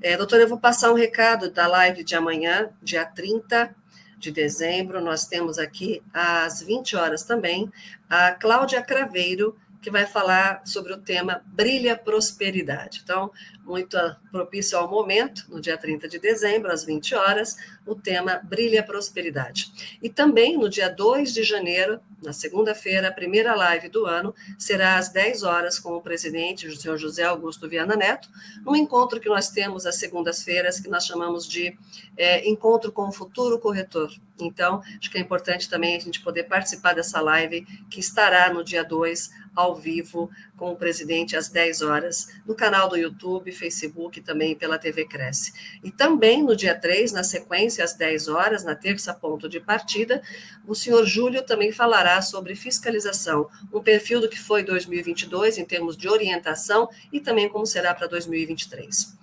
É, 0.02 0.16
doutora, 0.16 0.42
eu 0.42 0.48
vou 0.48 0.58
passar 0.58 0.92
um 0.92 0.94
recado 0.94 1.50
da 1.50 1.66
live 1.66 2.04
de 2.04 2.14
amanhã, 2.14 2.70
dia 2.82 3.04
30 3.04 3.74
de 4.18 4.30
dezembro. 4.30 5.00
Nós 5.00 5.26
temos 5.26 5.58
aqui 5.58 6.02
às 6.12 6.62
20 6.62 6.96
horas 6.96 7.22
também 7.22 7.72
a 8.08 8.32
Cláudia 8.32 8.82
Craveiro, 8.82 9.56
que 9.80 9.90
vai 9.90 10.04
falar 10.04 10.62
sobre 10.64 10.92
o 10.92 10.98
tema 10.98 11.42
Brilha 11.46 11.96
Prosperidade. 11.96 13.00
Então, 13.02 13.30
muito 13.66 13.98
propício 14.30 14.78
ao 14.78 14.88
momento, 14.88 15.44
no 15.48 15.60
dia 15.60 15.76
30 15.76 16.06
de 16.08 16.20
dezembro, 16.20 16.70
às 16.72 16.84
20 16.84 17.14
horas, 17.16 17.56
o 17.84 17.96
tema 17.96 18.40
Brilha 18.44 18.82
Prosperidade. 18.82 19.72
E 20.00 20.08
também 20.08 20.56
no 20.56 20.68
dia 20.68 20.88
2 20.88 21.34
de 21.34 21.42
janeiro, 21.42 22.00
na 22.22 22.32
segunda-feira, 22.32 23.08
a 23.08 23.12
primeira 23.12 23.54
live 23.54 23.88
do 23.88 24.06
ano, 24.06 24.32
será 24.56 24.96
às 24.96 25.08
10 25.08 25.42
horas 25.42 25.78
com 25.78 25.94
o 25.94 26.00
presidente, 26.00 26.68
o 26.68 26.76
senhor 26.76 26.96
José 26.96 27.24
Augusto 27.24 27.68
Viana 27.68 27.96
Neto, 27.96 28.28
num 28.64 28.76
encontro 28.76 29.20
que 29.20 29.28
nós 29.28 29.50
temos 29.50 29.84
às 29.84 29.96
segundas-feiras, 29.96 30.78
que 30.78 30.88
nós 30.88 31.04
chamamos 31.04 31.46
de 31.46 31.76
é, 32.16 32.48
Encontro 32.48 32.92
com 32.92 33.08
o 33.08 33.12
Futuro 33.12 33.58
Corretor. 33.58 34.10
Então, 34.40 34.80
acho 34.98 35.10
que 35.10 35.18
é 35.18 35.20
importante 35.20 35.68
também 35.68 35.96
a 35.96 36.00
gente 36.00 36.20
poder 36.20 36.44
participar 36.44 36.94
dessa 36.94 37.20
live, 37.20 37.66
que 37.90 38.00
estará 38.00 38.52
no 38.52 38.62
dia 38.62 38.84
2, 38.84 39.30
ao 39.56 39.74
vivo, 39.74 40.30
com 40.56 40.72
o 40.72 40.76
presidente 40.76 41.36
às 41.36 41.48
10 41.48 41.82
horas, 41.82 42.28
no 42.46 42.54
canal 42.54 42.88
do 42.88 42.96
YouTube, 42.96 43.52
Facebook 43.52 44.18
e 44.18 44.22
também 44.22 44.54
pela 44.54 44.78
TV 44.78 45.06
Cresce. 45.06 45.52
E 45.84 45.90
também 45.90 46.42
no 46.42 46.56
dia 46.56 46.74
3, 46.74 47.12
na 47.12 47.22
sequência, 47.22 47.84
às 47.84 47.94
10 47.94 48.28
horas, 48.28 48.64
na 48.64 48.74
terça 48.74 49.12
ponto 49.12 49.48
de 49.48 49.60
partida, 49.60 50.22
o 50.66 50.74
senhor 50.74 51.04
Júlio 51.04 51.42
também 51.42 51.72
falará 51.72 52.20
sobre 52.22 52.54
fiscalização, 52.54 53.48
um 53.72 53.82
perfil 53.82 54.20
do 54.20 54.28
que 54.28 54.38
foi 54.38 54.62
2022 54.62 55.58
em 55.58 55.64
termos 55.64 55.96
de 55.96 56.08
orientação 56.08 56.88
e 57.12 57.20
também 57.20 57.48
como 57.48 57.66
será 57.66 57.94
para 57.94 58.06
2023. 58.06 59.14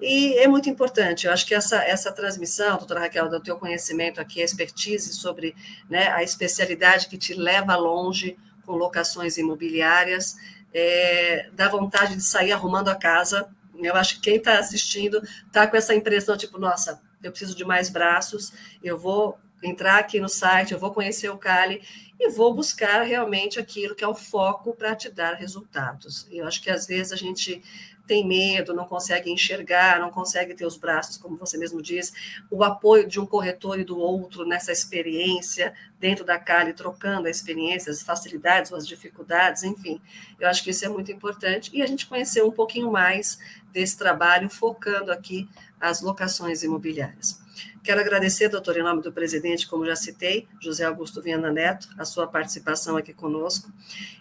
E 0.00 0.36
é 0.38 0.46
muito 0.46 0.68
importante, 0.68 1.26
eu 1.26 1.32
acho 1.32 1.46
que 1.46 1.54
essa, 1.54 1.82
essa 1.82 2.12
transmissão, 2.12 2.76
doutora 2.76 3.00
Raquel, 3.00 3.30
do 3.30 3.40
teu 3.40 3.56
conhecimento 3.56 4.20
aqui, 4.20 4.42
a 4.42 4.44
expertise 4.44 5.14
sobre 5.14 5.54
né, 5.88 6.08
a 6.08 6.22
especialidade 6.22 7.08
que 7.08 7.16
te 7.16 7.32
leva 7.32 7.74
longe 7.76 8.36
com 8.66 8.72
locações 8.72 9.38
imobiliárias, 9.38 10.36
é, 10.78 11.48
dá 11.54 11.70
vontade 11.70 12.14
de 12.14 12.22
sair 12.22 12.52
arrumando 12.52 12.88
a 12.88 12.94
casa. 12.94 13.48
Eu 13.78 13.94
acho 13.96 14.16
que 14.16 14.20
quem 14.20 14.36
está 14.36 14.58
assistindo 14.58 15.22
está 15.46 15.66
com 15.66 15.74
essa 15.74 15.94
impressão, 15.94 16.36
tipo, 16.36 16.58
nossa, 16.58 17.00
eu 17.22 17.30
preciso 17.30 17.56
de 17.56 17.64
mais 17.64 17.88
braços, 17.88 18.52
eu 18.84 18.98
vou 18.98 19.38
entrar 19.62 19.98
aqui 19.98 20.20
no 20.20 20.28
site, 20.28 20.72
eu 20.72 20.78
vou 20.78 20.92
conhecer 20.92 21.30
o 21.30 21.38
Cali 21.38 21.80
e 22.20 22.30
vou 22.30 22.52
buscar 22.54 23.00
realmente 23.02 23.58
aquilo 23.58 23.94
que 23.94 24.04
é 24.04 24.08
o 24.08 24.14
foco 24.14 24.74
para 24.74 24.94
te 24.94 25.10
dar 25.10 25.32
resultados. 25.34 26.26
Eu 26.30 26.46
acho 26.46 26.62
que 26.62 26.70
às 26.70 26.86
vezes 26.86 27.10
a 27.10 27.16
gente 27.16 27.62
tem 28.06 28.26
medo, 28.26 28.72
não 28.72 28.84
consegue 28.84 29.30
enxergar, 29.30 30.00
não 30.00 30.10
consegue 30.10 30.54
ter 30.54 30.64
os 30.64 30.76
braços, 30.76 31.16
como 31.16 31.36
você 31.36 31.58
mesmo 31.58 31.82
diz, 31.82 32.12
o 32.50 32.62
apoio 32.62 33.06
de 33.06 33.18
um 33.18 33.26
corretor 33.26 33.80
e 33.80 33.84
do 33.84 33.98
outro 33.98 34.46
nessa 34.46 34.70
experiência 34.70 35.74
dentro 35.98 36.24
da 36.24 36.38
Cali, 36.38 36.72
trocando 36.72 37.26
a 37.26 37.30
experiência, 37.30 37.90
as 37.90 38.02
facilidades 38.02 38.72
as 38.72 38.86
dificuldades, 38.86 39.62
enfim. 39.62 40.00
Eu 40.38 40.48
acho 40.48 40.62
que 40.62 40.70
isso 40.70 40.84
é 40.84 40.88
muito 40.88 41.10
importante 41.10 41.70
e 41.72 41.82
a 41.82 41.86
gente 41.86 42.06
conhecer 42.06 42.42
um 42.42 42.50
pouquinho 42.50 42.90
mais 42.90 43.38
desse 43.72 43.96
trabalho, 43.98 44.48
focando 44.48 45.10
aqui 45.10 45.48
as 45.80 46.00
locações 46.00 46.62
imobiliárias. 46.62 47.40
Quero 47.86 48.00
agradecer, 48.00 48.48
doutor, 48.48 48.76
em 48.76 48.82
nome 48.82 49.00
do 49.00 49.12
presidente, 49.12 49.64
como 49.68 49.86
já 49.86 49.94
citei, 49.94 50.48
José 50.60 50.84
Augusto 50.84 51.22
Viana 51.22 51.52
Neto, 51.52 51.88
a 51.96 52.04
sua 52.04 52.26
participação 52.26 52.96
aqui 52.96 53.12
conosco. 53.12 53.70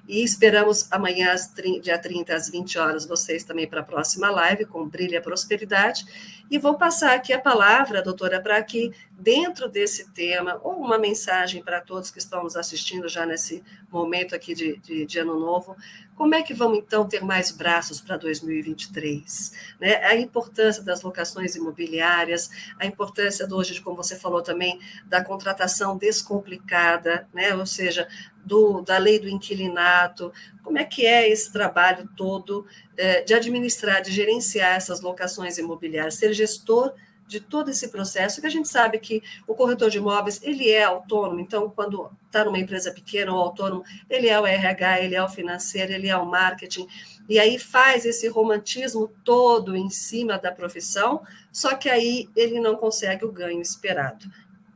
E 0.07 0.23
esperamos 0.23 0.87
amanhã, 0.91 1.33
dia 1.81 1.97
30, 1.97 2.35
às 2.35 2.47
20 2.47 2.77
horas, 2.77 3.07
vocês 3.07 3.43
também 3.43 3.67
para 3.67 3.79
a 3.79 3.83
próxima 3.83 4.29
live 4.29 4.65
com 4.65 4.87
Brilha 4.87 5.19
Prosperidade. 5.19 6.05
E 6.47 6.59
vou 6.59 6.77
passar 6.77 7.15
aqui 7.15 7.33
a 7.33 7.41
palavra, 7.41 8.03
doutora, 8.03 8.39
para 8.39 8.61
que, 8.61 8.91
dentro 9.09 9.67
desse 9.67 10.11
tema, 10.11 10.61
ou 10.63 10.73
uma 10.73 10.99
mensagem 10.99 11.63
para 11.63 11.81
todos 11.81 12.11
que 12.11 12.19
estão 12.19 12.43
nos 12.43 12.55
assistindo 12.55 13.09
já 13.09 13.25
nesse 13.25 13.63
momento 13.89 14.35
aqui 14.35 14.53
de, 14.53 14.77
de, 14.77 15.07
de 15.07 15.19
Ano 15.19 15.39
Novo, 15.39 15.75
como 16.15 16.33
é 16.33 16.41
que 16.41 16.53
vamos, 16.53 16.77
então, 16.77 17.07
ter 17.07 17.21
mais 17.23 17.51
braços 17.51 17.99
para 17.99 18.15
2023? 18.15 19.51
Né? 19.79 19.95
A 20.05 20.15
importância 20.15 20.81
das 20.81 21.01
locações 21.01 21.55
imobiliárias, 21.55 22.49
a 22.79 22.85
importância, 22.85 23.45
hoje, 23.55 23.81
como 23.81 23.95
você 23.95 24.15
falou 24.15 24.41
também, 24.41 24.79
da 25.05 25.23
contratação 25.23 25.97
descomplicada, 25.97 27.27
né? 27.33 27.55
ou 27.55 27.65
seja, 27.65 28.07
do, 28.45 28.81
da 28.81 28.97
lei 28.97 29.19
do 29.19 29.29
inquilinato, 29.29 30.31
como 30.63 30.77
é 30.77 30.83
que 30.83 31.05
é 31.05 31.29
esse 31.29 31.51
trabalho 31.51 32.09
todo 32.15 32.65
é, 32.97 33.21
de 33.21 33.33
administrar, 33.33 34.01
de 34.01 34.11
gerenciar 34.11 34.75
essas 34.75 35.01
locações 35.01 35.57
imobiliárias, 35.57 36.15
ser 36.15 36.33
gestor 36.33 36.93
de 37.27 37.39
todo 37.39 37.69
esse 37.69 37.87
processo, 37.87 38.39
que 38.39 38.47
a 38.47 38.51
gente 38.51 38.67
sabe 38.67 38.99
que 38.99 39.23
o 39.47 39.55
corretor 39.55 39.89
de 39.89 39.97
imóveis, 39.97 40.39
ele 40.43 40.69
é 40.69 40.83
autônomo, 40.83 41.39
então, 41.39 41.69
quando 41.69 42.09
está 42.25 42.45
numa 42.45 42.59
empresa 42.59 42.91
pequena 42.91 43.33
ou 43.33 43.39
autônomo, 43.39 43.83
ele 44.09 44.27
é 44.27 44.39
o 44.39 44.45
RH, 44.45 45.01
ele 45.01 45.15
é 45.15 45.23
o 45.23 45.29
financeiro, 45.29 45.91
ele 45.91 46.07
é 46.07 46.15
o 46.15 46.25
marketing, 46.25 46.87
e 47.27 47.39
aí 47.39 47.57
faz 47.57 48.05
esse 48.05 48.27
romantismo 48.27 49.11
todo 49.23 49.75
em 49.75 49.89
cima 49.89 50.37
da 50.37 50.51
profissão, 50.51 51.23
só 51.55 51.73
que 51.73 51.87
aí 51.87 52.27
ele 52.35 52.59
não 52.59 52.75
consegue 52.75 53.23
o 53.23 53.31
ganho 53.31 53.61
esperado. 53.61 54.25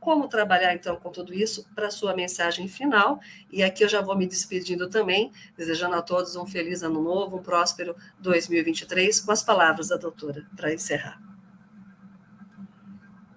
Como 0.00 0.28
trabalhar, 0.28 0.72
então, 0.72 0.96
com 0.96 1.10
tudo 1.10 1.34
isso 1.34 1.68
para 1.74 1.90
sua 1.90 2.16
mensagem 2.16 2.66
final? 2.68 3.20
E 3.50 3.62
aqui 3.62 3.84
eu 3.84 3.88
já 3.88 4.00
vou 4.00 4.16
me 4.16 4.26
despedindo 4.26 4.88
também, 4.88 5.30
desejando 5.58 5.94
a 5.94 6.00
todos 6.00 6.36
um 6.36 6.46
feliz 6.46 6.82
ano 6.82 7.02
novo, 7.02 7.36
um 7.36 7.42
próspero 7.42 7.94
2023, 8.18 9.20
com 9.20 9.30
as 9.30 9.42
palavras 9.42 9.88
da 9.88 9.98
doutora, 9.98 10.46
para 10.56 10.72
encerrar. 10.72 11.20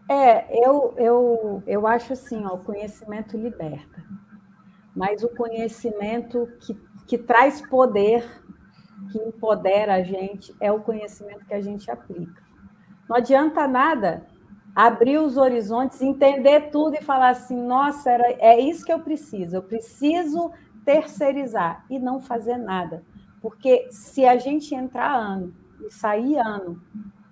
É, 0.10 0.66
eu, 0.66 0.96
eu, 0.98 1.64
eu 1.68 1.86
acho 1.86 2.14
assim, 2.14 2.46
ó, 2.46 2.54
o 2.54 2.64
conhecimento 2.64 3.36
liberta, 3.36 4.06
mas 4.96 5.22
o 5.22 5.28
conhecimento 5.28 6.48
que, 6.62 6.80
que 7.06 7.18
traz 7.18 7.62
poder, 7.68 8.26
que 9.12 9.18
empodera 9.18 9.96
a 9.96 10.02
gente, 10.02 10.56
é 10.62 10.72
o 10.72 10.80
conhecimento 10.80 11.46
que 11.46 11.54
a 11.54 11.60
gente 11.60 11.92
aplica. 11.92 12.43
Não 13.08 13.18
adianta 13.18 13.68
nada 13.68 14.26
abrir 14.76 15.20
os 15.20 15.38
horizontes, 15.38 16.02
entender 16.02 16.72
tudo 16.72 16.96
e 16.96 17.02
falar 17.02 17.30
assim, 17.30 17.56
nossa, 17.56 18.10
era, 18.10 18.32
é 18.40 18.60
isso 18.60 18.84
que 18.84 18.92
eu 18.92 19.00
preciso, 19.00 19.56
eu 19.56 19.62
preciso 19.62 20.52
terceirizar 20.84 21.86
e 21.90 22.00
não 22.00 22.20
fazer 22.20 22.58
nada. 22.58 23.04
Porque 23.42 23.88
se 23.92 24.26
a 24.26 24.38
gente 24.38 24.74
entrar 24.74 25.14
ano 25.14 25.54
e 25.86 25.92
sair 25.92 26.38
ano 26.38 26.82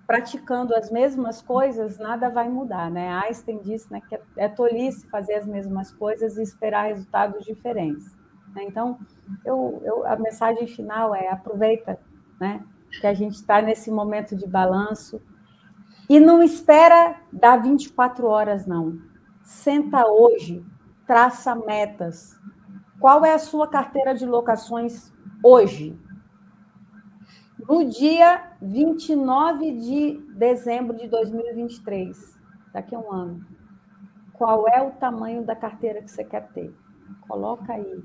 praticando 0.06 0.74
as 0.74 0.90
mesmas 0.90 1.40
coisas, 1.40 1.98
nada 1.98 2.28
vai 2.28 2.48
mudar, 2.48 2.90
né? 2.90 3.08
Einstein 3.24 3.58
disse 3.58 3.90
né, 3.90 4.00
que 4.06 4.18
é 4.36 4.48
tolice 4.48 5.08
fazer 5.08 5.34
as 5.34 5.46
mesmas 5.46 5.90
coisas 5.92 6.36
e 6.36 6.42
esperar 6.42 6.88
resultados 6.88 7.44
diferentes. 7.44 8.14
Né? 8.54 8.64
Então, 8.64 8.98
eu, 9.44 9.80
eu, 9.84 10.06
a 10.06 10.16
mensagem 10.16 10.66
final 10.66 11.14
é 11.14 11.28
aproveita, 11.28 11.98
né? 12.38 12.62
Que 13.00 13.06
a 13.06 13.14
gente 13.14 13.36
está 13.36 13.62
nesse 13.62 13.90
momento 13.90 14.36
de 14.36 14.46
balanço 14.46 15.20
e 16.08 16.18
não 16.20 16.42
espera 16.42 17.16
dar 17.32 17.62
24 17.62 18.26
horas, 18.26 18.66
não. 18.66 18.98
Senta 19.42 20.06
hoje, 20.06 20.64
traça 21.06 21.54
metas. 21.54 22.38
Qual 23.00 23.24
é 23.24 23.34
a 23.34 23.38
sua 23.38 23.68
carteira 23.68 24.14
de 24.14 24.26
locações 24.26 25.12
hoje? 25.42 25.98
No 27.68 27.84
dia 27.84 28.52
29 28.60 29.72
de 29.72 30.20
dezembro 30.34 30.96
de 30.96 31.08
2023, 31.08 32.38
daqui 32.72 32.94
a 32.94 32.98
um 32.98 33.12
ano, 33.12 33.46
qual 34.32 34.66
é 34.66 34.82
o 34.82 34.90
tamanho 34.92 35.44
da 35.44 35.54
carteira 35.54 36.02
que 36.02 36.10
você 36.10 36.24
quer 36.24 36.48
ter? 36.48 36.74
Coloca 37.28 37.72
aí. 37.72 38.02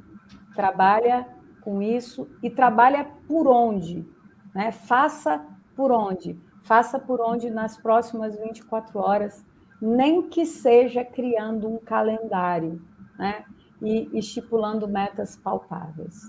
Trabalha 0.54 1.28
com 1.62 1.82
isso 1.82 2.30
e 2.44 2.50
trabalha 2.50 3.06
por 3.28 3.48
onde? 3.48 4.08
Né? 4.54 4.72
Faça 4.72 5.44
por 5.76 5.92
onde? 5.92 6.40
Faça 6.68 7.00
por 7.00 7.22
onde 7.22 7.50
nas 7.50 7.78
próximas 7.78 8.38
24 8.38 9.00
horas, 9.00 9.46
nem 9.82 10.30
que 10.30 10.46
seja 10.46 11.02
criando 11.02 11.66
um 11.66 11.78
calendário 11.78 12.82
né? 13.18 13.46
e 13.82 14.10
estipulando 14.20 14.86
metas 14.86 15.38
palpáveis. 15.38 16.22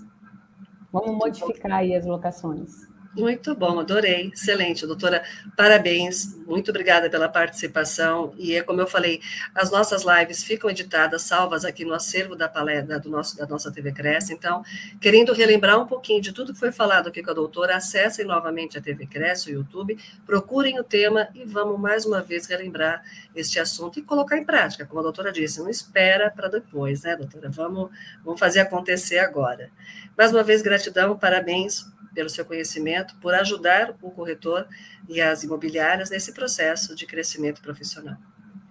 Vamos 0.93 1.11
modificar 1.11 1.73
aí 1.73 1.93
as 1.93 2.05
locações. 2.05 2.88
Muito 3.15 3.55
bom, 3.55 3.79
adorei, 3.79 4.29
excelente, 4.31 4.85
doutora. 4.85 5.23
Parabéns, 5.57 6.37
muito 6.45 6.69
obrigada 6.69 7.09
pela 7.09 7.27
participação. 7.27 8.35
E 8.37 8.53
é 8.55 8.61
como 8.61 8.79
eu 8.79 8.85
falei, 8.85 9.19
as 9.53 9.71
nossas 9.71 10.03
lives 10.03 10.43
ficam 10.43 10.69
editadas, 10.69 11.23
salvas 11.23 11.65
aqui 11.65 11.83
no 11.83 11.93
acervo 11.93 12.35
da 12.35 12.47
palestra 12.47 12.99
do 12.99 13.09
nosso, 13.09 13.35
da 13.35 13.47
nossa 13.47 13.71
TV 13.71 13.91
Cresce. 13.93 14.31
Então, 14.31 14.63
querendo 15.01 15.33
relembrar 15.33 15.79
um 15.81 15.87
pouquinho 15.87 16.21
de 16.21 16.31
tudo 16.31 16.53
que 16.53 16.59
foi 16.59 16.71
falado 16.71 17.07
aqui 17.07 17.23
com 17.23 17.31
a 17.31 17.33
doutora, 17.33 17.77
acessem 17.77 18.25
novamente 18.25 18.77
a 18.77 18.81
TV 18.81 19.07
Cresce, 19.07 19.49
o 19.49 19.53
YouTube, 19.55 19.97
procurem 20.23 20.79
o 20.79 20.83
tema 20.83 21.29
e 21.33 21.43
vamos 21.45 21.79
mais 21.79 22.05
uma 22.05 22.21
vez 22.21 22.45
relembrar 22.45 23.03
este 23.35 23.59
assunto 23.59 23.97
e 23.97 24.03
colocar 24.03 24.37
em 24.37 24.45
prática, 24.45 24.85
como 24.85 24.99
a 24.99 25.03
doutora 25.03 25.31
disse, 25.31 25.59
não 25.59 25.69
espera 25.69 26.29
para 26.29 26.47
depois, 26.47 27.01
né, 27.01 27.15
doutora? 27.15 27.49
Vamos, 27.49 27.89
vamos 28.23 28.39
fazer 28.39 28.59
acontecer 28.59 29.17
agora. 29.17 29.71
Mais 30.15 30.31
uma 30.31 30.43
vez, 30.43 30.61
gratidão, 30.61 31.17
parabéns 31.17 31.87
pelo 32.13 32.29
seu 32.29 32.45
conhecimento, 32.45 33.15
por 33.21 33.33
ajudar 33.33 33.95
o 34.01 34.11
corretor 34.11 34.67
e 35.07 35.21
as 35.21 35.43
imobiliárias 35.43 36.09
nesse 36.09 36.33
processo 36.33 36.95
de 36.95 37.05
crescimento 37.05 37.61
profissional. 37.61 38.17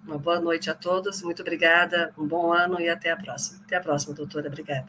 Uma 0.04 0.18
boa 0.18 0.40
noite 0.40 0.70
a 0.70 0.74
todos, 0.74 1.22
muito 1.22 1.42
obrigada, 1.42 2.12
um 2.16 2.26
bom 2.26 2.52
ano 2.52 2.80
e 2.80 2.88
até 2.88 3.10
a 3.10 3.16
próxima. 3.16 3.60
Até 3.66 3.76
a 3.76 3.80
próxima, 3.80 4.14
doutora, 4.14 4.48
obrigada. 4.48 4.88